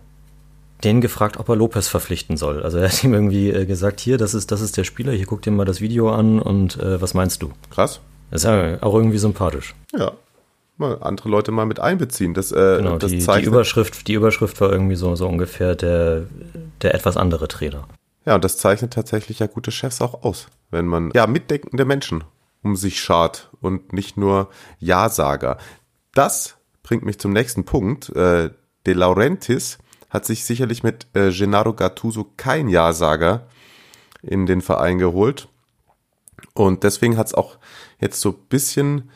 den 0.84 1.02
gefragt, 1.02 1.38
ob 1.38 1.50
er 1.50 1.56
Lopez 1.56 1.88
verpflichten 1.88 2.38
soll. 2.38 2.62
Also 2.62 2.78
er 2.78 2.90
hat 2.90 3.04
ihm 3.04 3.16
irgendwie 3.16 3.50
äh, 3.50 3.66
gesagt, 3.66 4.00
hier, 4.00 4.20
das 4.20 4.36
ist, 4.36 4.52
das 4.52 4.62
ist 4.62 4.78
der 4.78 4.84
Spieler, 4.84 5.14
hier 5.14 5.26
guck 5.26 5.42
dir 5.42 5.50
mal 5.50 5.66
das 5.66 5.82
Video 5.82 6.12
an 6.12 6.40
und 6.40 6.78
äh, 6.78 7.02
was 7.02 7.16
meinst 7.16 7.42
du? 7.42 7.52
Krass. 7.72 8.02
Das 8.30 8.42
ist 8.42 8.46
ja 8.46 8.78
auch 8.82 8.94
irgendwie 8.94 9.18
sympathisch. 9.18 9.74
Ja. 9.98 10.12
Mal 10.78 11.00
andere 11.02 11.30
Leute 11.30 11.52
mal 11.52 11.66
mit 11.66 11.80
einbeziehen. 11.80 12.36
Das, 12.36 12.52
äh, 12.52 12.78
genau, 12.78 12.98
das 12.98 13.10
die, 13.10 13.18
die, 13.18 13.44
Überschrift, 13.46 14.08
die 14.08 14.14
Überschrift 14.14 14.62
war 14.62 14.72
irgendwie 14.72 14.96
so, 14.96 15.16
so 15.16 15.28
ungefähr 15.28 15.74
der, 15.74 16.26
der 16.84 16.94
etwas 16.94 17.18
andere 17.18 17.48
Trainer. 17.48 17.88
Ja, 18.28 18.36
und 18.36 18.44
das 18.44 18.58
zeichnet 18.58 18.92
tatsächlich 18.92 19.40
ja 19.40 19.48
gute 19.48 19.72
Chefs 19.72 20.02
auch 20.02 20.24
aus, 20.24 20.48
wenn 20.70 20.86
man 20.86 21.12
ja 21.16 21.28
mitdenkende 21.28 21.86
Menschen 21.86 22.26
um 22.62 22.76
sich 22.76 23.00
schart 23.00 23.50
und 23.62 23.94
nicht 23.94 24.18
nur 24.18 24.50
Ja-Sager. 24.80 25.58
Das 26.14 26.58
bringt 26.84 27.06
mich 27.06 27.20
zum 27.20 27.32
nächsten 27.32 27.64
Punkt. 27.64 28.10
Äh, 28.10 28.50
De 28.86 28.94
Laurentiis 28.94 29.78
hat 30.10 30.26
sich 30.26 30.44
sicherlich 30.44 30.84
mit 30.84 31.08
äh, 31.14 31.32
Gennaro 31.32 31.74
Gattuso 31.74 32.26
kein 32.36 32.68
Ja-Sager 32.68 33.48
in 34.22 34.46
den 34.46 34.62
Verein 34.62 34.98
geholt. 34.98 35.48
Und 36.54 36.84
deswegen 36.84 37.16
hat 37.16 37.28
es 37.28 37.34
auch 37.34 37.58
jetzt 38.02 38.20
so 38.20 38.34
bisschen 38.34 39.10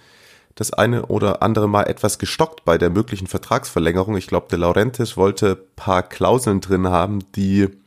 das 0.55 0.71
eine 0.71 1.07
oder 1.07 1.43
andere 1.43 1.67
Mal 1.67 1.83
etwas 1.83 2.17
gestockt 2.17 2.63
bei 2.63 2.77
der 2.77 2.89
möglichen 2.89 3.27
Vertragsverlängerung. 3.27 4.15
Ich 4.15 4.27
glaube, 4.27 4.47
De 4.49 4.59
Laurentiis 4.59 5.17
wollte 5.17 5.57
paar 5.57 6.03
Klauseln 6.03 6.61
drin 6.61 6.87
haben, 6.87 7.19
die 7.35 7.80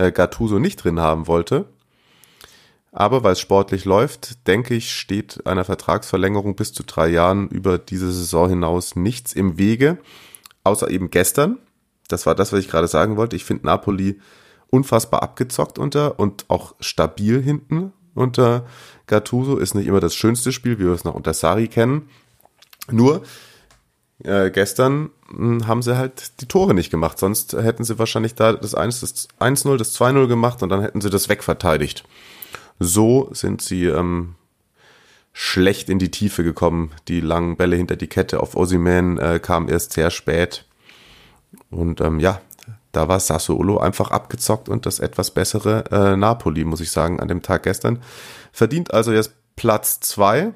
äh, 0.00 0.12
Gattuso 0.12 0.58
nicht 0.58 0.82
drin 0.82 0.98
haben 0.98 1.26
wollte. 1.26 1.66
Aber 2.92 3.22
weil 3.22 3.34
es 3.34 3.40
sportlich 3.40 3.84
läuft, 3.84 4.48
denke 4.48 4.74
ich, 4.74 4.92
steht 4.92 5.46
einer 5.46 5.64
Vertragsverlängerung 5.64 6.56
bis 6.56 6.72
zu 6.72 6.82
drei 6.82 7.08
Jahren 7.08 7.48
über 7.48 7.78
diese 7.78 8.10
Saison 8.10 8.48
hinaus 8.48 8.96
nichts 8.96 9.32
im 9.32 9.58
Wege. 9.58 9.98
Außer 10.64 10.90
eben 10.90 11.10
gestern. 11.10 11.58
Das 12.08 12.26
war 12.26 12.34
das, 12.34 12.52
was 12.52 12.60
ich 12.60 12.68
gerade 12.68 12.88
sagen 12.88 13.16
wollte. 13.16 13.36
Ich 13.36 13.44
finde 13.44 13.66
Napoli 13.66 14.20
unfassbar 14.68 15.22
abgezockt 15.22 15.78
unter 15.78 16.18
und 16.18 16.46
auch 16.48 16.74
stabil 16.80 17.40
hinten 17.40 17.92
unter 18.14 18.66
Gattuso. 19.06 19.56
Ist 19.56 19.74
nicht 19.74 19.86
immer 19.86 20.00
das 20.00 20.16
schönste 20.16 20.50
Spiel, 20.50 20.78
wie 20.80 20.84
wir 20.84 20.92
es 20.92 21.04
noch 21.04 21.14
unter 21.14 21.34
Sari 21.34 21.68
kennen. 21.68 22.08
Nur 22.90 23.22
äh, 24.24 24.50
gestern 24.50 25.10
mh, 25.28 25.36
hm, 25.36 25.66
haben 25.66 25.82
sie 25.82 25.96
halt 25.96 26.40
die 26.40 26.46
Tore 26.46 26.74
nicht 26.74 26.90
gemacht. 26.90 27.18
Sonst 27.18 27.52
hätten 27.52 27.84
sie 27.84 27.98
wahrscheinlich 27.98 28.34
da 28.34 28.52
das 28.52 28.76
1-0, 28.76 29.00
das 29.00 29.28
1-0, 29.38 29.76
das 29.76 29.98
2-0 29.98 30.26
gemacht 30.26 30.62
und 30.62 30.68
dann 30.68 30.82
hätten 30.82 31.00
sie 31.00 31.10
das 31.10 31.28
wegverteidigt. 31.28 32.04
So 32.78 33.28
sind 33.32 33.62
sie 33.62 33.86
ähm, 33.86 34.34
schlecht 35.32 35.88
in 35.88 35.98
die 35.98 36.10
Tiefe 36.10 36.44
gekommen. 36.44 36.92
Die 37.08 37.20
langen 37.20 37.56
Bälle 37.56 37.76
hinter 37.76 37.96
die 37.96 38.08
Kette 38.08 38.40
auf 38.40 38.56
Osiman 38.56 39.18
äh, 39.18 39.38
kamen 39.38 39.68
erst 39.68 39.92
sehr 39.92 40.10
spät. 40.10 40.64
Und 41.70 42.00
ähm, 42.00 42.20
ja, 42.20 42.40
da 42.92 43.08
war 43.08 43.20
Sassuolo 43.20 43.78
einfach 43.78 44.10
abgezockt 44.10 44.68
und 44.68 44.86
das 44.86 44.98
etwas 44.98 45.30
bessere 45.30 45.84
äh, 45.90 46.16
Napoli, 46.16 46.64
muss 46.64 46.80
ich 46.80 46.90
sagen, 46.90 47.20
an 47.20 47.28
dem 47.28 47.42
Tag 47.42 47.62
gestern. 47.62 48.02
Verdient 48.52 48.92
also 48.92 49.12
jetzt 49.12 49.32
Platz 49.56 50.00
zwei. 50.00 50.52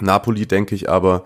Napoli, 0.00 0.46
denke 0.46 0.74
ich 0.74 0.88
aber, 0.88 1.24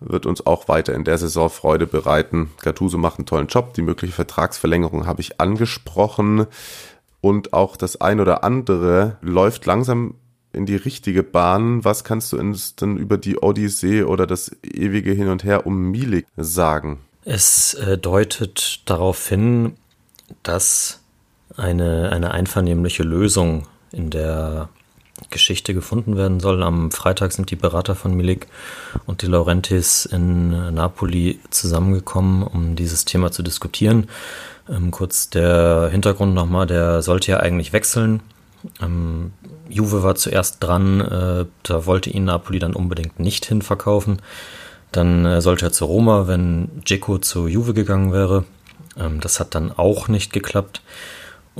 wird 0.00 0.26
uns 0.26 0.46
auch 0.46 0.68
weiter 0.68 0.94
in 0.94 1.04
der 1.04 1.18
Saison 1.18 1.50
Freude 1.50 1.86
bereiten. 1.86 2.50
Gattuso 2.62 2.98
macht 2.98 3.18
einen 3.18 3.26
tollen 3.26 3.46
Job. 3.46 3.74
Die 3.74 3.82
mögliche 3.82 4.14
Vertragsverlängerung 4.14 5.06
habe 5.06 5.20
ich 5.20 5.40
angesprochen. 5.40 6.46
Und 7.20 7.52
auch 7.52 7.76
das 7.76 8.00
ein 8.00 8.20
oder 8.20 8.44
andere 8.44 9.18
läuft 9.20 9.66
langsam 9.66 10.14
in 10.52 10.66
die 10.66 10.76
richtige 10.76 11.22
Bahn. 11.22 11.84
Was 11.84 12.02
kannst 12.04 12.32
du 12.32 12.38
uns 12.38 12.74
denn 12.76 12.96
über 12.96 13.18
die 13.18 13.38
Odyssee 13.38 14.02
oder 14.02 14.26
das 14.26 14.50
ewige 14.62 15.12
Hin 15.12 15.28
und 15.28 15.44
Her 15.44 15.66
um 15.66 15.90
Milik 15.90 16.26
sagen? 16.36 17.00
Es 17.24 17.74
äh, 17.74 17.98
deutet 17.98 18.80
darauf 18.86 19.28
hin, 19.28 19.74
dass 20.42 21.00
eine, 21.56 22.10
eine 22.10 22.30
einvernehmliche 22.30 23.02
Lösung 23.02 23.66
in 23.92 24.10
der 24.10 24.70
Geschichte 25.28 25.74
gefunden 25.74 26.16
werden 26.16 26.40
soll. 26.40 26.62
Am 26.62 26.90
Freitag 26.90 27.32
sind 27.32 27.50
die 27.50 27.56
Berater 27.56 27.94
von 27.94 28.14
Milik 28.14 28.46
und 29.06 29.22
die 29.22 29.26
Laurentis 29.26 30.06
in 30.06 30.50
Napoli 30.74 31.40
zusammengekommen, 31.50 32.42
um 32.42 32.76
dieses 32.76 33.04
Thema 33.04 33.30
zu 33.30 33.42
diskutieren. 33.42 34.08
Ähm, 34.68 34.90
kurz 34.90 35.30
der 35.30 35.88
Hintergrund 35.90 36.34
nochmal, 36.34 36.66
der 36.66 37.02
sollte 37.02 37.32
ja 37.32 37.40
eigentlich 37.40 37.72
wechseln. 37.72 38.20
Ähm, 38.80 39.32
Juve 39.68 40.02
war 40.02 40.14
zuerst 40.16 40.62
dran, 40.62 41.00
äh, 41.00 41.46
da 41.62 41.86
wollte 41.86 42.10
ihn 42.10 42.24
Napoli 42.24 42.58
dann 42.58 42.74
unbedingt 42.74 43.20
nicht 43.20 43.46
hinverkaufen. 43.46 44.20
Dann 44.92 45.24
äh, 45.24 45.40
sollte 45.40 45.66
er 45.66 45.72
zu 45.72 45.84
Roma, 45.84 46.26
wenn 46.26 46.82
Dzeko 46.84 47.18
zu 47.18 47.46
Juve 47.46 47.74
gegangen 47.74 48.12
wäre. 48.12 48.44
Ähm, 48.98 49.20
das 49.20 49.40
hat 49.40 49.54
dann 49.54 49.72
auch 49.72 50.08
nicht 50.08 50.32
geklappt. 50.32 50.82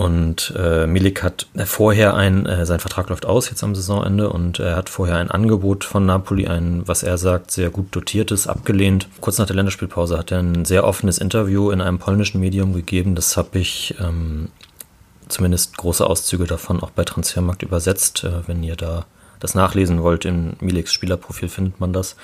Und 0.01 0.55
äh, 0.57 0.87
Milik 0.87 1.23
hat 1.23 1.47
vorher 1.67 2.15
ein, 2.15 2.47
äh, 2.47 2.65
sein 2.65 2.81
Vertrag 2.81 3.11
läuft 3.11 3.27
aus 3.27 3.51
jetzt 3.51 3.63
am 3.63 3.75
Saisonende 3.75 4.31
und 4.31 4.59
er 4.59 4.75
hat 4.75 4.89
vorher 4.89 5.17
ein 5.17 5.31
Angebot 5.31 5.85
von 5.85 6.07
Napoli, 6.07 6.47
ein, 6.47 6.89
was 6.89 7.03
er 7.03 7.19
sagt, 7.19 7.51
sehr 7.51 7.69
gut 7.69 7.89
dotiertes, 7.91 8.47
abgelehnt. 8.47 9.09
Kurz 9.21 9.37
nach 9.37 9.45
der 9.45 9.57
Länderspielpause 9.57 10.17
hat 10.17 10.33
er 10.33 10.39
ein 10.39 10.65
sehr 10.65 10.85
offenes 10.85 11.19
Interview 11.19 11.71
in 11.71 11.83
einem 11.83 11.99
polnischen 11.99 12.41
Medium 12.41 12.73
gegeben. 12.73 13.15
Das 13.15 13.37
habe 13.37 13.59
ich 13.59 13.95
ähm, 14.01 14.49
zumindest 15.29 15.77
große 15.77 16.07
Auszüge 16.07 16.47
davon 16.47 16.83
auch 16.83 16.93
bei 16.93 17.05
Transfermarkt 17.05 17.63
übersetzt. 17.63 18.25
Äh, 18.25 18.49
wenn 18.49 18.63
ihr 18.63 18.77
da 18.77 19.05
das 19.39 19.55
nachlesen 19.55 20.03
wollt, 20.03 20.25
im 20.25 20.55
Miliks 20.61 20.95
Spielerprofil 20.95 21.51
findet 21.51 21.79
man 21.79 21.93
das. 21.93 22.17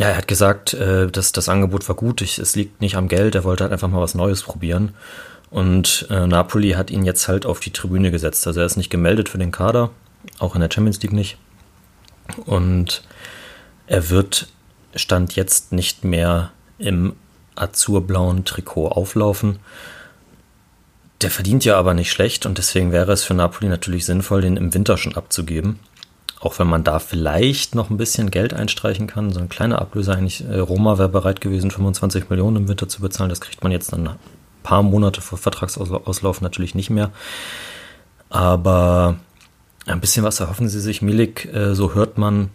Ja, 0.00 0.08
er 0.08 0.16
hat 0.16 0.26
gesagt, 0.26 0.74
äh, 0.74 1.06
dass 1.06 1.30
das 1.30 1.48
Angebot 1.48 1.88
war 1.88 1.94
gut, 1.94 2.22
ich, 2.22 2.40
es 2.40 2.56
liegt 2.56 2.80
nicht 2.80 2.96
am 2.96 3.06
Geld, 3.06 3.36
er 3.36 3.44
wollte 3.44 3.62
halt 3.62 3.72
einfach 3.72 3.88
mal 3.88 4.00
was 4.00 4.16
Neues 4.16 4.42
probieren. 4.42 4.94
Und 5.50 6.06
äh, 6.10 6.26
Napoli 6.26 6.72
hat 6.72 6.90
ihn 6.90 7.04
jetzt 7.04 7.28
halt 7.28 7.46
auf 7.46 7.60
die 7.60 7.72
Tribüne 7.72 8.10
gesetzt. 8.10 8.46
Also 8.46 8.60
er 8.60 8.66
ist 8.66 8.76
nicht 8.76 8.90
gemeldet 8.90 9.28
für 9.28 9.38
den 9.38 9.52
Kader, 9.52 9.90
auch 10.38 10.54
in 10.54 10.60
der 10.60 10.70
Champions 10.70 11.00
League 11.02 11.12
nicht. 11.12 11.38
Und 12.44 13.02
er 13.86 14.10
wird 14.10 14.48
Stand 14.94 15.36
jetzt 15.36 15.72
nicht 15.72 16.04
mehr 16.04 16.52
im 16.78 17.14
azurblauen 17.56 18.44
Trikot 18.44 18.88
auflaufen. 18.88 19.58
Der 21.22 21.30
verdient 21.30 21.64
ja 21.64 21.76
aber 21.76 21.94
nicht 21.94 22.12
schlecht 22.12 22.46
und 22.46 22.58
deswegen 22.58 22.92
wäre 22.92 23.12
es 23.12 23.24
für 23.24 23.34
Napoli 23.34 23.68
natürlich 23.68 24.04
sinnvoll, 24.04 24.40
den 24.40 24.56
im 24.56 24.72
Winter 24.72 24.96
schon 24.96 25.16
abzugeben. 25.16 25.80
Auch 26.40 26.60
wenn 26.60 26.68
man 26.68 26.84
da 26.84 27.00
vielleicht 27.00 27.74
noch 27.74 27.90
ein 27.90 27.96
bisschen 27.96 28.30
Geld 28.30 28.54
einstreichen 28.54 29.08
kann, 29.08 29.32
so 29.32 29.40
eine 29.40 29.48
kleine 29.48 29.80
Ablöse 29.80 30.14
eigentlich. 30.14 30.44
Äh, 30.44 30.58
Roma 30.60 30.96
wäre 30.98 31.08
bereit 31.08 31.40
gewesen, 31.40 31.72
25 31.72 32.30
Millionen 32.30 32.56
im 32.56 32.68
Winter 32.68 32.88
zu 32.88 33.00
bezahlen. 33.00 33.30
Das 33.30 33.40
kriegt 33.40 33.64
man 33.64 33.72
jetzt 33.72 33.92
dann 33.92 34.10
paar 34.68 34.82
Monate 34.82 35.22
vor 35.22 35.38
Vertragsauslauf 35.38 36.42
natürlich 36.42 36.74
nicht 36.74 36.90
mehr. 36.90 37.10
Aber 38.28 39.18
ein 39.86 39.98
bisschen 39.98 40.24
was 40.24 40.40
erhoffen 40.40 40.68
sie 40.68 40.80
sich. 40.80 41.00
Milik, 41.00 41.46
äh, 41.54 41.74
so 41.74 41.94
hört 41.94 42.18
man 42.18 42.50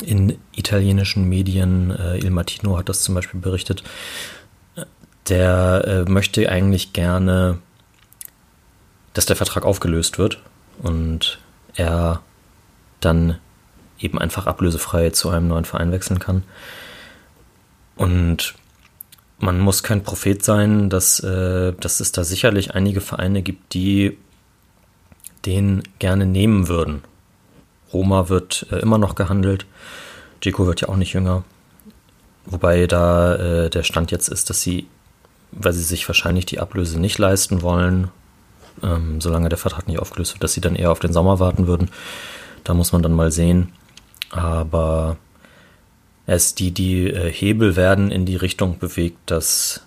in 0.00 0.38
italienischen 0.52 1.28
Medien, 1.28 1.90
äh, 1.90 2.16
Il 2.16 2.30
Martino 2.30 2.78
hat 2.78 2.88
das 2.88 3.02
zum 3.02 3.14
Beispiel 3.14 3.40
berichtet, 3.40 3.84
der 5.28 5.84
äh, 5.86 6.10
möchte 6.10 6.48
eigentlich 6.48 6.94
gerne, 6.94 7.58
dass 9.12 9.26
der 9.26 9.36
Vertrag 9.36 9.66
aufgelöst 9.66 10.16
wird 10.16 10.40
und 10.78 11.40
er 11.74 12.22
dann 13.00 13.36
eben 13.98 14.18
einfach 14.18 14.46
ablösefrei 14.46 15.10
zu 15.10 15.28
einem 15.28 15.48
neuen 15.48 15.66
Verein 15.66 15.92
wechseln 15.92 16.20
kann. 16.20 16.42
Und 17.96 18.54
man 19.42 19.58
muss 19.58 19.82
kein 19.82 20.04
Prophet 20.04 20.44
sein, 20.44 20.88
dass, 20.88 21.18
äh, 21.18 21.72
dass 21.72 21.98
es 21.98 22.12
da 22.12 22.22
sicherlich 22.22 22.76
einige 22.76 23.00
Vereine 23.00 23.42
gibt, 23.42 23.74
die 23.74 24.16
den 25.44 25.82
gerne 25.98 26.26
nehmen 26.26 26.68
würden. 26.68 27.02
Roma 27.92 28.28
wird 28.28 28.68
äh, 28.70 28.76
immer 28.76 28.98
noch 28.98 29.16
gehandelt. 29.16 29.66
Dzeko 30.40 30.66
wird 30.66 30.80
ja 30.80 30.88
auch 30.88 30.96
nicht 30.96 31.12
jünger. 31.12 31.42
Wobei 32.46 32.86
da 32.86 33.34
äh, 33.34 33.68
der 33.68 33.82
Stand 33.82 34.12
jetzt 34.12 34.28
ist, 34.28 34.48
dass 34.48 34.62
sie, 34.62 34.86
weil 35.50 35.72
sie 35.72 35.82
sich 35.82 36.08
wahrscheinlich 36.08 36.46
die 36.46 36.60
Ablöse 36.60 37.00
nicht 37.00 37.18
leisten 37.18 37.62
wollen, 37.62 38.12
ähm, 38.84 39.20
solange 39.20 39.48
der 39.48 39.58
Vertrag 39.58 39.88
nicht 39.88 39.98
aufgelöst 39.98 40.34
wird, 40.34 40.44
dass 40.44 40.52
sie 40.52 40.60
dann 40.60 40.76
eher 40.76 40.92
auf 40.92 41.00
den 41.00 41.12
Sommer 41.12 41.40
warten 41.40 41.66
würden. 41.66 41.90
Da 42.62 42.74
muss 42.74 42.92
man 42.92 43.02
dann 43.02 43.12
mal 43.12 43.32
sehen. 43.32 43.72
Aber 44.30 45.16
es 46.26 46.54
die, 46.54 46.70
die 46.70 47.08
äh, 47.08 47.30
Hebel 47.30 47.76
werden 47.76 48.10
in 48.10 48.26
die 48.26 48.36
Richtung 48.36 48.78
bewegt, 48.78 49.18
dass 49.26 49.82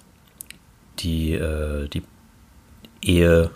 die, 0.99 1.33
äh, 1.33 1.87
die 1.87 2.03
Ehe 3.01 3.51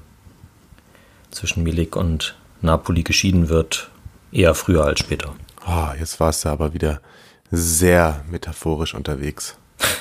zwischen 1.32 1.64
Milik 1.64 1.96
und 1.96 2.36
Napoli 2.62 3.04
geschieden 3.04 3.50
wird, 3.50 3.90
eher 4.32 4.56
früher 4.56 4.86
als 4.86 5.00
später. 5.00 5.36
Oh, 5.68 5.90
jetzt 6.00 6.20
warst 6.20 6.46
du 6.46 6.50
aber 6.50 6.74
wieder 6.74 7.02
sehr 7.52 8.24
metaphorisch 8.30 8.94
unterwegs. 8.94 9.58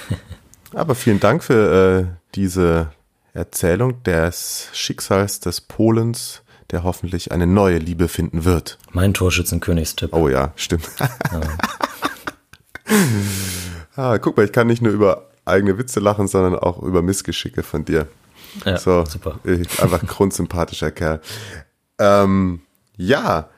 aber 0.75 0.95
vielen 0.95 1.21
Dank 1.21 1.45
für 1.45 2.09
äh, 2.09 2.17
diese 2.35 2.93
Erzählung 3.33 4.03
des 4.03 4.69
Schicksals 4.73 5.41
des 5.41 5.61
Polens, 5.61 6.43
der 6.71 6.83
hoffentlich 6.83 7.33
eine 7.33 7.47
neue 7.47 7.79
Liebe 7.79 8.09
finden 8.09 8.45
wird. 8.45 8.79
Mein 8.93 9.15
Torschützenkönigstipp. 9.15 10.13
Oh 10.13 10.29
ja, 10.29 10.53
stimmt. 10.57 10.89
Ja. 10.99 11.41
ah, 13.97 14.19
guck 14.19 14.37
mal, 14.37 14.45
ich 14.45 14.53
kann 14.53 14.67
nicht 14.67 14.83
nur 14.83 14.93
über 14.93 15.29
eigene 15.45 15.79
Witze 15.79 16.01
lachen, 16.01 16.29
sondern 16.29 16.57
auch 16.57 16.83
über 16.83 17.03
Missgeschicke 17.03 17.63
von 17.63 17.85
dir. 17.85 18.07
Ja, 18.65 18.79
so, 18.79 19.05
super. 19.05 19.41
Ich, 19.45 19.83
einfach 19.83 20.01
grundsympathischer 20.07 20.91
Kerl. 20.91 21.21
Ähm, 21.99 22.61
ja, 22.97 23.49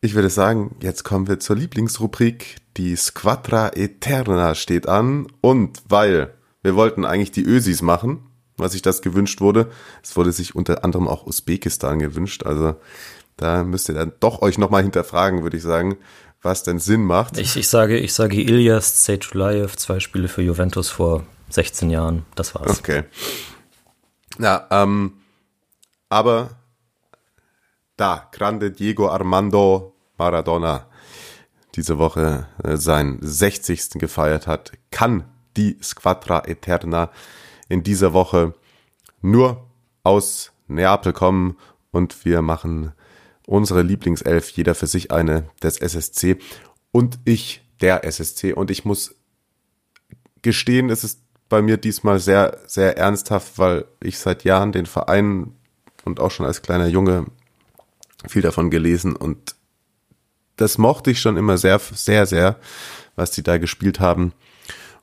ich 0.00 0.14
würde 0.14 0.30
sagen, 0.30 0.76
jetzt 0.80 1.04
kommen 1.04 1.26
wir 1.26 1.40
zur 1.40 1.56
Lieblingsrubrik. 1.56 2.56
Die 2.76 2.94
Squadra 2.96 3.70
Eterna 3.74 4.54
steht 4.54 4.88
an. 4.88 5.26
Und 5.40 5.82
weil 5.88 6.34
wir 6.62 6.76
wollten 6.76 7.04
eigentlich 7.04 7.32
die 7.32 7.44
Ösis 7.44 7.82
machen, 7.82 8.20
was 8.56 8.72
sich 8.72 8.82
das 8.82 9.02
gewünscht 9.02 9.40
wurde, 9.40 9.70
es 10.02 10.16
wurde 10.16 10.32
sich 10.32 10.54
unter 10.54 10.84
anderem 10.84 11.08
auch 11.08 11.26
Usbekistan 11.26 11.98
gewünscht. 11.98 12.44
Also 12.44 12.76
da 13.36 13.64
müsst 13.64 13.88
ihr 13.88 13.94
dann 13.94 14.12
doch 14.20 14.42
euch 14.42 14.58
nochmal 14.58 14.82
hinterfragen, 14.82 15.42
würde 15.42 15.56
ich 15.58 15.62
sagen 15.62 15.96
was 16.42 16.62
denn 16.62 16.78
Sinn 16.78 17.04
macht. 17.04 17.38
Ich, 17.38 17.56
ich 17.56 17.68
sage, 17.68 17.98
ich 17.98 18.14
sage 18.14 18.40
Ilias 18.40 19.02
Zejtulayev, 19.02 19.76
zwei 19.76 20.00
Spiele 20.00 20.28
für 20.28 20.42
Juventus 20.42 20.88
vor 20.90 21.24
16 21.50 21.90
Jahren. 21.90 22.24
Das 22.34 22.54
war's. 22.54 22.78
Okay. 22.78 23.04
Ja, 24.38 24.66
ähm, 24.70 25.14
aber 26.08 26.50
da, 27.96 28.28
Grande 28.32 28.70
Diego 28.70 29.08
Armando 29.08 29.94
Maradona 30.18 30.86
diese 31.76 31.98
Woche 31.98 32.46
äh, 32.62 32.76
seinen 32.76 33.18
60. 33.20 33.90
gefeiert 33.92 34.46
hat, 34.46 34.72
kann 34.90 35.24
die 35.56 35.78
Squadra 35.82 36.42
Eterna 36.46 37.10
in 37.68 37.82
dieser 37.82 38.12
Woche 38.12 38.54
nur 39.20 39.66
aus 40.02 40.52
Neapel 40.68 41.12
kommen 41.12 41.56
und 41.90 42.24
wir 42.24 42.42
machen 42.42 42.92
unsere 43.46 43.82
Lieblingself, 43.82 44.50
jeder 44.50 44.74
für 44.74 44.86
sich 44.86 45.12
eine 45.12 45.48
des 45.62 45.78
SSC 45.78 46.38
und 46.92 47.18
ich 47.24 47.62
der 47.80 48.04
SSC. 48.04 48.52
Und 48.52 48.70
ich 48.70 48.84
muss 48.84 49.14
gestehen, 50.42 50.90
es 50.90 51.04
ist 51.04 51.20
bei 51.48 51.62
mir 51.62 51.76
diesmal 51.76 52.18
sehr, 52.18 52.58
sehr 52.66 52.98
ernsthaft, 52.98 53.58
weil 53.58 53.86
ich 54.00 54.18
seit 54.18 54.44
Jahren 54.44 54.72
den 54.72 54.86
Verein 54.86 55.52
und 56.04 56.20
auch 56.20 56.30
schon 56.30 56.46
als 56.46 56.62
kleiner 56.62 56.88
Junge 56.88 57.26
viel 58.28 58.42
davon 58.42 58.70
gelesen 58.70 59.14
und 59.14 59.54
das 60.56 60.78
mochte 60.78 61.10
ich 61.10 61.20
schon 61.20 61.36
immer 61.36 61.58
sehr, 61.58 61.78
sehr, 61.78 62.26
sehr, 62.26 62.58
was 63.14 63.30
die 63.30 63.42
da 63.42 63.58
gespielt 63.58 64.00
haben. 64.00 64.32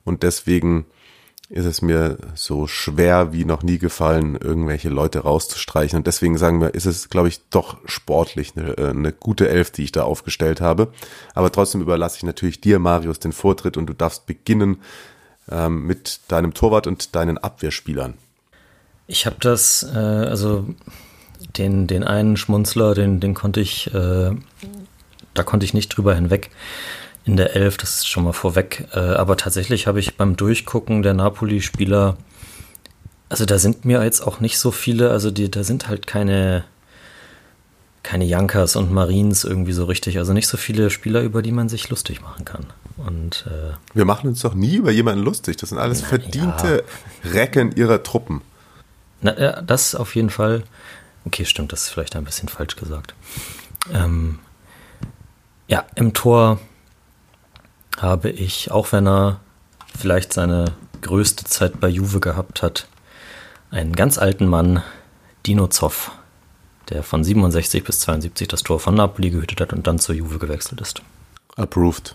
Und 0.02 0.22
deswegen 0.22 0.86
ist 1.54 1.66
es 1.66 1.82
mir 1.82 2.18
so 2.34 2.66
schwer 2.66 3.32
wie 3.32 3.44
noch 3.44 3.62
nie 3.62 3.78
gefallen, 3.78 4.34
irgendwelche 4.34 4.88
Leute 4.88 5.20
rauszustreichen. 5.20 5.98
Und 5.98 6.08
deswegen 6.08 6.36
sagen 6.36 6.60
wir, 6.60 6.74
ist 6.74 6.84
es, 6.84 7.10
glaube 7.10 7.28
ich, 7.28 7.42
doch 7.50 7.76
sportlich 7.84 8.54
eine, 8.56 8.76
äh, 8.76 8.90
eine 8.90 9.12
gute 9.12 9.48
Elf, 9.48 9.70
die 9.70 9.84
ich 9.84 9.92
da 9.92 10.02
aufgestellt 10.02 10.60
habe. 10.60 10.92
Aber 11.32 11.52
trotzdem 11.52 11.80
überlasse 11.80 12.16
ich 12.16 12.22
natürlich 12.24 12.60
dir, 12.60 12.80
Marius, 12.80 13.20
den 13.20 13.32
Vortritt 13.32 13.76
und 13.76 13.86
du 13.86 13.92
darfst 13.92 14.26
beginnen 14.26 14.78
ähm, 15.48 15.86
mit 15.86 16.22
deinem 16.26 16.54
Torwart 16.54 16.88
und 16.88 17.14
deinen 17.14 17.38
Abwehrspielern. 17.38 18.14
Ich 19.06 19.24
habe 19.24 19.36
das, 19.38 19.84
äh, 19.94 19.96
also 19.96 20.66
den, 21.56 21.86
den 21.86 22.02
einen 22.02 22.36
Schmunzler, 22.36 22.96
den, 22.96 23.20
den 23.20 23.34
konnte 23.34 23.60
ich, 23.60 23.94
äh, 23.94 24.32
da 25.34 25.42
konnte 25.44 25.64
ich 25.64 25.72
nicht 25.72 25.90
drüber 25.90 26.16
hinweg 26.16 26.50
in 27.24 27.36
der 27.36 27.56
Elf, 27.56 27.76
das 27.76 27.96
ist 27.96 28.08
schon 28.08 28.24
mal 28.24 28.32
vorweg. 28.32 28.86
Äh, 28.92 28.98
aber 28.98 29.36
tatsächlich 29.36 29.86
habe 29.86 30.00
ich 30.00 30.16
beim 30.16 30.36
Durchgucken 30.36 31.02
der 31.02 31.14
Napoli-Spieler, 31.14 32.16
also 33.28 33.46
da 33.46 33.58
sind 33.58 33.84
mir 33.84 34.02
jetzt 34.04 34.20
auch 34.20 34.40
nicht 34.40 34.58
so 34.58 34.70
viele, 34.70 35.10
also 35.10 35.30
die, 35.30 35.50
da 35.50 35.64
sind 35.64 35.88
halt 35.88 36.06
keine, 36.06 36.64
keine 38.02 38.24
Jankas 38.24 38.76
und 38.76 38.92
Marines 38.92 39.44
irgendwie 39.44 39.72
so 39.72 39.86
richtig, 39.86 40.18
also 40.18 40.32
nicht 40.32 40.46
so 40.46 40.56
viele 40.56 40.90
Spieler, 40.90 41.22
über 41.22 41.40
die 41.42 41.52
man 41.52 41.68
sich 41.68 41.88
lustig 41.88 42.20
machen 42.20 42.44
kann. 42.44 42.66
Und 42.96 43.46
äh, 43.48 43.74
wir 43.94 44.04
machen 44.04 44.28
uns 44.28 44.40
doch 44.40 44.54
nie 44.54 44.76
über 44.76 44.92
jemanden 44.92 45.24
lustig. 45.24 45.56
Das 45.56 45.70
sind 45.70 45.78
alles 45.78 46.02
verdiente 46.02 46.84
ja. 47.24 47.30
Recken 47.32 47.74
ihrer 47.74 48.02
Truppen. 48.02 48.42
Na, 49.20 49.38
ja, 49.38 49.62
das 49.62 49.94
auf 49.94 50.14
jeden 50.14 50.30
Fall. 50.30 50.62
Okay, 51.24 51.44
stimmt, 51.44 51.72
das 51.72 51.84
ist 51.84 51.88
vielleicht 51.88 52.14
ein 52.14 52.24
bisschen 52.24 52.48
falsch 52.48 52.76
gesagt. 52.76 53.14
Ähm, 53.92 54.38
ja, 55.66 55.84
im 55.96 56.12
Tor 56.12 56.60
habe 57.98 58.30
ich, 58.30 58.70
auch 58.70 58.92
wenn 58.92 59.06
er 59.06 59.40
vielleicht 59.96 60.32
seine 60.32 60.72
größte 61.02 61.44
Zeit 61.44 61.80
bei 61.80 61.88
Juve 61.88 62.20
gehabt 62.20 62.62
hat, 62.62 62.88
einen 63.70 63.94
ganz 63.94 64.18
alten 64.18 64.46
Mann, 64.46 64.82
Dino 65.46 65.66
Zoff, 65.68 66.12
der 66.88 67.02
von 67.02 67.24
67 67.24 67.84
bis 67.84 68.00
72 68.00 68.48
das 68.48 68.62
Tor 68.62 68.80
von 68.80 68.94
Napoli 68.94 69.30
gehütet 69.30 69.60
hat 69.60 69.72
und 69.72 69.86
dann 69.86 69.98
zur 69.98 70.14
Juve 70.14 70.38
gewechselt 70.38 70.80
ist. 70.80 71.02
Approved. 71.56 72.14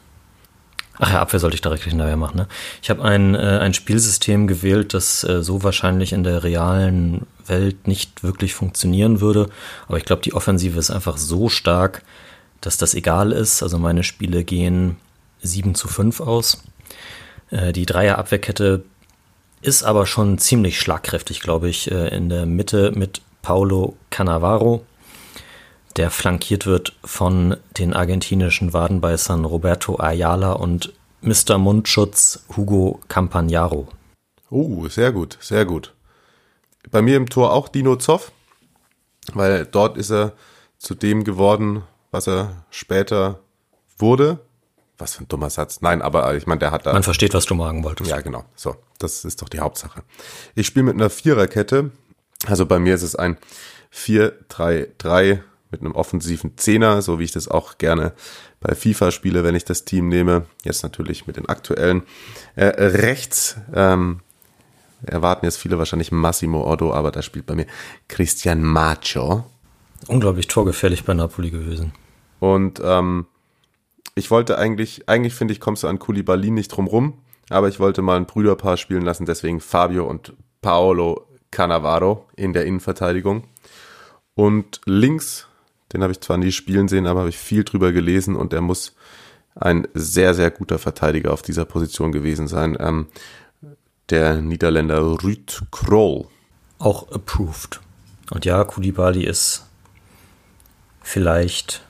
Ach 1.02 1.14
ja, 1.14 1.22
Abwehr 1.22 1.40
sollte 1.40 1.56
ich 1.56 1.62
direkt 1.62 1.84
hinterher 1.84 2.18
machen. 2.18 2.38
Ne? 2.38 2.48
Ich 2.82 2.90
habe 2.90 3.04
ein, 3.04 3.34
äh, 3.34 3.60
ein 3.62 3.74
Spielsystem 3.74 4.48
gewählt, 4.48 4.94
das 4.94 5.24
äh, 5.24 5.42
so 5.42 5.64
wahrscheinlich 5.64 6.12
in 6.12 6.24
der 6.24 6.44
realen 6.44 7.26
Welt 7.46 7.88
nicht 7.88 8.22
wirklich 8.22 8.54
funktionieren 8.54 9.22
würde. 9.22 9.50
Aber 9.88 9.98
ich 9.98 10.04
glaube, 10.04 10.22
die 10.24 10.34
Offensive 10.34 10.78
ist 10.78 10.92
einfach 10.92 11.16
so 11.16 11.48
stark, 11.48 12.04
dass 12.60 12.78
das 12.78 12.94
egal 12.96 13.32
ist. 13.32 13.64
Also 13.64 13.80
meine 13.80 14.04
Spiele 14.04 14.44
gehen 14.44 14.98
7 15.42 15.76
zu 15.76 15.88
5 15.88 16.22
aus. 16.22 16.64
Äh, 17.52 17.74
die 17.74 17.86
Dreierabwehrkette 17.86 18.84
ist 19.62 19.84
aber 19.84 20.06
schon 20.06 20.38
ziemlich 20.38 20.80
schlagkräftig, 20.80 21.42
glaube 21.42 21.70
ich, 21.70 21.92
äh, 21.92 22.16
in 22.16 22.30
der 22.30 22.46
Mitte 22.46 22.92
mit 22.96 23.22
Paulo 23.42 23.98
Cannavaro, 24.10 24.86
der 25.98 26.12
flankiert 26.12 26.66
wird 26.66 26.96
von 27.04 27.58
den 27.78 27.94
argentinischen 27.94 28.74
Wadenbeißern 28.74 29.46
Roberto 29.46 30.00
Ayala 30.00 30.54
und 30.54 30.94
Mr. 31.22 31.58
Mundschutz 31.58 32.46
Hugo 32.56 33.02
Campagnaro. 33.08 33.88
Oh, 34.50 34.88
sehr 34.88 35.12
gut, 35.12 35.38
sehr 35.42 35.66
gut. 35.66 35.94
Bei 36.92 37.02
mir 37.02 37.18
im 37.18 37.30
Tor 37.30 37.54
auch 37.54 37.68
Dino 37.68 37.98
Zoff, 37.98 38.32
weil 39.34 39.66
dort 39.66 39.98
ist 39.98 40.12
er 40.12 40.34
zu 40.78 40.96
dem 40.96 41.24
geworden, 41.24 41.84
was 42.12 42.28
er 42.28 42.64
später 42.70 43.40
wurde. 43.98 44.40
Was 45.00 45.16
für 45.16 45.24
ein 45.24 45.28
dummer 45.30 45.50
Satz. 45.50 45.82
Nein, 45.82 46.02
aber 46.02 46.36
ich 46.36 46.46
meine, 46.46 46.60
der 46.60 46.72
hat 46.72 46.86
da. 46.86 46.94
Man 46.94 47.04
versteht, 47.04 47.34
was 47.34 47.46
du 47.46 47.56
magen 47.56 47.84
wolltest. 47.84 48.10
Ja, 48.10 48.20
genau. 48.20 48.44
So, 48.56 48.76
das 49.00 49.24
ist 49.26 49.42
doch 49.42 49.50
die 49.50 49.62
Hauptsache. 49.62 50.04
Ich 50.56 50.68
spiele 50.68 50.86
mit 50.86 50.96
einer 50.96 51.10
Viererkette. 51.10 51.92
Also 52.46 52.66
bei 52.66 52.80
mir 52.80 52.96
ist 52.96 53.04
es 53.04 53.16
ein 53.16 53.38
4-3-3 53.94 55.40
mit 55.72 55.82
einem 55.82 55.94
offensiven 55.94 56.58
Zehner, 56.58 57.02
so 57.02 57.20
wie 57.20 57.24
ich 57.24 57.32
das 57.32 57.48
auch 57.48 57.78
gerne 57.78 58.14
bei 58.60 58.76
FIFA 58.76 59.12
spiele, 59.12 59.44
wenn 59.44 59.56
ich 59.56 59.66
das 59.66 59.86
Team 59.86 60.10
nehme. 60.10 60.46
Jetzt 60.64 60.84
natürlich 60.84 61.28
mit 61.28 61.38
den 61.38 61.48
aktuellen. 61.48 62.04
Äh, 62.56 62.66
rechts 62.66 63.58
ähm, 63.74 64.20
erwarten 65.06 65.46
jetzt 65.46 65.58
viele 65.58 65.78
wahrscheinlich 65.78 66.12
Massimo 66.12 66.70
Otto, 66.70 66.94
aber 66.94 67.12
da 67.12 67.22
spielt 67.22 67.46
bei 67.46 67.56
mir 67.56 67.68
Christian 68.08 68.64
Macho. 68.64 69.46
Unglaublich 70.08 70.48
torgefährlich 70.48 71.06
bei 71.06 71.14
Napoli 71.14 71.52
gewesen. 71.52 71.94
Und 72.40 72.82
ähm, 72.84 73.28
ich 74.20 74.30
wollte 74.30 74.58
eigentlich, 74.58 75.08
eigentlich 75.08 75.34
finde 75.34 75.54
ich, 75.54 75.60
kommst 75.60 75.84
du 75.84 75.88
an 75.88 75.98
Koulibaly 75.98 76.52
nicht 76.52 76.68
drum 76.70 76.88
rum, 76.88 77.14
aber 77.50 77.70
ich 77.70 77.80
wollte 77.80 78.02
mal 78.02 78.18
ein 78.18 78.26
Brüderpaar 78.26 78.78
spielen 78.78 79.02
lassen, 79.02 79.26
deswegen 79.26 79.62
Fabio 79.62 80.06
und 80.06 80.34
Paolo 80.62 81.26
Cannavaro 81.52 82.28
in 82.36 82.54
der 82.54 82.66
Innenverteidigung. 82.66 83.46
Und 84.36 84.82
links, 84.86 85.48
den 85.94 86.04
habe 86.04 86.12
ich 86.12 86.22
zwar 86.22 86.38
nie 86.38 86.52
spielen 86.52 86.88
sehen, 86.88 87.08
aber 87.08 87.22
habe 87.22 87.30
ich 87.30 87.38
viel 87.38 87.64
drüber 87.64 87.92
gelesen 87.92 88.36
und 88.36 88.54
er 88.54 88.62
muss 88.62 88.96
ein 89.56 89.88
sehr, 89.94 90.34
sehr 90.34 90.52
guter 90.52 90.80
Verteidiger 90.80 91.34
auf 91.34 91.42
dieser 91.42 91.66
Position 91.66 92.12
gewesen 92.12 92.48
sein. 92.48 92.78
Ähm, 92.80 93.08
der 94.10 94.42
Niederländer 94.42 95.00
Ruud 95.00 95.64
Kroll. 95.72 96.26
Auch 96.78 97.12
approved. 97.12 97.80
Und 98.32 98.46
ja, 98.46 98.64
Koulibaly 98.64 99.24
ist 99.24 99.66
vielleicht 101.02 101.84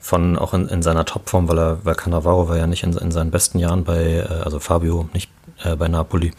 von 0.00 0.38
auch 0.38 0.54
in, 0.54 0.66
in 0.68 0.82
seiner 0.82 1.04
Topform, 1.04 1.48
weil 1.48 1.58
er, 1.58 1.84
weil 1.84 1.94
Cannavaro 1.94 2.48
war 2.48 2.56
ja 2.56 2.66
nicht 2.66 2.82
in, 2.82 2.96
in 2.96 3.12
seinen 3.12 3.30
besten 3.30 3.58
Jahren 3.58 3.84
bei, 3.84 4.26
äh, 4.28 4.42
also 4.44 4.58
Fabio 4.58 5.08
nicht 5.12 5.30
äh, 5.62 5.76
bei 5.76 5.88
Napoli, 5.88 6.32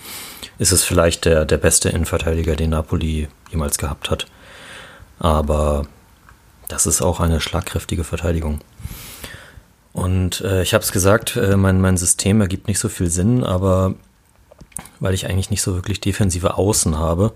ist 0.57 0.71
es 0.71 0.83
vielleicht 0.83 1.25
der, 1.25 1.45
der 1.45 1.57
beste 1.57 1.89
Innenverteidiger, 1.89 2.55
den 2.55 2.71
Napoli 2.71 3.27
jemals 3.51 3.77
gehabt 3.77 4.09
hat. 4.09 4.25
Aber 5.19 5.85
das 6.67 6.87
ist 6.87 7.01
auch 7.01 7.19
eine 7.19 7.39
schlagkräftige 7.39 8.03
Verteidigung. 8.03 8.59
Und 9.93 10.41
äh, 10.41 10.63
ich 10.63 10.73
habe 10.73 10.83
es 10.83 10.91
gesagt, 10.91 11.35
äh, 11.35 11.57
mein, 11.57 11.81
mein 11.81 11.97
System 11.97 12.41
ergibt 12.41 12.67
nicht 12.67 12.79
so 12.79 12.89
viel 12.89 13.09
Sinn, 13.09 13.43
aber 13.43 13.93
weil 14.99 15.13
ich 15.13 15.27
eigentlich 15.27 15.49
nicht 15.49 15.61
so 15.61 15.75
wirklich 15.75 15.99
defensive 15.99 16.57
Außen 16.57 16.97
habe. 16.97 17.33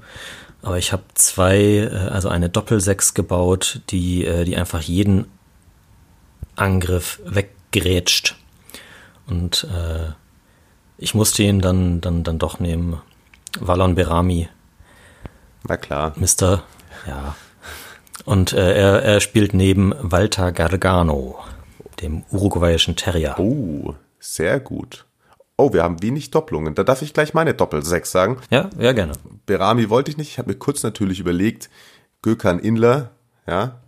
Aber 0.62 0.78
ich 0.78 0.94
habe 0.94 1.04
zwei, 1.14 1.58
äh, 1.58 2.10
also 2.10 2.30
eine 2.30 2.50
Doppelsechs 2.50 3.14
gebaut, 3.14 3.82
die, 3.90 4.26
äh, 4.26 4.46
die 4.46 4.56
einfach 4.56 4.82
jeden 4.82 5.26
Angriff 6.56 7.20
weggrätscht. 7.26 8.36
Und 9.28 9.68
äh, 9.72 10.12
ich 10.98 11.14
musste 11.14 11.44
ihn 11.44 11.62
dann, 11.62 12.02
dann, 12.02 12.24
dann 12.24 12.40
doch 12.40 12.60
nehmen. 12.60 13.02
Valon 13.60 13.96
Berami. 13.96 14.50
Na 15.68 15.78
klar. 15.78 16.14
Mister, 16.16 16.64
ja. 17.08 17.36
Und 18.26 18.54
äh, 18.54 18.74
er, 18.76 19.04
er 19.04 19.20
spielt 19.20 19.54
neben 19.54 19.94
Walter 20.00 20.52
Gargano, 20.52 21.40
dem 22.02 22.24
uruguayischen 22.32 22.96
Terrier. 22.96 23.36
Oh, 23.38 23.94
sehr 24.20 24.60
gut. 24.60 25.06
Oh, 25.58 25.74
wir 25.74 25.84
haben 25.84 26.02
wenig 26.02 26.32
Doppelungen. 26.32 26.76
Da 26.76 26.84
darf 26.84 27.02
ich 27.02 27.14
gleich 27.14 27.34
meine 27.34 27.54
Doppel-6 27.54 28.06
sagen. 28.06 28.38
Ja, 28.50 28.70
ja, 28.78 28.92
gerne. 28.92 29.14
Berami 29.46 29.90
wollte 29.90 30.12
ich 30.12 30.18
nicht. 30.18 30.30
Ich 30.30 30.38
habe 30.38 30.50
mir 30.50 30.58
kurz 30.58 30.84
natürlich 30.84 31.20
überlegt, 31.20 31.70
Gökhan 32.22 32.60
Inler, 32.60 33.12
ja. 33.48 33.80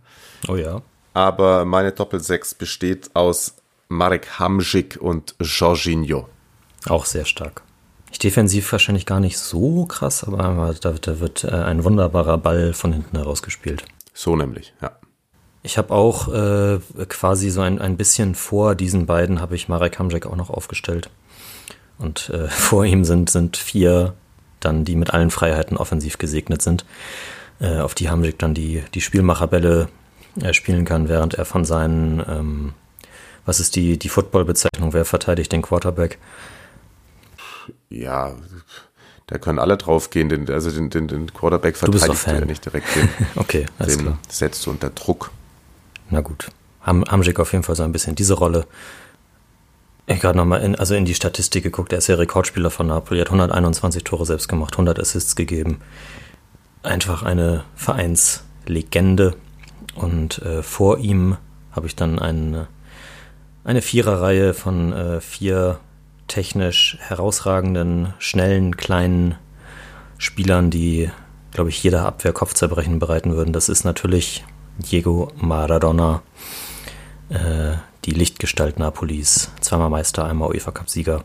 Oh 0.46 0.56
ja 0.56 0.82
aber 1.18 1.64
meine 1.64 1.90
Doppel-6 1.90 2.58
besteht 2.58 3.10
aus 3.14 3.56
Marek 3.88 4.38
Hamzik 4.38 4.98
und 5.00 5.34
Jorginho. 5.40 6.28
Auch 6.86 7.06
sehr 7.06 7.24
stark. 7.24 7.62
Ich 8.12 8.20
defensiv 8.20 8.70
wahrscheinlich 8.70 9.04
gar 9.04 9.18
nicht 9.18 9.36
so 9.36 9.84
krass, 9.86 10.22
aber 10.22 10.76
da, 10.80 10.92
da 10.92 11.18
wird 11.18 11.42
äh, 11.42 11.48
ein 11.48 11.82
wunderbarer 11.82 12.38
Ball 12.38 12.72
von 12.72 12.92
hinten 12.92 13.16
herausgespielt. 13.16 13.84
So 14.14 14.36
nämlich, 14.36 14.72
ja. 14.80 14.92
Ich 15.64 15.76
habe 15.76 15.92
auch 15.92 16.32
äh, 16.32 16.78
quasi 17.08 17.50
so 17.50 17.62
ein, 17.62 17.80
ein 17.80 17.96
bisschen 17.96 18.36
vor 18.36 18.76
diesen 18.76 19.06
beiden 19.06 19.40
habe 19.40 19.56
ich 19.56 19.68
Marek 19.68 19.98
Hamzik 19.98 20.24
auch 20.24 20.36
noch 20.36 20.50
aufgestellt. 20.50 21.10
Und 21.98 22.30
äh, 22.30 22.46
vor 22.48 22.84
ihm 22.84 23.02
sind, 23.02 23.28
sind 23.28 23.56
vier 23.56 24.14
dann, 24.60 24.84
die 24.84 24.94
mit 24.94 25.12
allen 25.12 25.32
Freiheiten 25.32 25.76
offensiv 25.76 26.18
gesegnet 26.18 26.62
sind. 26.62 26.84
Äh, 27.58 27.78
auf 27.80 27.96
die 27.96 28.08
Hamzik 28.08 28.38
dann 28.38 28.54
die, 28.54 28.84
die 28.94 29.00
Spielmacherbälle 29.00 29.80
er 29.80 29.88
spielen 30.52 30.84
kann, 30.84 31.08
während 31.08 31.34
er 31.34 31.44
von 31.44 31.64
seinen, 31.64 32.22
ähm, 32.28 32.72
was 33.46 33.60
ist 33.60 33.76
die, 33.76 33.98
die 33.98 34.08
Football-Bezeichnung, 34.08 34.92
wer 34.92 35.04
verteidigt 35.04 35.52
den 35.52 35.62
Quarterback? 35.62 36.18
Ja, 37.90 38.34
Da 39.26 39.36
können 39.38 39.58
alle 39.58 39.76
draufgehen, 39.76 40.28
den, 40.30 40.50
also 40.50 40.70
den, 40.70 40.88
den, 40.90 41.06
den 41.08 41.32
Quarterback 41.34 41.76
verteidigt 41.76 42.26
ja 42.26 42.44
nicht 42.44 42.64
direkt. 42.64 42.86
Den, 42.96 43.08
Okay, 43.36 43.66
alles 43.78 43.96
den 43.96 44.06
klar. 44.06 44.18
setzt 44.28 44.64
du 44.64 44.70
unter 44.70 44.90
Druck. 44.90 45.30
Na 46.10 46.20
gut. 46.20 46.48
Ham 46.82 47.04
Hamsik 47.04 47.38
auf 47.38 47.52
jeden 47.52 47.64
Fall 47.64 47.76
so 47.76 47.82
ein 47.82 47.92
bisschen 47.92 48.14
diese 48.14 48.34
Rolle. 48.34 48.66
Ich 50.06 50.20
gerade 50.20 50.38
nochmal 50.38 50.62
in, 50.62 50.74
also 50.76 50.94
in 50.94 51.04
die 51.04 51.14
Statistik 51.14 51.62
geguckt. 51.62 51.92
Er 51.92 51.98
ist 51.98 52.06
ja 52.06 52.14
Rekordspieler 52.14 52.70
von 52.70 52.86
Napoli, 52.86 53.20
hat 53.20 53.26
121 53.28 54.04
Tore 54.04 54.24
selbst 54.24 54.48
gemacht, 54.48 54.72
100 54.74 54.98
Assists 54.98 55.36
gegeben. 55.36 55.82
Einfach 56.82 57.22
eine 57.22 57.64
Vereinslegende. 57.76 59.34
Und 59.98 60.38
äh, 60.42 60.62
vor 60.62 60.98
ihm 60.98 61.36
habe 61.72 61.86
ich 61.86 61.96
dann 61.96 62.18
eine, 62.18 62.68
eine 63.64 63.82
Viererreihe 63.82 64.54
von 64.54 64.92
äh, 64.92 65.20
vier 65.20 65.80
technisch 66.28 66.98
herausragenden, 67.00 68.14
schnellen, 68.18 68.76
kleinen 68.76 69.36
Spielern, 70.18 70.70
die, 70.70 71.10
glaube 71.52 71.70
ich, 71.70 71.82
jeder 71.82 72.04
Abwehr 72.04 72.32
Kopfzerbrechen 72.32 72.98
bereiten 72.98 73.34
würden. 73.34 73.52
Das 73.52 73.68
ist 73.68 73.84
natürlich 73.84 74.44
Diego 74.78 75.32
Maradona, 75.36 76.22
äh, 77.30 77.76
die 78.04 78.12
Lichtgestalt 78.12 78.78
Napolis, 78.78 79.50
zweimal 79.60 79.90
Meister, 79.90 80.24
einmal 80.24 80.50
UEFA 80.50 80.70
Cup-Sieger, 80.70 81.24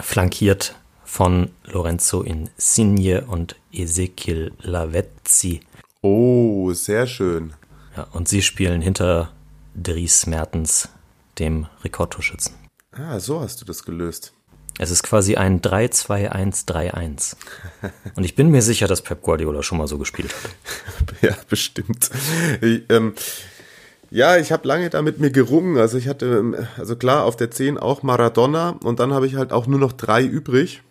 flankiert 0.00 0.76
von 1.04 1.50
Lorenzo 1.64 2.22
Insigne 2.22 3.24
und 3.26 3.56
Ezequiel 3.72 4.52
Lavezzi. 4.60 5.60
Oh, 6.02 6.72
sehr 6.72 7.06
schön. 7.06 7.54
Ja, 7.96 8.06
und 8.12 8.28
sie 8.28 8.42
spielen 8.42 8.80
hinter 8.80 9.30
Dries 9.74 10.26
Mertens, 10.26 10.88
dem 11.38 11.66
Rekordtorschützen. 11.82 12.54
Ah, 12.92 13.18
so 13.20 13.40
hast 13.40 13.60
du 13.60 13.64
das 13.64 13.84
gelöst. 13.84 14.32
Es 14.78 14.90
ist 14.90 15.02
quasi 15.04 15.36
ein 15.36 15.60
3-2-1-3-1. 15.60 17.36
Und 18.16 18.24
ich 18.24 18.34
bin 18.34 18.50
mir 18.50 18.62
sicher, 18.62 18.88
dass 18.88 19.02
Pep 19.02 19.22
Guardiola 19.22 19.62
schon 19.62 19.78
mal 19.78 19.86
so 19.86 19.98
gespielt 19.98 20.34
hat. 20.34 20.50
Ja, 21.22 21.36
bestimmt. 21.48 22.10
Ich, 22.60 22.82
ähm, 22.90 23.14
ja, 24.10 24.36
ich 24.36 24.52
habe 24.52 24.68
lange 24.68 24.90
da 24.90 25.00
mit 25.00 25.20
mir 25.20 25.30
gerungen. 25.30 25.78
Also 25.78 25.96
ich 25.96 26.08
hatte, 26.08 26.26
ähm, 26.26 26.56
also 26.76 26.96
klar, 26.96 27.24
auf 27.24 27.36
der 27.36 27.50
10 27.50 27.78
auch 27.78 28.02
Maradona 28.02 28.70
und 28.82 29.00
dann 29.00 29.14
habe 29.14 29.26
ich 29.26 29.36
halt 29.36 29.52
auch 29.52 29.66
nur 29.66 29.78
noch 29.78 29.92
drei 29.92 30.22
übrig. 30.22 30.82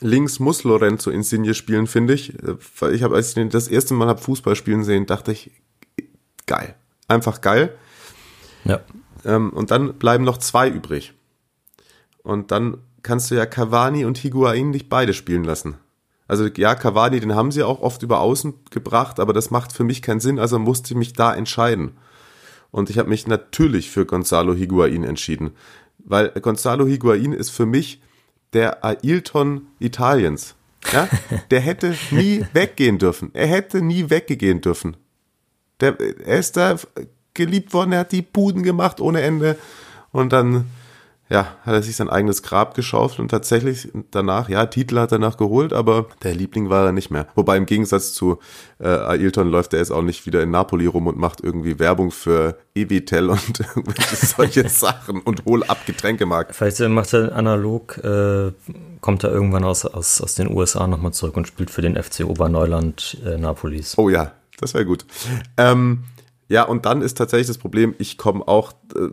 Links 0.00 0.38
muss 0.38 0.64
Lorenzo 0.64 1.10
Insigne 1.10 1.54
spielen, 1.54 1.86
finde 1.86 2.14
ich. 2.14 2.34
Äh, 2.42 2.56
Weil 2.78 2.94
ich 2.94 3.02
habe, 3.02 3.16
als 3.16 3.36
ich 3.36 3.48
das 3.48 3.68
erste 3.68 3.94
Mal 3.94 4.08
habe 4.08 4.22
Fußball 4.22 4.56
spielen 4.56 4.84
sehen, 4.84 5.06
dachte 5.06 5.32
ich, 5.32 5.50
geil. 6.46 6.74
Einfach 7.08 7.40
geil. 7.40 7.76
Ja. 8.64 8.80
Ähm, 9.24 9.50
und 9.50 9.70
dann 9.70 9.94
bleiben 9.94 10.24
noch 10.24 10.38
zwei 10.38 10.68
übrig. 10.68 11.14
Und 12.22 12.50
dann 12.50 12.78
kannst 13.02 13.30
du 13.30 13.34
ja 13.34 13.46
Cavani 13.46 14.04
und 14.04 14.18
Higuain 14.18 14.70
nicht 14.70 14.88
beide 14.88 15.14
spielen 15.14 15.44
lassen. 15.44 15.76
Also 16.28 16.46
ja, 16.56 16.74
Cavani, 16.74 17.20
den 17.20 17.34
haben 17.34 17.52
sie 17.52 17.62
auch 17.62 17.80
oft 17.80 18.02
über 18.02 18.20
Außen 18.20 18.54
gebracht, 18.70 19.20
aber 19.20 19.32
das 19.32 19.50
macht 19.50 19.72
für 19.72 19.84
mich 19.84 20.02
keinen 20.02 20.20
Sinn, 20.20 20.38
also 20.38 20.58
musste 20.58 20.94
ich 20.94 20.98
mich 20.98 21.12
da 21.12 21.34
entscheiden. 21.34 21.92
Und 22.70 22.88
ich 22.88 22.98
habe 22.98 23.10
mich 23.10 23.26
natürlich 23.26 23.90
für 23.90 24.06
Gonzalo 24.06 24.54
Higuain 24.54 25.04
entschieden, 25.04 25.50
weil 25.98 26.30
Gonzalo 26.30 26.86
Higuain 26.86 27.32
ist 27.32 27.50
für 27.50 27.66
mich 27.66 28.00
der 28.54 28.84
Ailton 28.84 29.66
Italiens. 29.78 30.54
Ja? 30.92 31.08
Der 31.50 31.60
hätte 31.60 31.94
nie 32.10 32.44
weggehen 32.52 32.98
dürfen. 32.98 33.30
Er 33.34 33.46
hätte 33.46 33.82
nie 33.82 34.10
weggehen 34.10 34.60
dürfen. 34.60 34.96
Der, 35.80 35.98
er 36.00 36.38
ist 36.38 36.56
da 36.56 36.76
geliebt 37.34 37.72
worden, 37.72 37.92
er 37.92 38.00
hat 38.00 38.12
die 38.12 38.22
Buden 38.22 38.62
gemacht 38.62 39.00
ohne 39.00 39.22
Ende 39.22 39.56
und 40.12 40.32
dann 40.32 40.66
ja, 41.32 41.56
hat 41.64 41.72
er 41.72 41.82
sich 41.82 41.96
sein 41.96 42.10
eigenes 42.10 42.42
Grab 42.42 42.74
geschaufelt 42.74 43.18
und 43.18 43.30
tatsächlich 43.30 43.88
danach, 44.10 44.50
ja, 44.50 44.66
Titel 44.66 44.98
hat 44.98 45.12
er 45.12 45.18
danach 45.18 45.38
geholt, 45.38 45.72
aber 45.72 46.06
der 46.22 46.34
Liebling 46.34 46.68
war 46.68 46.84
er 46.84 46.92
nicht 46.92 47.10
mehr. 47.10 47.26
Wobei 47.34 47.56
im 47.56 47.64
Gegensatz 47.64 48.12
zu 48.12 48.38
äh, 48.78 48.88
Ailton 48.88 49.48
läuft 49.48 49.72
er 49.72 49.78
jetzt 49.78 49.92
auch 49.92 50.02
nicht 50.02 50.26
wieder 50.26 50.42
in 50.42 50.50
Napoli 50.50 50.84
rum 50.84 51.06
und 51.06 51.16
macht 51.16 51.40
irgendwie 51.40 51.78
Werbung 51.78 52.10
für 52.10 52.58
Evitel 52.74 53.30
und 53.30 53.60
irgendwelche 53.76 54.26
solche 54.26 54.68
Sachen 54.68 55.20
und 55.22 55.46
hol 55.46 55.64
ab 55.64 55.78
Getränkemarkt. 55.86 56.54
Vielleicht 56.54 56.80
äh, 56.80 56.90
macht 56.90 57.14
er 57.14 57.34
analog, 57.34 57.96
äh, 58.04 58.52
kommt 59.00 59.24
er 59.24 59.32
irgendwann 59.32 59.64
aus, 59.64 59.86
aus, 59.86 60.20
aus 60.20 60.34
den 60.34 60.54
USA 60.54 60.86
nochmal 60.86 61.14
zurück 61.14 61.38
und 61.38 61.48
spielt 61.48 61.70
für 61.70 61.80
den 61.80 61.96
FC 62.00 62.26
Oberneuland 62.26 63.16
äh, 63.24 63.38
Napolis. 63.38 63.96
Oh 63.96 64.10
ja, 64.10 64.32
das 64.58 64.74
wäre 64.74 64.86
gut. 64.86 65.04
Ähm, 65.56 66.04
ja, 66.48 66.64
und 66.64 66.86
dann 66.86 67.02
ist 67.02 67.16
tatsächlich 67.18 67.46
das 67.48 67.58
Problem, 67.58 67.94
ich 67.98 68.18
komme 68.18 68.46
auch, 68.46 68.72
äh, 68.94 69.08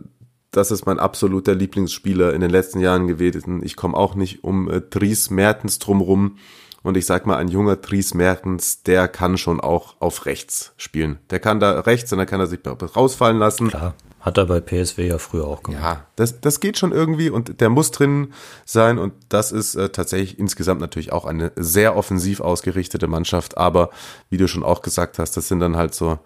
das 0.50 0.70
ist 0.70 0.84
mein 0.86 0.98
absoluter 0.98 1.54
Lieblingsspieler 1.54 2.34
in 2.34 2.40
den 2.40 2.50
letzten 2.50 2.80
Jahren 2.80 3.06
gewesen. 3.06 3.62
Ich 3.64 3.76
komme 3.76 3.96
auch 3.96 4.14
nicht 4.14 4.44
um 4.44 4.68
äh, 4.70 4.80
Dries 4.80 5.30
Mertens 5.30 5.78
drumrum. 5.78 6.36
Und 6.82 6.96
ich 6.96 7.04
sag 7.04 7.26
mal, 7.26 7.36
ein 7.36 7.48
junger 7.48 7.76
Dries 7.76 8.14
Mertens, 8.14 8.82
der 8.82 9.06
kann 9.06 9.36
schon 9.36 9.60
auch 9.60 9.96
auf 10.00 10.24
rechts 10.24 10.72
spielen. 10.78 11.18
Der 11.28 11.38
kann 11.38 11.60
da 11.60 11.80
rechts 11.80 12.10
und 12.12 12.18
dann 12.18 12.26
kann 12.26 12.40
er 12.40 12.46
sich 12.46 12.60
rausfallen 12.64 13.38
lassen. 13.38 13.68
Klar, 13.68 13.94
hat 14.20 14.38
er 14.38 14.46
bei 14.46 14.60
PSW 14.60 15.06
ja 15.06 15.18
früher 15.18 15.46
auch 15.46 15.62
gemacht. 15.62 15.82
Ja, 15.82 16.06
das, 16.16 16.40
das 16.40 16.60
geht 16.60 16.78
schon 16.78 16.92
irgendwie 16.92 17.30
und 17.30 17.60
der 17.60 17.70
muss 17.70 17.90
drin 17.90 18.32
sein 18.64 18.98
und 18.98 19.14
das 19.28 19.50
ist 19.50 19.74
äh, 19.74 19.88
tatsächlich 19.88 20.38
insgesamt 20.38 20.80
natürlich 20.80 21.12
auch 21.12 21.24
eine 21.24 21.52
sehr 21.56 21.96
offensiv 21.96 22.40
ausgerichtete 22.40 23.06
Mannschaft, 23.06 23.56
aber 23.56 23.90
wie 24.28 24.36
du 24.36 24.46
schon 24.46 24.62
auch 24.62 24.82
gesagt 24.82 25.18
hast, 25.18 25.36
das 25.36 25.48
sind 25.48 25.60
dann 25.60 25.76
halt 25.76 25.94
so, 25.94 26.18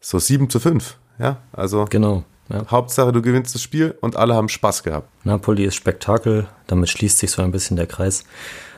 so 0.00 0.18
7 0.18 0.48
zu 0.50 0.60
5. 0.60 0.96
Ja, 1.18 1.38
also 1.52 1.84
Genau. 1.90 2.24
Ja. 2.48 2.64
Hauptsache 2.70 3.12
du 3.12 3.22
gewinnst 3.22 3.54
das 3.54 3.62
Spiel 3.62 3.96
und 4.00 4.16
alle 4.16 4.34
haben 4.34 4.48
Spaß 4.48 4.82
gehabt. 4.82 5.08
Napoli 5.24 5.64
ist 5.64 5.76
Spektakel, 5.76 6.48
damit 6.66 6.90
schließt 6.90 7.18
sich 7.18 7.30
so 7.30 7.40
ein 7.40 7.52
bisschen 7.52 7.76
der 7.76 7.86
Kreis 7.86 8.24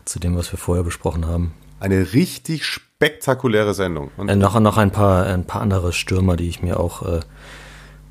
zu 0.04 0.18
dem, 0.20 0.36
was 0.36 0.52
wir 0.52 0.58
vorher 0.58 0.84
besprochen 0.84 1.26
haben. 1.26 1.54
Eine 1.80 2.12
richtig 2.12 2.66
spektakuläre 2.66 3.74
Sendung. 3.74 4.10
Und 4.16 4.28
Äh, 4.28 4.36
noch, 4.36 4.58
noch 4.60 4.76
ein 4.76 4.90
paar, 4.90 5.26
ein 5.26 5.44
paar 5.44 5.62
andere 5.62 5.92
Stürmer, 5.92 6.36
die 6.36 6.48
ich 6.48 6.62
mir 6.62 6.78
auch 6.78 7.02
äh, 7.02 7.20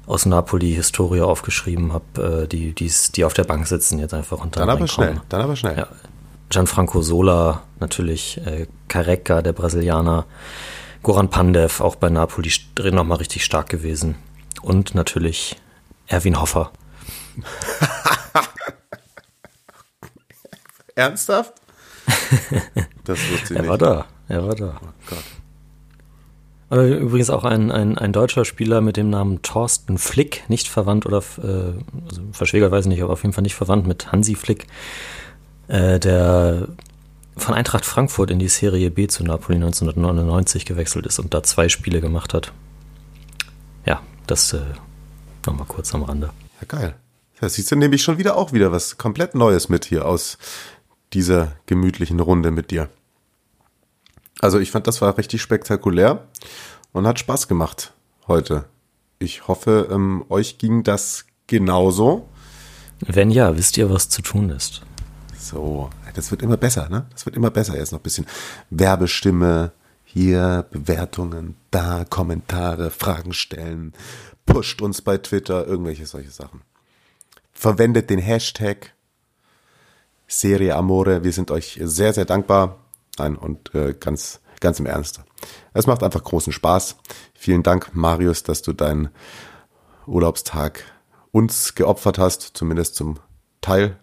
aus 0.06 0.26
Napoli-Historie 0.26 1.22
aufgeschrieben 1.22 1.94
habe, 1.94 2.44
äh, 2.44 2.48
die, 2.48 2.74
die's- 2.74 3.12
die 3.12 3.24
auf 3.26 3.34
der 3.34 3.44
Bank 3.46 3.68
sitzen 3.68 4.00
jetzt 4.00 4.14
einfach 4.14 4.40
und 4.42 4.56
dann 4.58 4.64
aber 4.64 4.74
reinkommen. 4.82 4.88
schnell, 5.12 5.22
dann 5.30 5.42
aber 5.42 5.56
schnell. 5.56 5.78
Ja. 5.78 5.88
Gianfranco 6.50 7.02
Sola, 7.02 7.64
natürlich, 7.80 8.38
äh, 8.46 8.68
Careca, 8.88 9.42
der 9.42 9.54
Brasilianer, 9.54 10.26
Goran 11.02 11.30
Pandev, 11.30 11.82
auch 11.82 11.96
bei 11.96 12.10
Napoli 12.10 12.52
nochmal 12.92 13.18
richtig 13.18 13.44
stark 13.46 13.70
gewesen. 13.70 14.16
Und 14.62 14.94
natürlich 14.96 15.56
Erwin 16.08 16.40
Hoffer. 16.40 16.72
Ernsthaft? 20.96 21.54
das 23.04 23.20
wusste 23.32 23.46
ich 23.46 23.52
Er 23.52 23.62
nicht. 23.62 23.70
war 23.70 23.78
da, 23.78 24.06
er 24.28 24.46
war 24.48 24.56
da. 24.56 24.80
Oh 24.84 24.88
Gott. 25.10 25.24
Übrigens 26.74 27.30
auch 27.30 27.44
ein, 27.44 27.72
ein, 27.72 27.98
ein 27.98 28.14
deutscher 28.14 28.46
Spieler 28.46 28.82
mit 28.82 28.98
dem 28.98 29.10
Namen 29.10 29.42
Thorsten 29.44 29.98
Flick, 30.00 30.44
nicht 30.50 30.68
verwandt 30.68 31.06
oder 31.06 31.20
äh, 31.38 31.74
also 32.08 32.22
verschwägert 32.32 32.72
weiß 32.72 32.86
ich 32.86 32.90
nicht, 32.90 33.04
aber 33.04 33.14
auf 33.14 33.22
jeden 33.22 33.34
Fall 33.34 33.44
nicht 33.44 33.56
verwandt 33.56 33.86
mit 33.86 34.12
Hansi 34.12 34.34
Flick, 34.34 34.66
äh, 35.68 36.00
der 36.00 36.70
von 37.38 37.54
Eintracht 37.54 37.86
Frankfurt 37.86 38.32
in 38.32 38.40
die 38.40 38.48
Serie 38.48 38.92
B 38.92 39.08
zu 39.08 39.24
Napoli 39.24 39.56
1999 39.56 40.66
gewechselt 40.66 41.06
ist 41.06 41.20
und 41.20 41.34
da 41.34 41.44
zwei 41.44 41.70
Spiele 41.70 42.02
gemacht 42.02 42.34
hat. 42.34 42.52
Ja, 43.86 44.02
das 44.28 44.54
äh, 44.54 44.62
nochmal 45.46 45.68
kurz 45.68 45.94
am 45.94 46.04
Rande. 46.04 46.32
Ja, 46.62 46.68
geil. 46.68 46.96
Da 47.40 47.50
siehst 47.50 47.72
du 47.72 47.76
nämlich 47.76 48.02
schon 48.02 48.18
wieder 48.18 48.38
auch 48.38 48.54
wieder 48.54 48.72
was 48.72 48.98
komplett 48.98 49.36
Neues 49.36 49.68
mit 49.70 49.86
hier 49.86 50.06
aus 50.06 50.38
dieser 51.14 51.54
gemütlichen 51.66 52.20
Runde 52.20 52.52
mit 52.52 52.72
dir. 52.72 52.90
Also 54.44 54.60
ich 54.60 54.72
fand, 54.72 54.88
das 54.88 55.02
war 55.02 55.18
richtig 55.18 55.42
spektakulär 55.42 56.28
und 56.92 57.08
hat 57.08 57.18
Spaß 57.18 57.48
gemacht 57.48 57.94
heute. 58.28 58.66
Ich 59.18 59.48
hoffe, 59.48 59.88
ähm, 59.90 60.26
euch 60.28 60.58
ging 60.58 60.84
das 60.84 61.24
genauso. 61.48 62.28
Wenn 63.00 63.32
ja, 63.32 63.56
wisst 63.56 63.78
ihr, 63.78 63.90
was 63.90 64.10
zu 64.10 64.22
tun 64.22 64.50
ist. 64.50 64.82
So, 65.40 65.90
das 66.14 66.30
wird 66.30 66.42
immer 66.42 66.58
besser, 66.58 66.90
ne? 66.90 67.06
Das 67.14 67.26
wird 67.26 67.38
immer 67.38 67.52
besser. 67.52 67.78
Jetzt 67.78 67.94
noch 67.94 68.00
ein 68.00 68.04
bisschen 68.04 68.26
Werbestimme, 68.70 69.72
hier 70.04 70.66
Bewertungen, 70.70 71.56
da 71.72 72.04
Kommentare, 72.04 72.92
Fragen 72.92 73.32
stellen, 73.32 73.94
pusht 74.46 74.82
uns 74.82 75.02
bei 75.02 75.20
Twitter, 75.20 75.66
irgendwelche 75.66 76.06
solche 76.06 76.32
Sachen. 76.32 76.64
Verwendet 77.54 78.10
den 78.10 78.20
Hashtag 78.20 78.94
Serie 80.28 80.76
Amore. 80.76 81.24
Wir 81.24 81.32
sind 81.32 81.50
euch 81.50 81.80
sehr, 81.82 82.12
sehr 82.12 82.26
dankbar. 82.26 82.83
Nein, 83.18 83.36
und 83.36 83.74
äh, 83.76 83.94
ganz, 83.94 84.42
ganz 84.60 84.80
im 84.80 84.86
Ernst. 84.86 85.22
Es 85.74 85.88
macht 85.88 86.04
einfach 86.04 86.24
großen 86.24 86.54
Spaß. 86.54 86.98
Vielen 87.34 87.64
Dank, 87.64 87.94
Marius, 87.94 88.44
dass 88.44 88.62
du 88.62 88.74
deinen 88.74 89.10
Urlaubstag 90.08 90.84
uns 91.32 91.76
geopfert 91.76 92.18
hast, 92.18 92.42
zumindest 92.54 92.96
zum 92.96 93.20
Teil. 93.62 93.98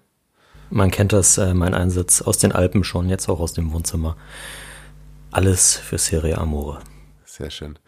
Man 0.71 0.91
kennt 0.91 1.13
das, 1.13 1.37
äh, 1.39 1.55
mein 1.55 1.75
Einsatz 1.75 2.23
aus 2.23 2.39
den 2.39 2.53
Alpen 2.53 2.85
schon, 2.85 3.09
jetzt 3.09 3.29
auch 3.29 3.41
aus 3.41 3.53
dem 3.53 3.73
Wohnzimmer. 3.73 4.17
Alles 5.33 5.77
für 5.77 5.99
Serie 5.99 6.39
Amore. 6.39 6.81
Sehr 7.25 7.51
schön. 7.51 7.79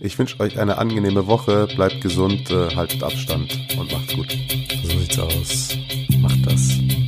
Ich 0.00 0.18
wünsche 0.18 0.40
euch 0.40 0.58
eine 0.58 0.78
angenehme 0.78 1.26
Woche. 1.26 1.68
Bleibt 1.74 2.00
gesund, 2.00 2.50
äh, 2.50 2.74
haltet 2.74 3.02
Abstand 3.02 3.52
und 3.78 3.92
macht's 3.92 4.14
gut. 4.14 4.36
So 4.82 4.98
sieht's 4.98 5.18
aus. 5.18 5.68
Macht 6.20 6.46
das. 6.46 6.99